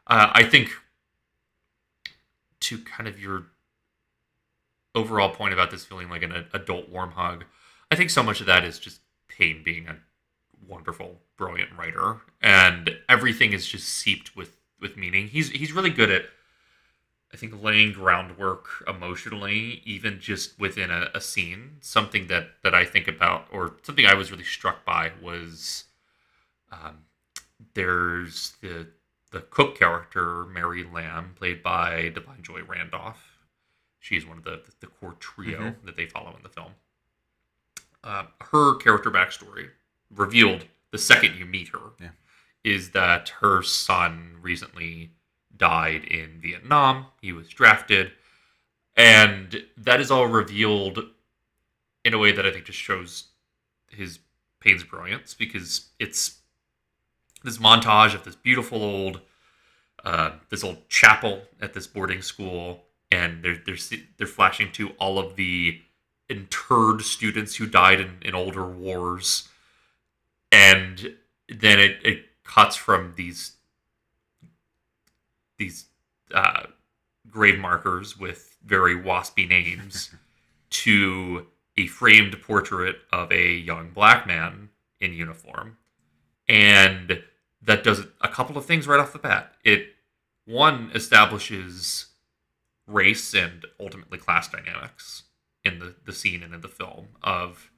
Uh, 0.07 0.31
I 0.33 0.45
think 0.45 0.71
to 2.61 2.79
kind 2.79 3.07
of 3.07 3.21
your 3.21 3.47
overall 4.95 5.29
point 5.29 5.53
about 5.53 5.71
this 5.71 5.85
feeling 5.85 6.09
like 6.09 6.23
an 6.23 6.47
adult 6.53 6.89
warm 6.89 7.11
hug, 7.11 7.45
I 7.91 7.97
think 7.97 8.11
so 8.11 8.23
much 8.23 8.41
of 8.41 8.47
that 8.47 8.65
is 8.65 8.79
just 8.79 9.01
Payne 9.29 9.63
being 9.63 9.89
a 9.89 9.97
wonderful, 10.67 11.21
brilliant 11.37 11.71
writer, 11.77 12.23
and 12.41 12.97
everything 13.09 13.53
is 13.53 13.67
just 13.67 13.89
seeped 13.89 14.35
with 14.35 14.57
with 14.81 14.97
meaning. 14.97 15.29
He's 15.29 15.51
he's 15.51 15.73
really 15.73 15.91
good 15.91 16.11
at, 16.11 16.23
I 17.35 17.37
think, 17.37 17.61
laying 17.61 17.93
groundwork 17.93 18.68
emotionally, 18.87 19.82
even 19.85 20.20
just 20.20 20.57
within 20.59 20.91
a, 20.93 21.11
a 21.14 21.20
scene. 21.20 21.78
Something 21.80 22.28
that 22.28 22.51
that 22.62 22.74
I 22.74 22.85
think 22.85 23.09
about, 23.09 23.49
or 23.51 23.74
something 23.82 24.07
I 24.07 24.14
was 24.14 24.30
really 24.30 24.45
struck 24.45 24.85
by, 24.85 25.11
was 25.20 25.85
um, 26.70 26.99
there's 27.74 28.53
the 28.62 28.87
the 29.32 29.41
cook 29.41 29.76
character 29.76 30.45
Mary 30.45 30.85
Lamb, 30.85 31.32
played 31.35 31.61
by 31.61 32.12
Da'Vine 32.14 32.43
Joy 32.43 32.62
Randolph. 32.62 33.41
She's 33.99 34.24
one 34.24 34.39
of 34.39 34.45
the 34.45 34.62
the 34.80 34.87
core 34.87 35.16
trio 35.18 35.61
Mhm. 35.61 35.85
that 35.87 35.97
they 35.97 36.07
follow 36.07 36.37
in 36.37 36.43
the 36.45 36.49
film. 36.49 36.72
Uh, 38.05 38.26
her 38.53 38.76
character 38.76 39.11
backstory 39.11 39.70
revealed 40.14 40.66
the 40.93 40.99
second 40.99 41.35
you 41.37 41.47
meet 41.47 41.68
her 41.68 41.91
Yeah. 42.01 42.11
is 42.62 42.91
that 42.91 43.30
her 43.41 43.62
son 43.62 44.37
recently 44.41 45.11
died 45.57 46.05
in 46.05 46.41
Vietnam. 46.41 47.07
He 47.21 47.33
was 47.33 47.49
drafted, 47.49 48.13
and 48.97 49.65
that 49.77 50.01
is 50.01 50.11
all 50.11 50.27
revealed 50.27 51.01
in 52.05 52.15
a 52.15 52.19
way 52.19 52.33
that 52.33 52.47
I 52.47 52.51
think 52.51 52.67
just 52.67 52.79
shows 52.79 53.25
his 53.89 54.19
Payne's 54.61 54.85
brilliance 54.85 55.35
because 55.35 55.89
it's 55.99 56.39
this 57.43 57.59
montage 57.59 58.15
of 58.15 58.25
this 58.25 58.35
beautiful 58.35 58.83
old 58.83 59.21
uh, 60.05 60.33
this 60.51 60.63
old 60.63 60.89
chapel 60.89 61.43
at 61.61 61.73
this 61.73 61.87
boarding 61.87 62.23
school, 62.23 62.85
and 63.11 63.43
they're 63.43 63.61
they're 63.65 63.77
they're 64.19 64.27
flashing 64.27 64.71
to 64.73 64.91
all 64.99 65.19
of 65.19 65.37
the 65.37 65.81
interred 66.29 67.03
students 67.03 67.57
who 67.57 67.67
died 67.67 68.01
in, 68.01 68.19
in 68.23 68.35
older 68.35 68.65
wars, 68.65 69.49
and 70.51 71.15
then 71.49 71.79
it, 71.79 71.99
it 72.03 72.25
cuts 72.45 72.77
from 72.77 73.15
these 73.17 73.53
these 75.59 75.87
uh, 76.33 76.65
grave 77.31 77.59
markers 77.59 78.19
with 78.19 78.57
very 78.65 78.97
waspy 78.97 79.49
names 79.49 80.15
to 80.71 81.47
a 81.77 81.87
framed 81.87 82.41
portrait 82.43 82.97
of 83.13 83.33
a 83.33 83.53
young 83.53 83.91
black 83.91 84.27
man 84.27 84.71
in 85.01 85.13
uniform. 85.13 85.77
And 86.49 87.23
that 87.63 87.85
does 87.85 88.07
a 88.21 88.29
couple 88.29 88.59
of 88.59 88.67
things 88.67 88.87
right 88.87 89.01
off 89.01 89.13
the 89.13 89.19
bat. 89.19 89.55
It, 89.65 89.89
one, 90.45 90.91
establishes 90.95 92.07
race 92.87 93.35
and 93.35 93.65
ultimately 93.81 94.19
class 94.19 94.49
dynamics 94.49 95.25
in 95.65 95.79
the, 95.79 95.95
the 96.05 96.13
scene 96.13 96.43
and 96.43 96.55
in 96.55 96.61
the 96.61 96.69
film 96.69 97.09
of, 97.23 97.71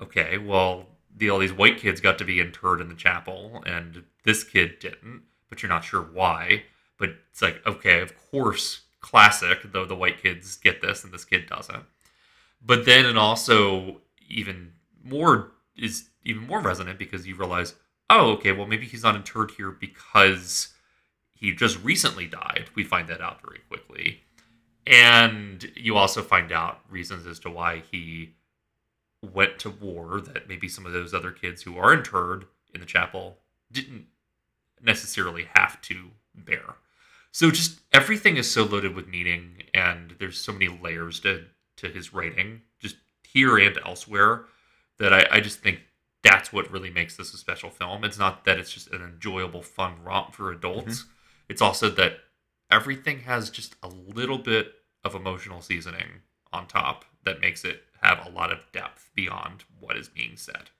okay, 0.00 0.38
well, 0.38 0.86
the, 1.14 1.28
all 1.28 1.38
these 1.38 1.52
white 1.52 1.78
kids 1.78 2.00
got 2.00 2.18
to 2.18 2.24
be 2.24 2.40
interred 2.40 2.80
in 2.80 2.88
the 2.88 2.94
chapel 2.94 3.62
and 3.66 4.04
this 4.24 4.44
kid 4.44 4.78
didn't, 4.78 5.22
but 5.48 5.62
you're 5.62 5.68
not 5.68 5.84
sure 5.84 6.02
why. 6.02 6.64
But 7.00 7.16
it's 7.30 7.42
like, 7.42 7.66
okay, 7.66 8.00
of 8.00 8.12
course, 8.30 8.82
classic, 9.00 9.72
though 9.72 9.86
the 9.86 9.96
white 9.96 10.22
kids 10.22 10.56
get 10.56 10.82
this 10.82 11.02
and 11.02 11.12
this 11.12 11.24
kid 11.24 11.46
doesn't. 11.48 11.84
But 12.64 12.84
then 12.84 13.06
it 13.06 13.16
also 13.16 14.02
even 14.28 14.74
more 15.02 15.50
is 15.76 16.10
even 16.22 16.46
more 16.46 16.60
resonant 16.60 16.98
because 16.98 17.26
you 17.26 17.34
realize, 17.34 17.74
oh, 18.10 18.32
okay, 18.32 18.52
well 18.52 18.66
maybe 18.66 18.86
he's 18.86 19.02
not 19.02 19.16
interred 19.16 19.52
here 19.52 19.70
because 19.70 20.68
he 21.32 21.52
just 21.52 21.82
recently 21.82 22.26
died. 22.26 22.68
We 22.74 22.84
find 22.84 23.08
that 23.08 23.22
out 23.22 23.40
very 23.40 23.60
quickly. 23.66 24.20
And 24.86 25.72
you 25.74 25.96
also 25.96 26.22
find 26.22 26.52
out 26.52 26.80
reasons 26.90 27.26
as 27.26 27.38
to 27.40 27.50
why 27.50 27.82
he 27.90 28.34
went 29.32 29.58
to 29.60 29.70
war 29.70 30.20
that 30.20 30.48
maybe 30.48 30.68
some 30.68 30.84
of 30.84 30.92
those 30.92 31.14
other 31.14 31.30
kids 31.30 31.62
who 31.62 31.78
are 31.78 31.94
interred 31.94 32.44
in 32.74 32.80
the 32.80 32.86
chapel 32.86 33.38
didn't 33.72 34.06
necessarily 34.82 35.48
have 35.54 35.80
to 35.82 36.10
bear. 36.34 36.76
So 37.32 37.50
just 37.50 37.80
everything 37.92 38.36
is 38.36 38.50
so 38.50 38.64
loaded 38.64 38.94
with 38.94 39.08
meaning 39.08 39.62
and 39.72 40.16
there's 40.18 40.38
so 40.38 40.52
many 40.52 40.68
layers 40.68 41.20
to 41.20 41.46
to 41.76 41.88
his 41.88 42.12
writing, 42.12 42.60
just 42.78 42.96
here 43.26 43.56
and 43.56 43.78
elsewhere, 43.84 44.44
that 44.98 45.14
I, 45.14 45.26
I 45.30 45.40
just 45.40 45.60
think 45.60 45.80
that's 46.22 46.52
what 46.52 46.70
really 46.70 46.90
makes 46.90 47.16
this 47.16 47.32
a 47.32 47.38
special 47.38 47.70
film. 47.70 48.04
It's 48.04 48.18
not 48.18 48.44
that 48.44 48.58
it's 48.58 48.72
just 48.72 48.90
an 48.90 49.02
enjoyable, 49.02 49.62
fun 49.62 49.94
romp 50.04 50.34
for 50.34 50.52
adults. 50.52 51.00
Mm-hmm. 51.00 51.10
It's 51.48 51.62
also 51.62 51.88
that 51.90 52.18
everything 52.70 53.20
has 53.20 53.48
just 53.48 53.76
a 53.82 53.88
little 53.88 54.38
bit 54.38 54.72
of 55.04 55.14
emotional 55.14 55.62
seasoning 55.62 56.22
on 56.52 56.66
top 56.66 57.06
that 57.24 57.40
makes 57.40 57.64
it 57.64 57.84
have 58.02 58.26
a 58.26 58.30
lot 58.30 58.52
of 58.52 58.58
depth 58.72 59.10
beyond 59.14 59.64
what 59.78 59.96
is 59.96 60.08
being 60.08 60.36
said. 60.36 60.70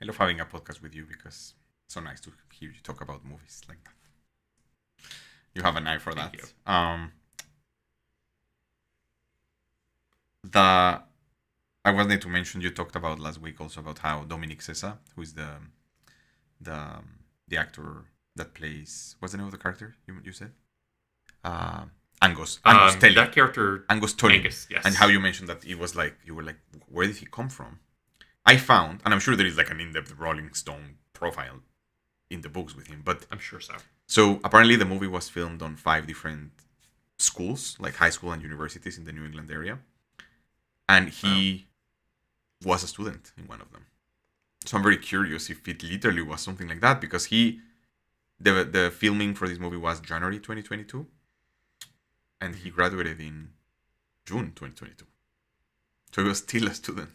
I 0.00 0.04
love 0.04 0.16
having 0.16 0.40
a 0.40 0.44
podcast 0.44 0.82
with 0.82 0.94
you 0.94 1.04
because 1.04 1.54
it's 1.84 1.94
so 1.94 2.00
nice 2.00 2.20
to 2.20 2.32
hear 2.52 2.70
you 2.70 2.80
talk 2.82 3.00
about 3.00 3.24
movies 3.24 3.62
like 3.68 3.82
that. 3.84 4.01
You 5.54 5.62
have 5.62 5.76
an 5.76 5.86
eye 5.86 5.98
for 5.98 6.12
Thank 6.12 6.32
that. 6.40 6.72
Um, 6.72 7.12
the 10.44 11.02
I 11.84 11.90
wanted 11.90 12.20
to 12.22 12.28
mention 12.28 12.60
you 12.60 12.70
talked 12.70 12.96
about 12.96 13.18
last 13.18 13.40
week 13.40 13.60
also 13.60 13.80
about 13.80 13.98
how 13.98 14.24
Dominic 14.24 14.60
Sessa, 14.60 14.98
who 15.14 15.22
is 15.22 15.34
the 15.34 15.48
the 16.60 16.78
the 17.48 17.56
actor 17.56 18.04
that 18.36 18.54
plays 18.54 19.16
what's 19.18 19.32
the 19.32 19.38
name 19.38 19.46
of 19.46 19.52
the 19.52 19.58
character 19.58 19.94
you 20.06 20.14
you 20.24 20.32
said? 20.32 20.52
Uh, 21.44 21.84
Angus 22.22 22.60
Angus 22.64 22.94
Um, 22.94 23.00
Telly 23.00 23.14
that 23.16 23.32
character, 23.32 23.84
Angus 23.88 24.12
Tully 24.14 24.36
Angus, 24.36 24.68
yes. 24.70 24.84
and 24.86 24.94
how 24.94 25.08
you 25.08 25.18
mentioned 25.20 25.48
that 25.48 25.64
it 25.64 25.78
was 25.78 25.96
like 25.96 26.14
you 26.24 26.34
were 26.36 26.42
like 26.44 26.58
where 26.88 27.06
did 27.06 27.16
he 27.16 27.26
come 27.26 27.48
from 27.48 27.80
i 28.46 28.56
found 28.56 29.00
and 29.04 29.12
i'm 29.12 29.18
sure 29.20 29.34
there 29.34 29.46
is 29.46 29.56
like 29.56 29.70
an 29.70 29.80
in-depth 29.80 30.14
rolling 30.18 30.52
stone 30.54 30.96
profile 31.14 31.58
in 32.32 32.40
the 32.40 32.48
books 32.56 32.72
with 32.78 32.86
him 32.92 33.00
but 33.04 33.18
I'm 33.30 33.42
sure 33.48 33.60
so. 33.60 33.74
so 34.06 34.22
apparently 34.46 34.76
the 34.76 34.84
movie 34.92 35.10
was 35.16 35.28
filmed 35.28 35.60
on 35.66 35.76
five 35.88 36.06
different 36.06 36.50
schools 37.18 37.76
like 37.84 37.94
high 37.96 38.14
school 38.16 38.32
and 38.32 38.42
universities 38.50 38.98
in 38.98 39.04
the 39.04 39.12
new 39.12 39.24
england 39.24 39.50
area 39.50 39.78
and 40.88 41.04
he 41.20 41.66
was 42.64 42.82
a 42.82 42.88
student 42.94 43.32
in 43.38 43.44
one 43.46 43.60
of 43.60 43.70
them 43.74 43.84
so 44.66 44.76
i'm 44.76 44.82
very 44.82 45.00
curious 45.12 45.50
if 45.54 45.66
it 45.68 45.82
literally 45.82 46.22
was 46.22 46.40
something 46.40 46.68
like 46.72 46.80
that 46.80 47.00
because 47.00 47.24
he 47.26 47.60
the 48.40 48.52
the 48.76 48.84
filming 48.90 49.34
for 49.34 49.46
this 49.46 49.60
movie 49.64 49.76
was 49.76 50.00
january 50.00 50.38
2022 50.38 51.06
and 52.42 52.56
he 52.56 52.68
mm-hmm. 52.68 52.76
graduated 52.76 53.20
in 53.20 53.50
June 54.26 54.52
2022. 54.54 55.06
So 56.12 56.22
he 56.22 56.28
was 56.28 56.38
still 56.38 56.66
a 56.66 56.74
student. 56.74 57.10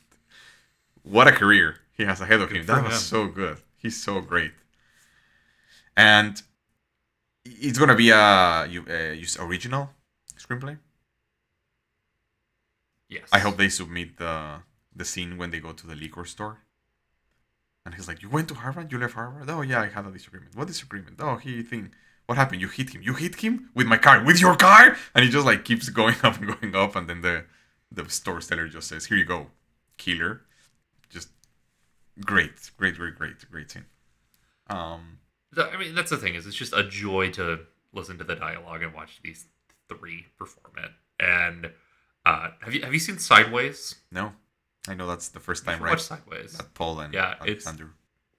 What 1.04 1.28
a 1.28 1.32
career 1.32 1.78
he 1.96 2.04
has 2.04 2.22
ahead 2.22 2.42
of 2.42 2.50
Good 2.50 2.58
him. 2.60 2.66
That 2.66 2.84
was 2.84 2.94
him. 2.94 3.00
so 3.00 3.28
good. 3.28 3.58
He's 3.78 4.02
so 4.02 4.22
great. 4.22 4.54
And 5.98 6.42
it's 7.44 7.80
gonna 7.80 7.96
be 7.96 8.12
a 8.12 8.68
you 8.68 8.86
uh, 8.88 9.14
use 9.14 9.36
original 9.40 9.90
screenplay. 10.38 10.78
Yes. 13.10 13.28
I 13.32 13.40
hope 13.40 13.58
they 13.58 13.70
submit 13.70 14.18
the 14.18 14.60
the 14.96 15.06
scene 15.06 15.38
when 15.38 15.50
they 15.52 15.60
go 15.60 15.72
to 15.74 15.88
the 15.88 15.96
liquor 15.96 16.26
store. 16.26 16.60
And 17.86 17.96
he's 17.96 18.08
like, 18.08 18.22
"You 18.22 18.30
went 18.30 18.48
to 18.50 18.56
Harvard? 18.56 18.92
You 18.92 19.00
left 19.00 19.16
Harvard? 19.16 19.50
Oh 19.50 19.62
yeah, 19.62 19.82
I 19.82 19.88
had 19.88 20.06
a 20.06 20.12
disagreement. 20.12 20.56
What 20.56 20.68
disagreement? 20.68 21.18
Oh, 21.20 21.38
he 21.38 21.64
thing. 21.64 21.92
What 22.28 22.38
happened? 22.38 22.62
You 22.62 22.68
hit 22.68 22.90
him. 22.94 23.02
You 23.02 23.14
hit 23.14 23.36
him 23.36 23.70
with 23.74 23.88
my 23.88 23.98
car. 23.98 24.24
With 24.24 24.40
your 24.40 24.56
car?" 24.56 24.98
And 25.16 25.26
he 25.26 25.32
just 25.32 25.46
like 25.46 25.66
keeps 25.66 25.90
going 25.90 26.16
up 26.24 26.38
and 26.38 26.48
going 26.48 26.76
up, 26.76 26.96
and 26.96 27.10
then 27.10 27.22
the 27.22 27.46
the 27.92 28.08
store 28.10 28.42
seller 28.42 28.68
just 28.68 28.90
says, 28.90 29.06
"Here 29.06 29.18
you 29.18 29.26
go, 29.26 29.48
killer." 29.98 30.42
Just 31.10 31.30
great, 32.24 32.72
great, 32.78 32.96
great, 32.98 33.16
great, 33.16 33.50
great 33.50 33.72
scene. 33.72 33.86
Um, 34.70 35.20
I 35.56 35.78
mean, 35.78 35.96
that's 35.96 36.10
the 36.10 36.18
thing 36.18 36.36
is, 36.36 36.46
it's 36.48 36.56
just 36.56 36.74
a 36.74 36.84
joy 36.84 37.30
to 37.32 37.60
listen 37.94 38.18
to 38.18 38.24
the 38.24 38.36
dialogue 38.36 38.84
and 38.84 38.94
watch 38.94 39.20
these 39.24 39.46
three 39.88 40.26
perform 40.38 40.74
it. 40.78 40.92
And 41.20 41.72
uh, 42.26 42.50
have 42.62 42.74
you 42.74 42.82
have 42.82 42.94
you 42.94 43.00
seen 43.00 43.18
Sideways? 43.20 43.96
no, 44.12 44.34
I 44.88 44.94
know 44.96 45.08
that's 45.08 45.30
the 45.30 45.40
first 45.40 45.66
time, 45.66 45.82
right? 45.82 45.92
Watch 45.92 46.02
Sideways. 46.04 46.54
That 46.58 46.74
Paul 46.74 47.00
and 47.00 47.14
Yeah, 47.14 47.32
it's- 47.44 47.66
Alexander 47.66 47.92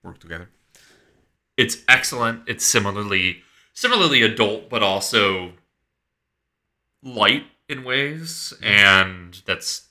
work 0.03 0.19
together. 0.21 0.49
It's 1.57 1.79
excellent. 1.89 2.43
It's 2.47 2.65
similarly 2.65 3.43
similarly 3.73 4.23
adult, 4.23 4.69
but 4.69 4.83
also 4.83 5.53
light 7.03 7.45
in 7.69 7.85
ways, 7.85 8.53
and 8.63 9.41
that's 9.47 9.89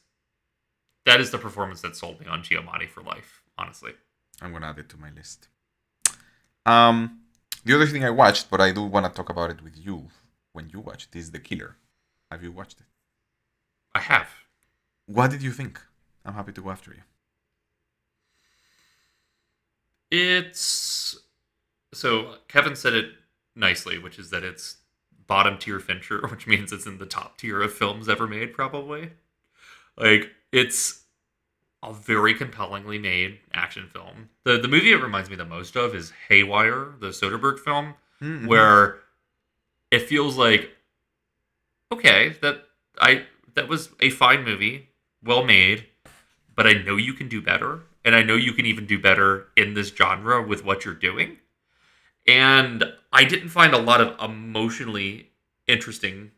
that 1.06 1.20
is 1.20 1.32
the 1.32 1.38
performance 1.38 1.82
that 1.82 1.96
sold 1.96 2.20
me 2.20 2.26
on 2.28 2.42
Giamatti 2.42 2.88
for 2.90 3.02
life. 3.02 3.42
Honestly, 3.58 3.94
I'm 4.42 4.52
gonna 4.54 4.68
add 4.68 4.78
it 4.80 4.90
to 4.90 4.98
my 4.98 5.10
list. 5.10 5.48
Um, 6.68 7.22
the 7.64 7.74
other 7.74 7.88
thing 7.88 8.04
I 8.04 8.10
watched, 8.10 8.52
but 8.52 8.60
I 8.60 8.72
do 8.72 8.84
want 8.84 9.06
to 9.06 9.12
talk 9.12 9.30
about 9.30 9.50
it 9.50 9.64
with 9.64 9.78
you 9.78 10.08
when 10.52 10.70
you 10.70 10.82
watched, 10.82 11.16
is 11.16 11.32
The 11.32 11.40
Killer. 11.40 11.78
Have 12.30 12.44
you 12.44 12.52
watched 12.52 12.82
it? 12.82 12.86
I 13.96 14.00
have. 14.02 14.28
What 15.06 15.32
did 15.32 15.42
you 15.42 15.52
think? 15.52 15.82
I'm 16.26 16.34
happy 16.34 16.52
to 16.52 16.62
go 16.62 16.70
after 16.70 16.92
you. 16.92 17.02
It's 20.12 21.18
so 21.94 22.36
Kevin 22.48 22.76
said 22.76 22.94
it 22.94 23.12
nicely, 23.56 23.98
which 23.98 24.20
is 24.20 24.30
that 24.32 24.44
it's 24.44 24.78
bottom 25.26 25.58
tier 25.58 25.80
Fincher, 25.80 26.26
which 26.30 26.48
means 26.48 26.72
it's 26.74 26.86
in 26.86 26.98
the 26.98 27.06
top 27.06 27.38
tier 27.38 27.62
of 27.62 27.74
films 27.74 28.10
ever 28.10 28.28
made, 28.28 28.54
probably. 28.54 29.12
Like 29.98 30.32
it's 30.52 31.04
a 31.84 31.94
very 31.94 32.34
compellingly 32.34 32.98
made 32.98 33.40
action 33.54 33.88
film. 33.88 34.30
The 34.44 34.58
the 34.58 34.68
movie 34.68 34.92
it 34.92 35.02
reminds 35.02 35.30
me 35.30 35.36
the 35.36 35.46
most 35.46 35.76
of 35.76 35.94
is 35.96 36.12
Haywire, 36.30 36.94
the 37.00 37.08
Soderbergh 37.10 37.60
film, 37.60 37.96
Mhm. 38.22 38.48
where 38.48 39.00
it 39.92 40.00
feels 40.04 40.38
like 40.38 40.76
okay, 41.92 42.30
that 42.42 42.66
I 43.00 43.26
that 43.54 43.68
was 43.68 43.90
a 44.00 44.10
fine 44.10 44.44
movie, 44.44 44.90
well 45.24 45.44
made, 45.44 45.88
but 46.56 46.68
I 46.68 46.74
know 46.74 46.96
you 46.96 47.14
can 47.14 47.28
do 47.28 47.42
better, 47.42 47.82
and 48.04 48.16
I 48.16 48.24
know 48.24 48.36
you 48.36 48.54
can 48.54 48.66
even 48.66 48.86
do 48.86 49.00
better 49.00 49.48
in 49.56 49.74
this 49.74 49.90
genre 49.90 50.42
with 50.42 50.64
what 50.64 50.84
you're 50.86 50.94
doing. 50.94 51.38
And 52.28 52.84
I 53.14 53.24
didn't 53.24 53.50
find 53.50 53.74
a 53.74 53.78
lot 53.78 54.02
of 54.02 54.20
emotionally 54.20 55.32
interesting 55.68 56.32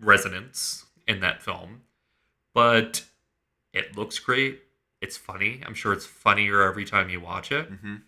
resonance 0.00 0.84
in 1.06 1.20
that 1.20 1.42
film, 1.42 1.82
but 2.52 3.04
it 3.74 3.96
looks 3.96 4.18
great. 4.18 4.62
It's 5.02 5.16
funny. 5.18 5.62
I'm 5.66 5.74
sure 5.74 5.92
it's 5.92 6.06
funnier 6.06 6.62
every 6.62 6.84
time 6.86 7.10
you 7.10 7.20
watch 7.20 7.52
it 7.52 7.70
Mhm. 7.70 8.02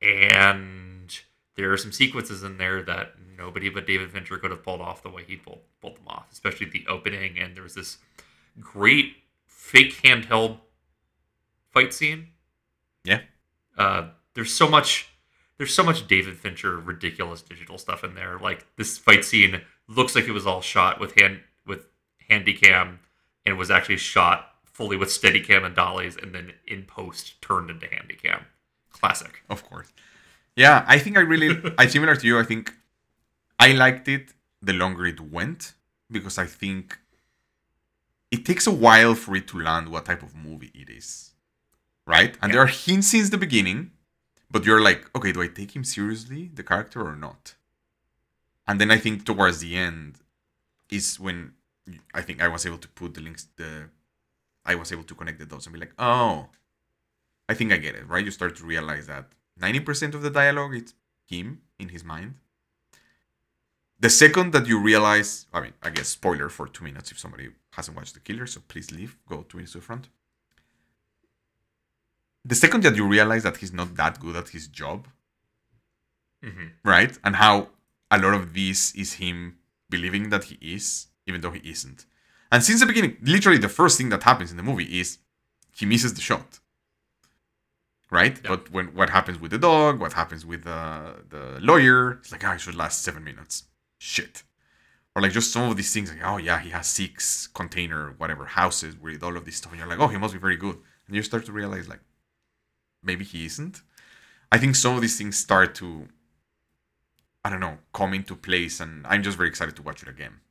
and 0.00 1.20
there 1.54 1.72
are 1.72 1.76
some 1.76 1.92
sequences 1.92 2.42
in 2.42 2.56
there 2.58 2.82
that 2.82 3.14
nobody 3.38 3.68
but 3.68 3.86
David 3.86 4.10
Fincher 4.10 4.38
could 4.38 4.50
have 4.50 4.62
pulled 4.64 4.80
off 4.80 5.02
the 5.02 5.10
way 5.10 5.24
he 5.24 5.36
pulled 5.36 5.60
pulled 5.80 5.96
them 5.96 6.08
off, 6.08 6.26
especially 6.32 6.66
the 6.66 6.86
opening. 6.86 7.38
And 7.38 7.54
there 7.56 7.62
was 7.62 7.74
this 7.74 7.98
great 8.60 9.16
fake 9.46 9.94
handheld 10.02 10.60
fight 11.70 11.92
scene. 11.94 12.28
Yeah. 13.04 13.22
Uh, 13.76 14.10
there's 14.34 14.52
so 14.54 14.68
much. 14.68 15.08
There's 15.58 15.74
so 15.74 15.82
much 15.84 16.06
David 16.08 16.38
Fincher 16.38 16.78
ridiculous 16.80 17.42
digital 17.42 17.78
stuff 17.78 18.02
in 18.02 18.14
there. 18.14 18.38
Like 18.38 18.66
this 18.76 18.98
fight 18.98 19.24
scene 19.24 19.62
looks 19.86 20.14
like 20.16 20.24
it 20.26 20.32
was 20.32 20.46
all 20.46 20.60
shot 20.62 20.98
with 20.98 21.18
hand 21.20 21.42
with 21.66 21.86
handycam 22.30 22.98
and 23.44 23.58
was 23.58 23.70
actually 23.70 23.98
shot 23.98 24.51
fully 24.82 24.96
with 24.96 25.10
steadicam 25.10 25.64
and 25.64 25.76
dollies 25.76 26.16
and 26.20 26.34
then 26.34 26.52
in 26.66 26.82
post 26.82 27.40
turned 27.40 27.70
into 27.70 27.86
handycam. 27.86 28.42
Classic. 28.90 29.34
Of 29.48 29.62
course. 29.68 29.92
Yeah, 30.56 30.84
I 30.88 30.98
think 30.98 31.16
I 31.16 31.20
really, 31.20 31.50
I 31.78 31.86
similar 31.86 32.16
to 32.16 32.26
you. 32.26 32.36
I 32.36 32.42
think 32.42 32.74
I 33.60 33.68
liked 33.72 34.08
it 34.08 34.34
the 34.60 34.72
longer 34.72 35.06
it 35.06 35.20
went 35.20 35.74
because 36.10 36.36
I 36.36 36.46
think 36.46 36.98
it 38.32 38.44
takes 38.44 38.66
a 38.66 38.72
while 38.72 39.14
for 39.14 39.36
it 39.36 39.46
to 39.48 39.60
land 39.60 39.88
what 39.88 40.06
type 40.06 40.24
of 40.24 40.34
movie 40.34 40.72
it 40.74 40.90
is, 40.90 41.30
right? 42.04 42.36
And 42.42 42.52
there 42.52 42.60
are 42.60 42.66
hints 42.66 43.08
since 43.08 43.30
the 43.30 43.38
beginning, 43.38 43.92
but 44.50 44.64
you're 44.66 44.82
like, 44.82 45.08
okay, 45.16 45.30
do 45.30 45.42
I 45.42 45.46
take 45.46 45.76
him 45.76 45.84
seriously, 45.84 46.50
the 46.52 46.64
character, 46.64 47.06
or 47.06 47.14
not? 47.14 47.54
And 48.66 48.80
then 48.80 48.90
I 48.90 48.98
think 48.98 49.24
towards 49.24 49.60
the 49.60 49.76
end 49.76 50.16
is 50.90 51.20
when 51.20 51.52
I 52.12 52.22
think 52.22 52.42
I 52.42 52.48
was 52.48 52.66
able 52.66 52.78
to 52.78 52.88
put 52.88 53.14
the 53.14 53.20
links, 53.20 53.46
the 53.56 53.90
I 54.64 54.74
was 54.74 54.92
able 54.92 55.04
to 55.04 55.14
connect 55.14 55.38
the 55.38 55.46
dots 55.46 55.66
and 55.66 55.74
be 55.74 55.80
like, 55.80 55.94
oh, 55.98 56.48
I 57.48 57.54
think 57.54 57.72
I 57.72 57.76
get 57.78 57.94
it, 57.94 58.08
right? 58.08 58.24
You 58.24 58.30
start 58.30 58.56
to 58.56 58.64
realize 58.64 59.06
that 59.06 59.26
90% 59.60 60.14
of 60.14 60.22
the 60.22 60.30
dialogue 60.30 60.74
is 60.74 60.94
him 61.26 61.62
in 61.78 61.88
his 61.90 62.04
mind. 62.04 62.34
The 63.98 64.10
second 64.10 64.52
that 64.52 64.66
you 64.66 64.78
realize, 64.78 65.46
I 65.52 65.60
mean, 65.62 65.72
I 65.82 65.88
guess 65.90 66.08
spoiler 66.08 66.48
for 66.50 66.66
two 66.66 66.84
minutes 66.84 67.10
if 67.10 67.18
somebody 67.18 67.50
hasn't 67.70 67.96
watched 67.96 68.14
The 68.14 68.20
Killer, 68.20 68.46
so 68.46 68.60
please 68.68 68.90
leave, 68.90 69.16
go 69.26 69.42
two 69.44 69.56
minutes 69.58 69.72
to 69.72 69.78
the 69.78 69.84
front. 69.84 70.08
The 72.44 72.54
second 72.54 72.82
that 72.84 72.94
you 72.96 73.06
realize 73.06 73.42
that 73.44 73.56
he's 73.56 73.72
not 73.72 73.96
that 73.96 74.20
good 74.20 74.36
at 74.36 74.50
his 74.50 74.68
job, 74.68 75.08
hmm 76.42 76.68
right? 76.84 77.16
And 77.24 77.36
how 77.36 77.68
a 78.10 78.18
lot 78.18 78.34
of 78.34 78.52
this 78.54 78.94
is 78.94 79.14
him 79.14 79.58
believing 79.88 80.30
that 80.30 80.44
he 80.44 80.58
is, 80.60 81.06
even 81.26 81.40
though 81.40 81.50
he 81.52 81.70
isn't. 81.70 82.06
And 82.52 82.62
since 82.62 82.80
the 82.80 82.86
beginning, 82.86 83.16
literally 83.22 83.56
the 83.56 83.70
first 83.70 83.96
thing 83.96 84.10
that 84.10 84.22
happens 84.22 84.50
in 84.50 84.58
the 84.58 84.62
movie 84.62 85.00
is 85.00 85.18
he 85.74 85.86
misses 85.86 86.12
the 86.12 86.20
shot. 86.20 86.60
Right? 88.10 88.38
Yeah. 88.44 88.50
But 88.50 88.70
when 88.70 88.88
what 88.94 89.08
happens 89.08 89.40
with 89.40 89.52
the 89.52 89.58
dog, 89.58 89.98
what 89.98 90.12
happens 90.12 90.44
with 90.44 90.64
the 90.64 91.24
the 91.30 91.58
lawyer, 91.62 92.12
it's 92.20 92.30
like, 92.30 92.44
oh, 92.44 92.52
it 92.52 92.60
should 92.60 92.74
last 92.74 93.02
seven 93.02 93.24
minutes. 93.24 93.64
Shit. 93.96 94.42
Or 95.16 95.22
like 95.22 95.32
just 95.32 95.50
some 95.50 95.70
of 95.70 95.76
these 95.78 95.92
things, 95.94 96.10
like, 96.10 96.20
oh 96.22 96.36
yeah, 96.36 96.58
he 96.60 96.70
has 96.70 96.86
six 96.86 97.46
container, 97.46 98.14
whatever, 98.18 98.44
houses 98.44 98.96
with 98.98 99.22
all 99.22 99.36
of 99.36 99.46
this 99.46 99.56
stuff. 99.56 99.72
And 99.72 99.78
you're 99.78 99.88
like, 99.88 99.98
oh, 99.98 100.08
he 100.08 100.18
must 100.18 100.34
be 100.34 100.40
very 100.40 100.56
good. 100.56 100.76
And 101.06 101.16
you 101.16 101.22
start 101.22 101.46
to 101.46 101.52
realize 101.52 101.88
like 101.88 102.00
maybe 103.02 103.24
he 103.24 103.46
isn't. 103.46 103.80
I 104.52 104.58
think 104.58 104.76
some 104.76 104.94
of 104.94 105.00
these 105.00 105.16
things 105.16 105.38
start 105.38 105.74
to 105.76 106.06
I 107.44 107.48
don't 107.48 107.60
know, 107.60 107.78
come 107.94 108.12
into 108.12 108.36
place, 108.36 108.78
and 108.78 109.06
I'm 109.06 109.22
just 109.22 109.38
very 109.38 109.48
excited 109.48 109.74
to 109.76 109.82
watch 109.82 110.02
it 110.02 110.08
again 110.08 110.42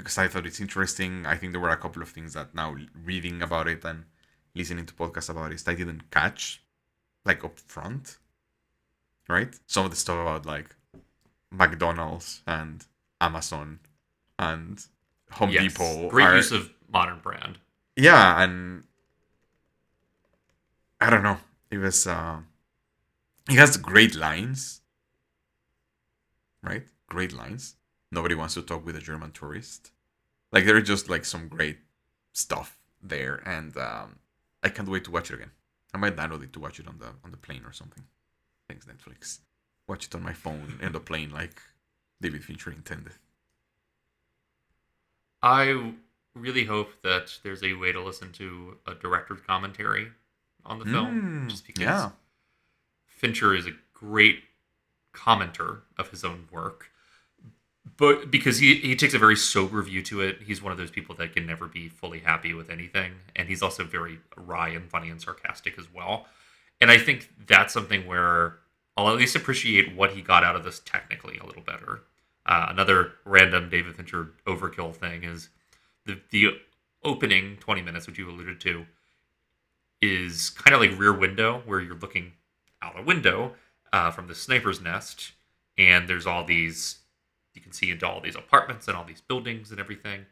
because 0.00 0.18
I 0.18 0.28
thought 0.28 0.46
it's 0.46 0.60
interesting. 0.60 1.24
I 1.26 1.36
think 1.36 1.52
there 1.52 1.60
were 1.60 1.70
a 1.70 1.76
couple 1.76 2.02
of 2.02 2.08
things 2.10 2.34
that 2.34 2.54
now 2.54 2.76
reading 3.04 3.40
about 3.42 3.68
it 3.68 3.84
and 3.84 4.04
listening 4.54 4.86
to 4.86 4.94
podcasts 4.94 5.30
about 5.30 5.52
it, 5.52 5.62
I 5.66 5.74
didn't 5.74 6.10
catch 6.10 6.62
like 7.24 7.44
up 7.44 7.58
front. 7.58 8.18
Right? 9.28 9.54
Some 9.66 9.84
of 9.84 9.90
the 9.92 9.96
stuff 9.96 10.18
about 10.20 10.44
like 10.46 10.74
McDonald's 11.52 12.42
and 12.46 12.84
Amazon 13.20 13.78
and 14.38 14.84
Home 15.32 15.50
Yes. 15.50 15.62
Depot. 15.74 16.08
Great 16.08 16.26
are- 16.26 16.36
use 16.36 16.50
of 16.52 16.70
modern 16.92 17.20
brand. 17.20 17.58
yeah, 17.96 18.42
and 18.42 18.84
I 21.00 21.08
don't 21.10 21.22
know. 21.22 21.38
It 21.70 21.78
was 21.78 22.06
uh 22.06 22.40
he 23.48 23.56
has 23.56 23.76
great 23.76 24.14
lines. 24.16 24.80
Right? 26.62 26.86
Great 27.08 27.32
lines. 27.32 27.76
Nobody 28.10 28.34
wants 28.34 28.54
to 28.54 28.62
talk 28.62 28.84
with 28.84 28.96
a 28.96 29.00
German 29.00 29.32
tourist. 29.32 29.90
Like 30.52 30.64
there's 30.64 30.86
just 30.86 31.08
like 31.08 31.24
some 31.24 31.48
great 31.48 31.78
stuff 32.32 32.78
there 33.02 33.42
and 33.46 33.76
um 33.76 34.16
I 34.62 34.68
can't 34.68 34.88
wait 34.88 35.04
to 35.04 35.10
watch 35.10 35.30
it 35.30 35.34
again. 35.34 35.50
I 35.94 35.98
might 35.98 36.16
download 36.16 36.42
it 36.42 36.52
to 36.52 36.60
watch 36.60 36.78
it 36.80 36.86
on 36.88 36.98
the 36.98 37.08
on 37.24 37.30
the 37.30 37.36
plane 37.36 37.62
or 37.64 37.72
something. 37.72 38.04
Thanks 38.68 38.86
Netflix. 38.86 39.38
Watch 39.88 40.06
it 40.06 40.14
on 40.14 40.22
my 40.22 40.32
phone 40.32 40.78
and 40.82 40.94
the 40.94 41.00
plane 41.00 41.30
like 41.30 41.60
David 42.20 42.44
Fincher 42.44 42.70
intended. 42.70 43.14
I 45.42 45.92
really 46.34 46.64
hope 46.64 47.00
that 47.02 47.38
there's 47.42 47.62
a 47.62 47.72
way 47.74 47.92
to 47.92 48.02
listen 48.02 48.32
to 48.32 48.76
a 48.86 48.94
director's 48.94 49.40
commentary 49.46 50.08
on 50.64 50.78
the 50.78 50.84
film, 50.84 51.46
Mm, 51.46 51.50
just 51.50 51.66
because 51.66 51.82
yeah. 51.82 52.10
Fincher 53.06 53.54
is 53.54 53.66
a 53.66 53.72
great 53.94 54.44
commenter 55.14 55.80
of 55.96 56.10
his 56.10 56.24
own 56.24 56.46
work. 56.52 56.90
But 57.96 58.30
because 58.30 58.58
he, 58.58 58.74
he 58.76 58.94
takes 58.94 59.14
a 59.14 59.18
very 59.18 59.36
sober 59.36 59.82
view 59.82 60.02
to 60.04 60.20
it, 60.20 60.42
he's 60.42 60.62
one 60.62 60.72
of 60.72 60.78
those 60.78 60.90
people 60.90 61.14
that 61.16 61.34
can 61.34 61.46
never 61.46 61.66
be 61.66 61.88
fully 61.88 62.20
happy 62.20 62.52
with 62.54 62.70
anything. 62.70 63.12
And 63.34 63.48
he's 63.48 63.62
also 63.62 63.84
very 63.84 64.20
wry 64.36 64.68
and 64.68 64.88
funny 64.88 65.08
and 65.08 65.20
sarcastic 65.20 65.78
as 65.78 65.92
well. 65.92 66.26
And 66.80 66.90
I 66.90 66.98
think 66.98 67.30
that's 67.46 67.72
something 67.72 68.06
where 68.06 68.56
I'll 68.96 69.08
at 69.08 69.16
least 69.16 69.36
appreciate 69.36 69.94
what 69.94 70.12
he 70.12 70.22
got 70.22 70.44
out 70.44 70.56
of 70.56 70.64
this 70.64 70.80
technically 70.84 71.38
a 71.38 71.46
little 71.46 71.62
better. 71.62 72.02
Uh, 72.46 72.66
another 72.68 73.12
random 73.24 73.68
David 73.68 73.96
Fincher 73.96 74.30
overkill 74.46 74.94
thing 74.94 75.24
is 75.24 75.48
the 76.06 76.18
the 76.30 76.58
opening 77.02 77.56
20 77.58 77.82
minutes, 77.82 78.06
which 78.06 78.18
you 78.18 78.28
alluded 78.28 78.60
to, 78.60 78.84
is 80.02 80.50
kind 80.50 80.74
of 80.74 80.80
like 80.80 80.98
Rear 80.98 81.12
Window, 81.12 81.62
where 81.64 81.80
you're 81.80 81.94
looking 81.94 82.32
out 82.82 82.98
a 82.98 83.02
window 83.02 83.54
uh, 83.92 84.10
from 84.10 84.26
the 84.26 84.34
sniper's 84.34 84.80
nest, 84.80 85.32
and 85.78 86.08
there's 86.08 86.26
all 86.26 86.44
these 86.44 86.98
you 87.54 87.60
can 87.60 87.72
see 87.72 87.90
into 87.90 88.06
all 88.08 88.20
these 88.20 88.36
apartments 88.36 88.86
and 88.88 88.96
all 88.96 89.04
these 89.04 89.20
buildings 89.20 89.70
and 89.70 89.80
everything. 89.80 90.26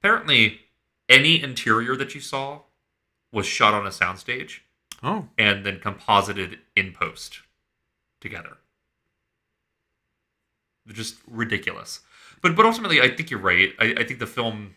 Apparently, 0.00 0.60
any 1.08 1.42
interior 1.42 1.96
that 1.96 2.14
you 2.14 2.20
saw 2.20 2.60
was 3.32 3.46
shot 3.46 3.74
on 3.74 3.86
a 3.86 3.90
soundstage 3.90 4.60
Oh. 5.02 5.28
and 5.38 5.64
then 5.66 5.80
composited 5.80 6.58
in 6.76 6.92
post 6.92 7.40
together. 8.20 8.58
Just 10.88 11.16
ridiculous. 11.28 12.00
But 12.40 12.56
but 12.56 12.66
ultimately, 12.66 13.00
I 13.00 13.08
think 13.08 13.30
you're 13.30 13.40
right. 13.40 13.72
I, 13.78 13.94
I 13.98 14.04
think 14.04 14.18
the 14.18 14.26
film 14.26 14.74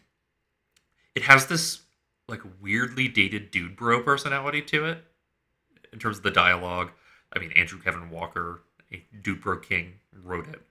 it 1.16 1.24
has 1.24 1.48
this 1.48 1.82
like 2.28 2.42
weirdly 2.62 3.08
dated 3.08 3.52
dude 3.52 3.76
bro 3.76 4.02
personality 4.02 4.62
to 4.64 4.86
it 4.86 5.04
in 5.92 6.00
terms 6.00 6.18
of 6.18 6.24
the 6.24 6.32
dialogue. 6.32 6.92
I 7.34 7.40
mean, 7.40 7.52
Andrew 7.54 7.80
Kevin 7.80 8.10
Walker, 8.10 8.62
a 8.94 9.04
dude 9.22 9.42
bro 9.42 9.58
king, 9.60 9.94
wrote 10.24 10.48
it. 10.48 10.62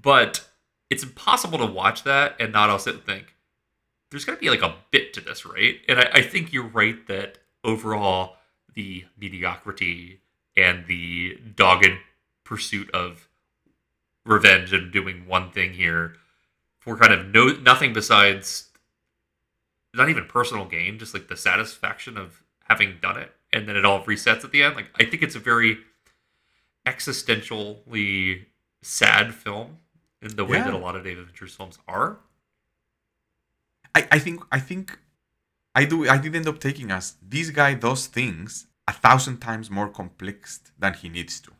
But 0.00 0.48
it's 0.90 1.02
impossible 1.02 1.58
to 1.58 1.66
watch 1.66 2.04
that 2.04 2.36
and 2.38 2.52
not 2.52 2.70
also 2.70 2.92
think 2.92 3.34
there's 4.10 4.24
got 4.24 4.32
to 4.32 4.38
be 4.38 4.50
like 4.50 4.62
a 4.62 4.76
bit 4.90 5.12
to 5.14 5.20
this, 5.20 5.44
right? 5.44 5.80
And 5.88 5.98
I, 5.98 6.10
I 6.14 6.22
think 6.22 6.52
you're 6.52 6.66
right 6.66 7.06
that 7.08 7.38
overall 7.64 8.36
the 8.74 9.04
mediocrity 9.18 10.20
and 10.56 10.86
the 10.86 11.38
dogged 11.56 11.98
pursuit 12.44 12.90
of 12.92 13.28
revenge 14.24 14.72
and 14.72 14.92
doing 14.92 15.26
one 15.26 15.50
thing 15.50 15.72
here 15.74 16.16
for 16.80 16.96
kind 16.96 17.12
of 17.12 17.26
no 17.26 17.48
nothing 17.48 17.92
besides 17.92 18.68
not 19.94 20.08
even 20.08 20.24
personal 20.26 20.64
gain, 20.64 20.98
just 20.98 21.14
like 21.14 21.28
the 21.28 21.36
satisfaction 21.36 22.16
of 22.16 22.42
having 22.68 22.98
done 23.00 23.18
it, 23.18 23.32
and 23.52 23.68
then 23.68 23.76
it 23.76 23.84
all 23.84 24.04
resets 24.04 24.44
at 24.44 24.52
the 24.52 24.62
end. 24.62 24.76
Like 24.76 24.90
I 24.98 25.04
think 25.04 25.22
it's 25.22 25.34
a 25.34 25.40
very 25.40 25.78
existentially 26.86 28.46
sad 28.82 29.34
film 29.34 29.78
in 30.22 30.36
the 30.36 30.44
way 30.44 30.58
Yeah. 30.58 30.64
that 30.64 30.74
a 30.74 30.78
lot 30.78 30.96
of 30.96 31.04
David 31.04 31.26
Fincher's 31.26 31.54
films 31.54 31.78
are. 31.86 32.18
I, 33.94 34.06
I 34.12 34.18
think 34.18 34.42
I 34.52 34.60
think 34.60 34.98
I 35.74 35.84
do 35.84 36.08
I 36.08 36.18
did 36.18 36.34
end 36.36 36.48
up 36.48 36.60
taking 36.60 36.90
as 36.90 37.14
this 37.22 37.50
guy 37.50 37.74
does 37.74 38.06
things 38.06 38.66
a 38.86 38.92
thousand 38.92 39.38
times 39.38 39.70
more 39.70 39.88
complex 39.88 40.60
than 40.78 40.94
he 40.94 41.08
needs 41.08 41.40
to. 41.40 41.52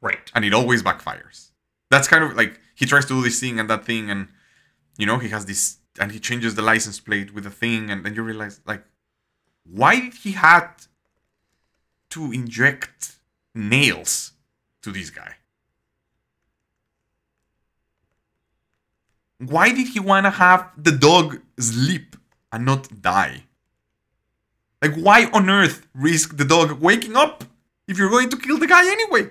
Right. 0.00 0.30
And 0.34 0.44
it 0.44 0.52
always 0.52 0.82
backfires. 0.82 1.50
That's 1.90 2.08
kind 2.08 2.24
of 2.24 2.34
like 2.36 2.60
he 2.74 2.84
tries 2.86 3.04
to 3.06 3.14
do 3.14 3.22
this 3.22 3.40
thing 3.40 3.58
and 3.60 3.68
that 3.70 3.84
thing 3.84 4.10
and 4.10 4.28
you 4.98 5.06
know 5.06 5.18
he 5.18 5.28
has 5.30 5.46
this 5.46 5.78
and 6.00 6.10
he 6.12 6.18
changes 6.18 6.54
the 6.54 6.62
license 6.62 6.98
plate 7.00 7.32
with 7.34 7.46
a 7.46 7.50
thing 7.50 7.90
and 7.90 8.04
then 8.04 8.14
you 8.14 8.22
realize 8.22 8.60
like 8.66 8.84
why 9.64 9.98
did 10.00 10.14
he 10.14 10.32
had 10.32 10.68
to 12.10 12.32
inject 12.32 13.16
nails 13.54 14.32
to 14.82 14.90
this 14.92 15.10
guy? 15.10 15.34
Why 19.46 19.72
did 19.72 19.88
he 19.88 20.00
want 20.00 20.26
to 20.26 20.30
have 20.30 20.70
the 20.76 20.92
dog 20.92 21.40
sleep 21.58 22.16
and 22.52 22.64
not 22.64 23.02
die? 23.02 23.44
Like, 24.82 24.94
why 24.94 25.26
on 25.32 25.48
earth 25.48 25.86
risk 25.94 26.36
the 26.36 26.44
dog 26.44 26.80
waking 26.80 27.16
up 27.16 27.44
if 27.88 27.98
you're 27.98 28.10
going 28.10 28.28
to 28.30 28.36
kill 28.36 28.58
the 28.58 28.66
guy 28.66 28.86
anyway? 28.86 29.30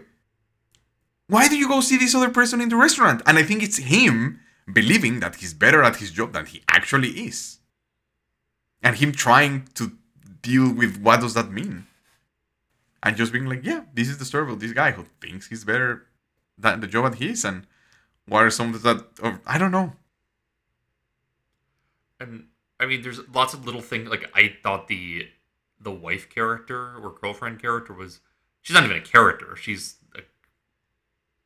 Why 1.27 1.47
do 1.47 1.55
you 1.55 1.67
go 1.67 1.81
see 1.81 1.97
this 1.97 2.15
other 2.15 2.29
person 2.29 2.59
in 2.59 2.69
the 2.69 2.75
restaurant? 2.75 3.21
And 3.25 3.37
I 3.37 3.43
think 3.43 3.63
it's 3.63 3.77
him 3.77 4.39
believing 4.71 5.19
that 5.19 5.35
he's 5.35 5.53
better 5.53 5.83
at 5.83 5.97
his 5.97 6.11
job 6.11 6.33
than 6.33 6.45
he 6.45 6.63
actually 6.67 7.09
is. 7.09 7.59
And 8.81 8.95
him 8.97 9.11
trying 9.11 9.67
to 9.75 9.93
deal 10.41 10.73
with 10.73 11.01
what 11.01 11.21
does 11.21 11.33
that 11.35 11.51
mean? 11.51 11.87
And 13.01 13.15
just 13.15 13.33
being 13.33 13.45
like, 13.45 13.65
yeah, 13.65 13.83
this 13.93 14.09
is 14.09 14.17
the 14.17 14.25
story 14.25 14.51
of 14.51 14.59
this 14.59 14.73
guy 14.73 14.91
who 14.91 15.05
thinks 15.21 15.47
he's 15.47 15.63
better 15.63 16.05
than 16.57 16.79
the 16.79 16.87
job 16.87 17.11
that 17.11 17.19
he 17.19 17.29
is. 17.29 17.45
And 17.45 17.65
what 18.27 18.43
are 18.43 18.49
some 18.49 18.73
of 18.73 18.81
that? 18.83 19.05
Or, 19.21 19.39
I 19.45 19.57
don't 19.57 19.71
know. 19.71 19.93
And 22.23 22.47
I 22.79 22.85
mean, 22.85 23.01
there's 23.01 23.19
lots 23.33 23.53
of 23.53 23.65
little 23.65 23.81
things. 23.81 24.09
Like 24.09 24.29
I 24.35 24.55
thought 24.63 24.87
the 24.87 25.27
the 25.79 25.91
wife 25.91 26.29
character 26.29 26.95
or 26.97 27.13
girlfriend 27.21 27.61
character 27.61 27.93
was 27.93 28.19
she's 28.61 28.73
not 28.73 28.83
even 28.83 28.97
a 28.97 29.01
character. 29.01 29.55
She's 29.55 29.95
a, 30.15 30.21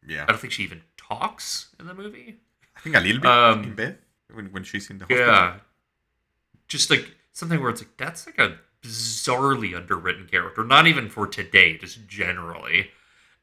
Yeah. 0.08 0.24
I 0.24 0.28
don't 0.28 0.40
think 0.40 0.54
she 0.54 0.64
even 0.64 0.82
talks 0.96 1.74
in 1.80 1.88
the 1.88 1.94
movie. 1.94 2.38
I 2.76 2.80
think 2.80 2.96
a 2.96 3.00
little 3.00 3.22
bit 3.22 3.30
Um, 3.32 3.64
in 3.64 3.76
bed 3.76 3.98
when, 4.32 4.46
when 4.52 4.64
she's 4.64 4.90
in 4.90 5.00
the 5.00 5.06
hospital. 5.06 5.26
Yeah, 5.26 5.56
just 6.68 6.90
like 6.90 7.16
something 7.34 7.60
where 7.60 7.70
it's 7.72 7.82
like 7.82 7.98
that's 7.98 8.26
like 8.26 8.40
a 8.40 8.58
bizarrely 8.84 9.76
underwritten 9.76 10.28
character. 10.28 10.64
Not 10.64 10.88
even 10.88 11.10
for 11.10 11.28
today, 11.28 11.78
just 11.78 12.08
generally. 12.08 12.92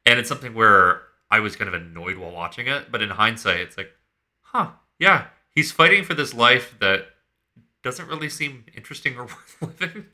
And 0.05 0.19
it's 0.19 0.29
something 0.29 0.53
where 0.53 1.01
I 1.31 1.39
was 1.39 1.55
kind 1.55 1.67
of 1.67 1.73
annoyed 1.73 2.17
while 2.17 2.31
watching 2.31 2.67
it, 2.67 2.91
but 2.91 3.01
in 3.01 3.09
hindsight, 3.09 3.59
it's 3.59 3.77
like, 3.77 3.91
huh, 4.41 4.69
yeah, 4.99 5.25
he's 5.49 5.71
fighting 5.71 6.03
for 6.03 6.13
this 6.13 6.33
life 6.33 6.75
that 6.79 7.07
doesn't 7.85 8.09
really 8.09 8.29
seem 8.29 8.65
interesting 8.75 9.15
or 9.15 9.23
worth 9.25 9.57
living. 9.61 10.07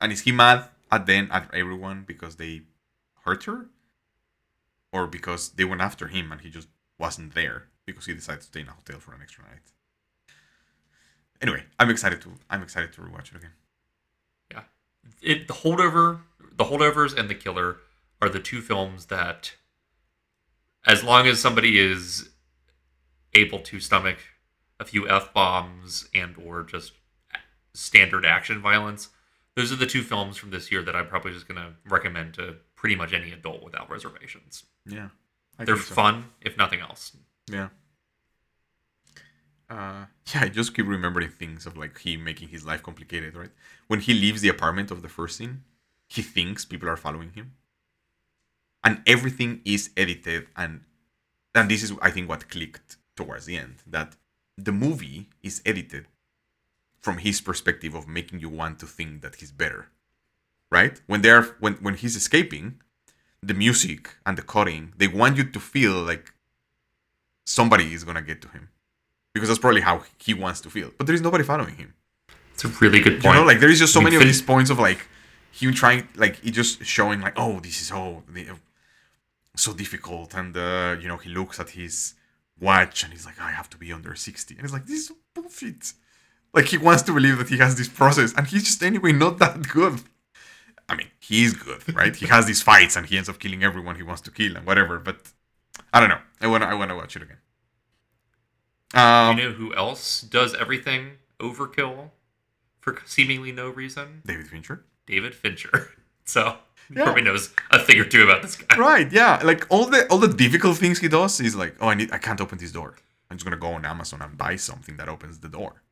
And 0.00 0.12
is 0.12 0.22
he 0.22 0.32
mad 0.32 0.64
at 0.90 1.06
then 1.06 1.28
at 1.30 1.48
everyone 1.54 2.04
because 2.06 2.36
they 2.36 2.62
hurt 3.24 3.44
her? 3.44 3.66
Or 4.92 5.06
because 5.06 5.50
they 5.50 5.64
went 5.64 5.80
after 5.80 6.08
him 6.08 6.32
and 6.32 6.40
he 6.40 6.50
just 6.50 6.66
wasn't 6.98 7.34
there 7.34 7.68
because 7.86 8.06
he 8.06 8.14
decided 8.14 8.40
to 8.40 8.46
stay 8.46 8.60
in 8.60 8.68
a 8.68 8.72
hotel 8.72 8.98
for 8.98 9.14
an 9.14 9.20
extra 9.22 9.44
night? 9.44 9.60
Anyway, 11.40 11.62
I'm 11.78 11.88
excited 11.88 12.20
to 12.22 12.30
I'm 12.50 12.64
excited 12.64 12.92
to 12.94 13.00
rewatch 13.00 13.30
it 13.30 13.36
again. 13.36 13.52
Yeah, 14.50 14.62
it 15.22 15.46
the 15.46 15.54
holdover, 15.54 16.22
the 16.56 16.64
holdovers, 16.64 17.16
and 17.16 17.30
the 17.30 17.36
killer 17.36 17.76
are 18.20 18.28
the 18.28 18.40
two 18.40 18.60
films 18.60 19.06
that, 19.06 19.54
as 20.84 21.04
long 21.04 21.28
as 21.28 21.38
somebody 21.38 21.78
is 21.78 22.30
able 23.34 23.60
to 23.60 23.78
stomach 23.78 24.18
a 24.80 24.84
few 24.84 25.08
f 25.08 25.32
bombs 25.32 26.08
and 26.14 26.36
or 26.44 26.62
just 26.62 26.92
standard 27.74 28.24
action 28.24 28.60
violence, 28.60 29.08
those 29.54 29.72
are 29.72 29.76
the 29.76 29.86
two 29.86 30.02
films 30.02 30.36
from 30.36 30.50
this 30.50 30.70
year 30.70 30.82
that 30.82 30.94
I'm 30.96 31.06
probably 31.06 31.32
just 31.32 31.48
gonna 31.48 31.74
recommend 31.88 32.34
to 32.34 32.56
pretty 32.76 32.94
much 32.96 33.12
any 33.12 33.32
adult 33.32 33.62
without 33.62 33.90
reservations. 33.90 34.64
Yeah. 34.86 35.08
I 35.58 35.64
They're 35.64 35.76
so. 35.76 35.94
fun, 35.94 36.26
if 36.40 36.56
nothing 36.56 36.80
else. 36.80 37.16
Yeah. 37.50 37.68
Uh, 39.68 40.06
yeah, 40.32 40.42
I 40.42 40.48
just 40.48 40.74
keep 40.74 40.86
remembering 40.86 41.28
things 41.28 41.66
of 41.66 41.76
like 41.76 41.98
he 41.98 42.16
making 42.16 42.48
his 42.48 42.64
life 42.64 42.82
complicated, 42.82 43.36
right? 43.36 43.50
When 43.88 44.00
he 44.00 44.14
leaves 44.14 44.40
the 44.40 44.48
apartment 44.48 44.90
of 44.90 45.02
the 45.02 45.08
first 45.08 45.36
scene, 45.36 45.64
he 46.08 46.22
thinks 46.22 46.64
people 46.64 46.88
are 46.88 46.96
following 46.96 47.32
him. 47.32 47.52
And 48.82 49.02
everything 49.06 49.60
is 49.64 49.90
edited 49.96 50.46
and 50.56 50.82
and 51.54 51.68
this 51.68 51.82
is 51.82 51.92
I 52.00 52.10
think 52.10 52.28
what 52.28 52.48
clicked 52.48 52.96
towards 53.16 53.46
the 53.46 53.58
end 53.58 53.82
that 53.86 54.16
the 54.58 54.72
movie 54.72 55.28
is 55.42 55.62
edited 55.64 56.06
from 57.00 57.18
his 57.18 57.40
perspective 57.40 57.94
of 57.94 58.08
making 58.08 58.40
you 58.40 58.48
want 58.48 58.78
to 58.80 58.86
think 58.86 59.22
that 59.22 59.36
he's 59.36 59.52
better. 59.52 59.86
Right? 60.70 61.00
When 61.06 61.22
they're 61.22 61.44
when 61.60 61.74
when 61.74 61.94
he's 61.94 62.16
escaping, 62.16 62.80
the 63.42 63.54
music 63.54 64.16
and 64.26 64.36
the 64.36 64.42
cutting, 64.42 64.92
they 64.96 65.08
want 65.08 65.36
you 65.38 65.44
to 65.44 65.60
feel 65.60 66.02
like 66.02 66.34
somebody 67.46 67.94
is 67.94 68.04
gonna 68.04 68.22
get 68.22 68.42
to 68.42 68.48
him. 68.48 68.68
Because 69.32 69.48
that's 69.48 69.60
probably 69.60 69.82
how 69.82 70.02
he 70.18 70.34
wants 70.34 70.60
to 70.62 70.70
feel. 70.70 70.90
But 70.98 71.06
there 71.06 71.14
is 71.14 71.22
nobody 71.22 71.44
following 71.44 71.76
him. 71.76 71.94
It's 72.52 72.64
a 72.64 72.68
really 72.80 73.00
good 73.00 73.22
point. 73.22 73.36
You 73.36 73.40
know, 73.40 73.46
like 73.46 73.60
there 73.60 73.70
is 73.70 73.78
just 73.78 73.92
so 73.92 74.00
many 74.00 74.16
of 74.16 74.22
these 74.22 74.42
points 74.42 74.68
of 74.68 74.78
like 74.78 75.06
him 75.52 75.72
trying, 75.72 76.08
like 76.16 76.36
he 76.40 76.50
just 76.50 76.84
showing 76.84 77.20
like, 77.20 77.34
oh, 77.36 77.60
this 77.60 77.80
is 77.80 77.86
so 77.86 78.24
so 79.56 79.72
difficult, 79.72 80.34
and 80.34 80.56
uh, 80.56 80.96
you 81.00 81.08
know 81.08 81.16
he 81.16 81.30
looks 81.30 81.60
at 81.60 81.70
his 81.70 82.14
watch 82.60 83.02
and 83.02 83.12
he's 83.12 83.26
like, 83.26 83.40
I 83.40 83.50
have 83.50 83.70
to 83.70 83.76
be 83.78 83.92
under 83.92 84.14
sixty, 84.14 84.54
and 84.54 84.64
it's 84.64 84.72
like 84.72 84.86
this 84.86 85.10
is 85.10 85.12
bullshit. 85.34 85.92
Like 86.54 86.66
he 86.66 86.78
wants 86.78 87.02
to 87.02 87.12
believe 87.12 87.38
that 87.38 87.48
he 87.48 87.58
has 87.58 87.76
this 87.76 87.88
process, 87.88 88.32
and 88.34 88.46
he's 88.46 88.64
just 88.64 88.82
anyway 88.82 89.12
not 89.12 89.38
that 89.38 89.68
good. 89.68 90.00
I 90.88 90.96
mean, 90.96 91.08
he's 91.20 91.52
good, 91.54 91.94
right? 91.94 92.16
he 92.16 92.26
has 92.26 92.46
these 92.46 92.62
fights, 92.62 92.96
and 92.96 93.06
he 93.06 93.16
ends 93.16 93.28
up 93.28 93.38
killing 93.38 93.62
everyone 93.62 93.96
he 93.96 94.02
wants 94.02 94.22
to 94.22 94.30
kill, 94.30 94.56
and 94.56 94.66
whatever. 94.66 94.98
But 94.98 95.18
I 95.92 96.00
don't 96.00 96.08
know. 96.08 96.20
I 96.40 96.46
wanna, 96.46 96.66
I 96.66 96.74
wanna 96.74 96.96
watch 96.96 97.14
it 97.16 97.22
again. 97.22 97.38
Um, 98.94 99.36
you 99.36 99.44
know 99.44 99.52
who 99.52 99.74
else 99.74 100.22
does 100.22 100.54
everything 100.54 101.18
overkill 101.38 102.10
for 102.80 102.98
seemingly 103.04 103.52
no 103.52 103.68
reason? 103.68 104.22
David 104.24 104.48
Fincher. 104.48 104.84
David 105.06 105.34
Fincher. 105.34 105.90
So 106.24 106.58
Yeah. 106.96 107.04
probably 107.04 107.22
knows 107.22 107.52
a 107.70 107.78
thing 107.78 107.98
or 108.00 108.04
two 108.04 108.22
about 108.22 108.40
this 108.42 108.56
guy. 108.56 108.76
right 108.78 109.12
yeah. 109.12 109.40
Like 109.44 109.66
all 109.68 109.84
the 109.86 110.06
all 110.06 110.18
the 110.18 110.28
difficult 110.28 110.78
things 110.78 110.98
he 111.00 111.08
does 111.08 111.38
is 111.40 111.54
like 111.54 111.74
oh 111.80 111.88
i 111.88 111.94
need 111.94 112.10
i 112.12 112.18
can't 112.18 112.40
open 112.40 112.56
this 112.58 112.72
door. 112.72 112.94
I'm 113.30 113.36
just 113.36 113.44
gonna 113.44 113.58
go 113.58 113.68
on 113.74 113.84
amazon 113.84 114.22
and 114.22 114.36
buy 114.38 114.56
something 114.56 114.96
that 114.96 115.08
opens 115.08 115.38
the 115.38 115.48
door. 115.48 115.82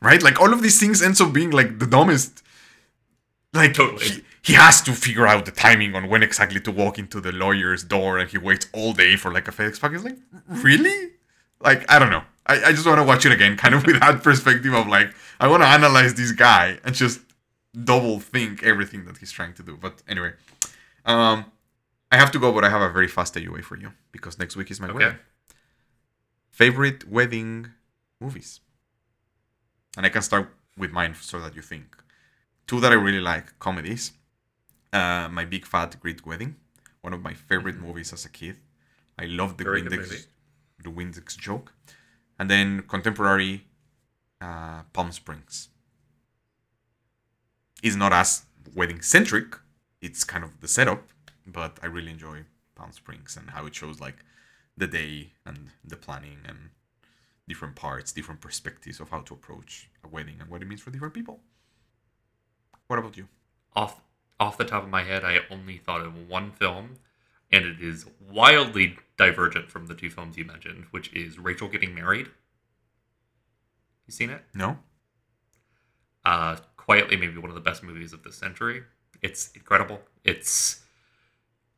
Right? 0.00 0.22
Like 0.22 0.40
all 0.40 0.52
of 0.52 0.62
these 0.62 0.78
things 0.80 1.02
ends 1.02 1.20
up 1.20 1.32
being 1.32 1.50
like 1.50 1.78
the 1.78 1.86
dumbest. 1.86 2.42
Like 3.52 3.74
Totally. 3.74 4.04
he, 4.08 4.22
he 4.42 4.52
has 4.54 4.80
to 4.82 4.92
figure 4.92 5.26
out 5.26 5.44
the 5.44 5.50
timing 5.50 5.94
on 5.96 6.08
when 6.08 6.22
exactly 6.22 6.60
to 6.60 6.70
walk 6.70 6.98
into 6.98 7.20
the 7.20 7.32
lawyer's 7.32 7.82
door 7.82 8.18
and 8.18 8.30
he 8.30 8.38
waits 8.38 8.68
all 8.72 8.92
day 8.92 9.16
for 9.16 9.32
like 9.32 9.48
a 9.48 9.50
fedex 9.50 9.80
package. 9.80 10.02
Like 10.04 10.18
really? 10.48 11.10
Like 11.60 11.90
i 11.90 11.98
don't 11.98 12.10
know. 12.10 12.22
I, 12.46 12.64
I 12.66 12.72
just 12.72 12.86
want 12.86 12.98
to 12.98 13.04
watch 13.04 13.26
it 13.26 13.32
again 13.32 13.56
kind 13.56 13.74
of 13.74 13.84
with 13.86 13.98
that 14.00 14.22
perspective 14.22 14.72
of 14.72 14.86
like 14.86 15.12
i 15.40 15.46
want 15.48 15.62
to 15.62 15.68
analyze 15.68 16.14
this 16.14 16.32
guy 16.32 16.78
and 16.84 16.94
just 16.94 17.20
double 17.72 18.18
think 18.20 18.62
everything 18.62 19.04
that 19.06 19.18
he's 19.18 19.30
trying 19.32 19.54
to 19.54 19.62
do 19.62 19.76
but 19.76 20.02
anyway 20.08 20.32
um 21.06 21.44
I 22.12 22.16
have 22.16 22.32
to 22.32 22.40
go, 22.40 22.52
but 22.52 22.64
I 22.64 22.70
have 22.70 22.82
a 22.82 22.90
very 22.90 23.06
fast 23.06 23.34
AUA 23.36 23.62
for 23.62 23.76
you 23.76 23.92
because 24.10 24.36
next 24.36 24.56
week 24.56 24.68
is 24.72 24.80
my 24.80 24.88
Okay. 24.88 24.94
wedding. 24.98 25.18
Favorite 26.50 27.08
wedding 27.08 27.68
movies, 28.20 28.58
and 29.96 30.04
I 30.04 30.08
can 30.08 30.20
start 30.22 30.52
with 30.76 30.90
mine 30.90 31.14
so 31.14 31.38
that 31.40 31.54
you 31.54 31.62
think. 31.62 31.86
Two 32.66 32.80
that 32.80 32.90
I 32.90 32.96
really 32.96 33.20
like 33.20 33.56
comedies. 33.60 34.12
Uh, 34.92 35.28
my 35.30 35.44
Big 35.44 35.64
Fat 35.64 36.00
Greek 36.00 36.26
Wedding, 36.26 36.56
one 37.00 37.12
of 37.12 37.22
my 37.22 37.32
favorite 37.32 37.78
movies 37.78 38.12
as 38.12 38.24
a 38.24 38.28
kid. 38.28 38.56
I 39.16 39.26
love 39.26 39.56
the 39.56 39.64
Mm-hmm. 39.64 39.88
Very 39.88 39.98
Windex, 40.06 40.26
the 40.82 40.90
Windex 40.90 41.38
joke, 41.38 41.72
and 42.40 42.50
then 42.50 42.82
contemporary 42.88 43.66
uh, 44.40 44.82
Palm 44.92 45.12
Springs. 45.12 45.68
Is 47.82 47.96
not 47.96 48.12
as 48.12 48.44
wedding 48.74 49.00
centric. 49.00 49.56
It's 50.02 50.22
kind 50.24 50.44
of 50.44 50.60
the 50.60 50.68
setup, 50.68 51.08
but 51.46 51.78
I 51.82 51.86
really 51.86 52.10
enjoy 52.10 52.44
Palm 52.74 52.92
Springs 52.92 53.36
and 53.38 53.50
how 53.50 53.64
it 53.66 53.74
shows 53.74 54.00
like 54.00 54.24
the 54.76 54.86
day 54.86 55.32
and 55.46 55.70
the 55.82 55.96
planning 55.96 56.38
and 56.46 56.70
different 57.48 57.76
parts, 57.76 58.12
different 58.12 58.40
perspectives 58.42 59.00
of 59.00 59.08
how 59.10 59.20
to 59.20 59.34
approach 59.34 59.88
a 60.04 60.08
wedding 60.08 60.36
and 60.40 60.50
what 60.50 60.60
it 60.60 60.68
means 60.68 60.82
for 60.82 60.90
different 60.90 61.14
people. 61.14 61.40
What 62.86 62.98
about 62.98 63.16
you? 63.16 63.28
Off 63.74 64.00
off 64.38 64.58
the 64.58 64.64
top 64.64 64.82
of 64.82 64.90
my 64.90 65.04
head, 65.04 65.24
I 65.24 65.40
only 65.50 65.78
thought 65.78 66.02
of 66.02 66.28
one 66.28 66.50
film, 66.50 66.96
and 67.50 67.64
it 67.64 67.80
is 67.80 68.06
wildly 68.30 68.96
divergent 69.16 69.70
from 69.70 69.86
the 69.86 69.94
two 69.94 70.10
films 70.10 70.36
you 70.36 70.44
mentioned, 70.44 70.86
which 70.90 71.12
is 71.14 71.38
Rachel 71.38 71.68
Getting 71.68 71.94
Married. 71.94 72.28
You 74.06 74.12
seen 74.12 74.30
it? 74.30 74.44
No? 74.54 74.78
uh, 76.24 76.56
quietly 76.80 77.16
maybe 77.16 77.38
one 77.38 77.50
of 77.50 77.54
the 77.54 77.60
best 77.60 77.82
movies 77.82 78.12
of 78.12 78.22
the 78.22 78.32
century. 78.32 78.82
It's 79.22 79.50
incredible. 79.52 80.00
It's 80.24 80.82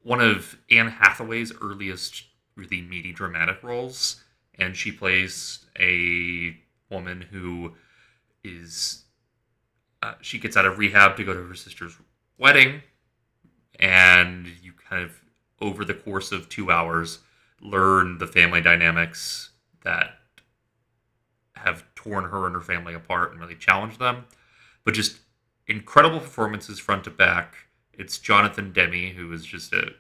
one 0.02 0.20
of 0.20 0.56
Anne 0.70 0.88
Hathaway's 0.88 1.52
earliest 1.60 2.24
really 2.54 2.82
meaty 2.82 3.12
dramatic 3.12 3.62
roles, 3.62 4.22
and 4.54 4.76
she 4.76 4.92
plays 4.92 5.66
a 5.78 6.56
woman 6.88 7.22
who 7.30 7.74
is 8.44 9.04
uh, 10.02 10.14
she 10.20 10.38
gets 10.38 10.56
out 10.56 10.66
of 10.66 10.78
rehab 10.78 11.16
to 11.16 11.24
go 11.24 11.32
to 11.32 11.42
her 11.42 11.54
sister's 11.54 11.96
wedding, 12.38 12.82
and 13.80 14.46
you 14.62 14.72
kind 14.72 15.02
of 15.02 15.20
over 15.60 15.84
the 15.84 15.94
course 15.94 16.32
of 16.32 16.48
two 16.48 16.70
hours 16.70 17.18
learn 17.60 18.18
the 18.18 18.26
family 18.26 18.60
dynamics 18.60 19.50
that 19.84 20.18
have 21.54 21.84
torn 21.94 22.24
her 22.24 22.46
and 22.46 22.54
her 22.54 22.60
family 22.60 22.94
apart 22.94 23.30
and 23.30 23.40
really 23.40 23.54
challenged 23.54 23.98
them. 23.98 24.24
But 24.84 24.94
just 24.94 25.20
incredible 25.66 26.20
performances 26.20 26.78
front 26.78 27.04
to 27.04 27.10
back. 27.10 27.54
It's 27.92 28.18
Jonathan 28.18 28.72
Demme, 28.72 29.14
who 29.14 29.32
is 29.32 29.44
just 29.44 29.72
a 29.72 29.92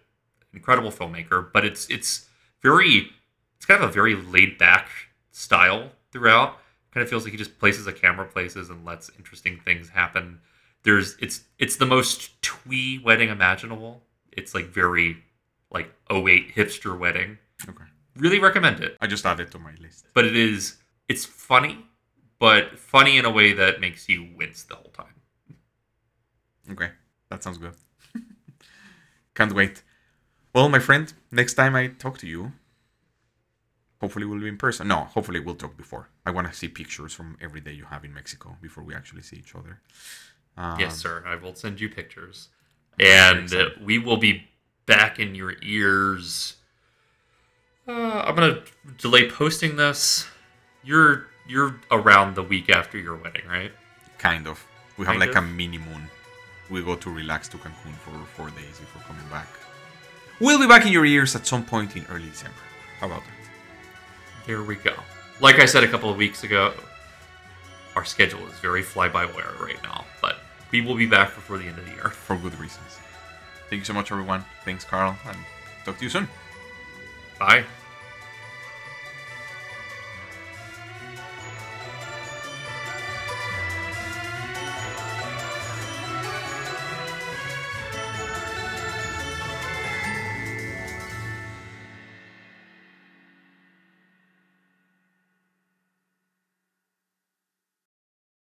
incredible 0.52 0.90
filmmaker, 0.90 1.52
but 1.52 1.64
it's 1.64 1.88
it's 1.88 2.28
very 2.62 3.10
it's 3.56 3.66
kind 3.66 3.82
of 3.82 3.88
a 3.88 3.92
very 3.92 4.14
laid 4.14 4.58
back 4.58 4.88
style 5.30 5.90
throughout. 6.10 6.58
Kind 6.92 7.02
of 7.02 7.08
feels 7.08 7.24
like 7.24 7.32
he 7.32 7.38
just 7.38 7.58
places 7.58 7.86
a 7.86 7.92
camera 7.92 8.26
places 8.26 8.68
and 8.68 8.84
lets 8.84 9.10
interesting 9.16 9.60
things 9.64 9.88
happen. 9.88 10.40
There's 10.82 11.16
it's 11.20 11.42
it's 11.58 11.76
the 11.76 11.86
most 11.86 12.40
twee 12.42 12.98
wedding 12.98 13.28
imaginable. 13.28 14.02
It's 14.32 14.54
like 14.54 14.66
very 14.66 15.18
like 15.70 15.90
08 16.10 16.54
hipster 16.54 16.98
wedding. 16.98 17.38
Okay. 17.68 17.84
Really 18.16 18.38
recommend 18.40 18.80
it 18.80 18.96
I 19.00 19.06
just 19.06 19.24
added 19.24 19.48
it 19.48 19.52
to 19.52 19.58
my 19.58 19.72
list. 19.80 20.06
but 20.12 20.24
it 20.24 20.36
is 20.36 20.76
it's 21.08 21.24
funny, 21.24 21.78
but 22.42 22.76
funny 22.76 23.18
in 23.18 23.24
a 23.24 23.30
way 23.30 23.52
that 23.52 23.80
makes 23.80 24.08
you 24.08 24.28
wince 24.36 24.64
the 24.64 24.74
whole 24.74 24.90
time. 24.90 25.14
Okay. 26.72 26.90
That 27.28 27.40
sounds 27.40 27.56
good. 27.56 27.74
Can't 29.36 29.52
wait. 29.52 29.84
Well, 30.52 30.68
my 30.68 30.80
friend, 30.80 31.12
next 31.30 31.54
time 31.54 31.76
I 31.76 31.86
talk 31.86 32.18
to 32.18 32.26
you, 32.26 32.50
hopefully 34.00 34.26
we'll 34.26 34.40
be 34.40 34.48
in 34.48 34.56
person. 34.56 34.88
No, 34.88 35.04
hopefully 35.04 35.38
we'll 35.38 35.54
talk 35.54 35.76
before. 35.76 36.08
I 36.26 36.32
want 36.32 36.48
to 36.48 36.52
see 36.52 36.66
pictures 36.66 37.14
from 37.14 37.36
every 37.40 37.60
day 37.60 37.74
you 37.74 37.84
have 37.84 38.04
in 38.04 38.12
Mexico 38.12 38.56
before 38.60 38.82
we 38.82 38.92
actually 38.92 39.22
see 39.22 39.36
each 39.36 39.54
other. 39.54 39.80
Um, 40.56 40.80
yes, 40.80 40.96
sir. 40.98 41.22
I 41.24 41.36
will 41.36 41.54
send 41.54 41.80
you 41.80 41.88
pictures, 41.88 42.48
and 42.98 43.54
uh, 43.54 43.66
we 43.80 43.98
will 43.98 44.16
be 44.16 44.48
back 44.86 45.20
in 45.20 45.36
your 45.36 45.54
ears. 45.62 46.56
Uh, 47.86 48.24
I'm 48.26 48.34
gonna 48.34 48.64
delay 48.98 49.30
posting 49.30 49.76
this. 49.76 50.26
You're 50.82 51.28
you're 51.46 51.76
around 51.90 52.34
the 52.34 52.42
week 52.42 52.70
after 52.70 52.98
your 52.98 53.16
wedding, 53.16 53.46
right? 53.48 53.72
Kind 54.18 54.46
of. 54.46 54.64
We 54.96 55.06
have 55.06 55.16
Kind 55.16 55.32
like 55.32 55.36
a 55.36 55.42
mini 55.42 55.78
moon. 55.78 56.08
We 56.70 56.82
go 56.82 56.94
to 56.96 57.10
relax 57.10 57.48
to 57.48 57.56
Cancun 57.58 57.94
for 57.94 58.12
four 58.34 58.50
days 58.50 58.78
before 58.78 59.02
coming 59.02 59.26
back. 59.30 59.48
We'll 60.40 60.58
be 60.58 60.66
back 60.66 60.86
in 60.86 60.92
your 60.92 61.04
ears 61.04 61.34
at 61.36 61.46
some 61.46 61.64
point 61.64 61.96
in 61.96 62.04
early 62.06 62.28
December. 62.28 62.56
How 63.00 63.06
about 63.06 63.22
that? 63.22 64.46
Here 64.46 64.62
we 64.62 64.76
go. 64.76 64.94
Like 65.40 65.58
I 65.58 65.66
said 65.66 65.84
a 65.84 65.88
couple 65.88 66.10
of 66.10 66.16
weeks 66.16 66.44
ago, 66.44 66.74
our 67.96 68.04
schedule 68.04 68.46
is 68.46 68.58
very 68.60 68.82
fly 68.82 69.08
by 69.08 69.24
wire 69.24 69.54
right 69.60 69.82
now, 69.82 70.04
but 70.20 70.38
we 70.70 70.80
will 70.80 70.94
be 70.94 71.06
back 71.06 71.34
before 71.34 71.58
the 71.58 71.66
end 71.66 71.78
of 71.78 71.84
the 71.84 71.92
year. 71.92 72.08
For 72.08 72.36
good 72.36 72.58
reasons. 72.58 72.98
Thank 73.68 73.80
you 73.80 73.84
so 73.84 73.92
much, 73.92 74.10
everyone. 74.12 74.44
Thanks, 74.64 74.84
Carl, 74.84 75.16
and 75.26 75.36
talk 75.84 75.98
to 75.98 76.04
you 76.04 76.10
soon. 76.10 76.28
Bye. 77.38 77.64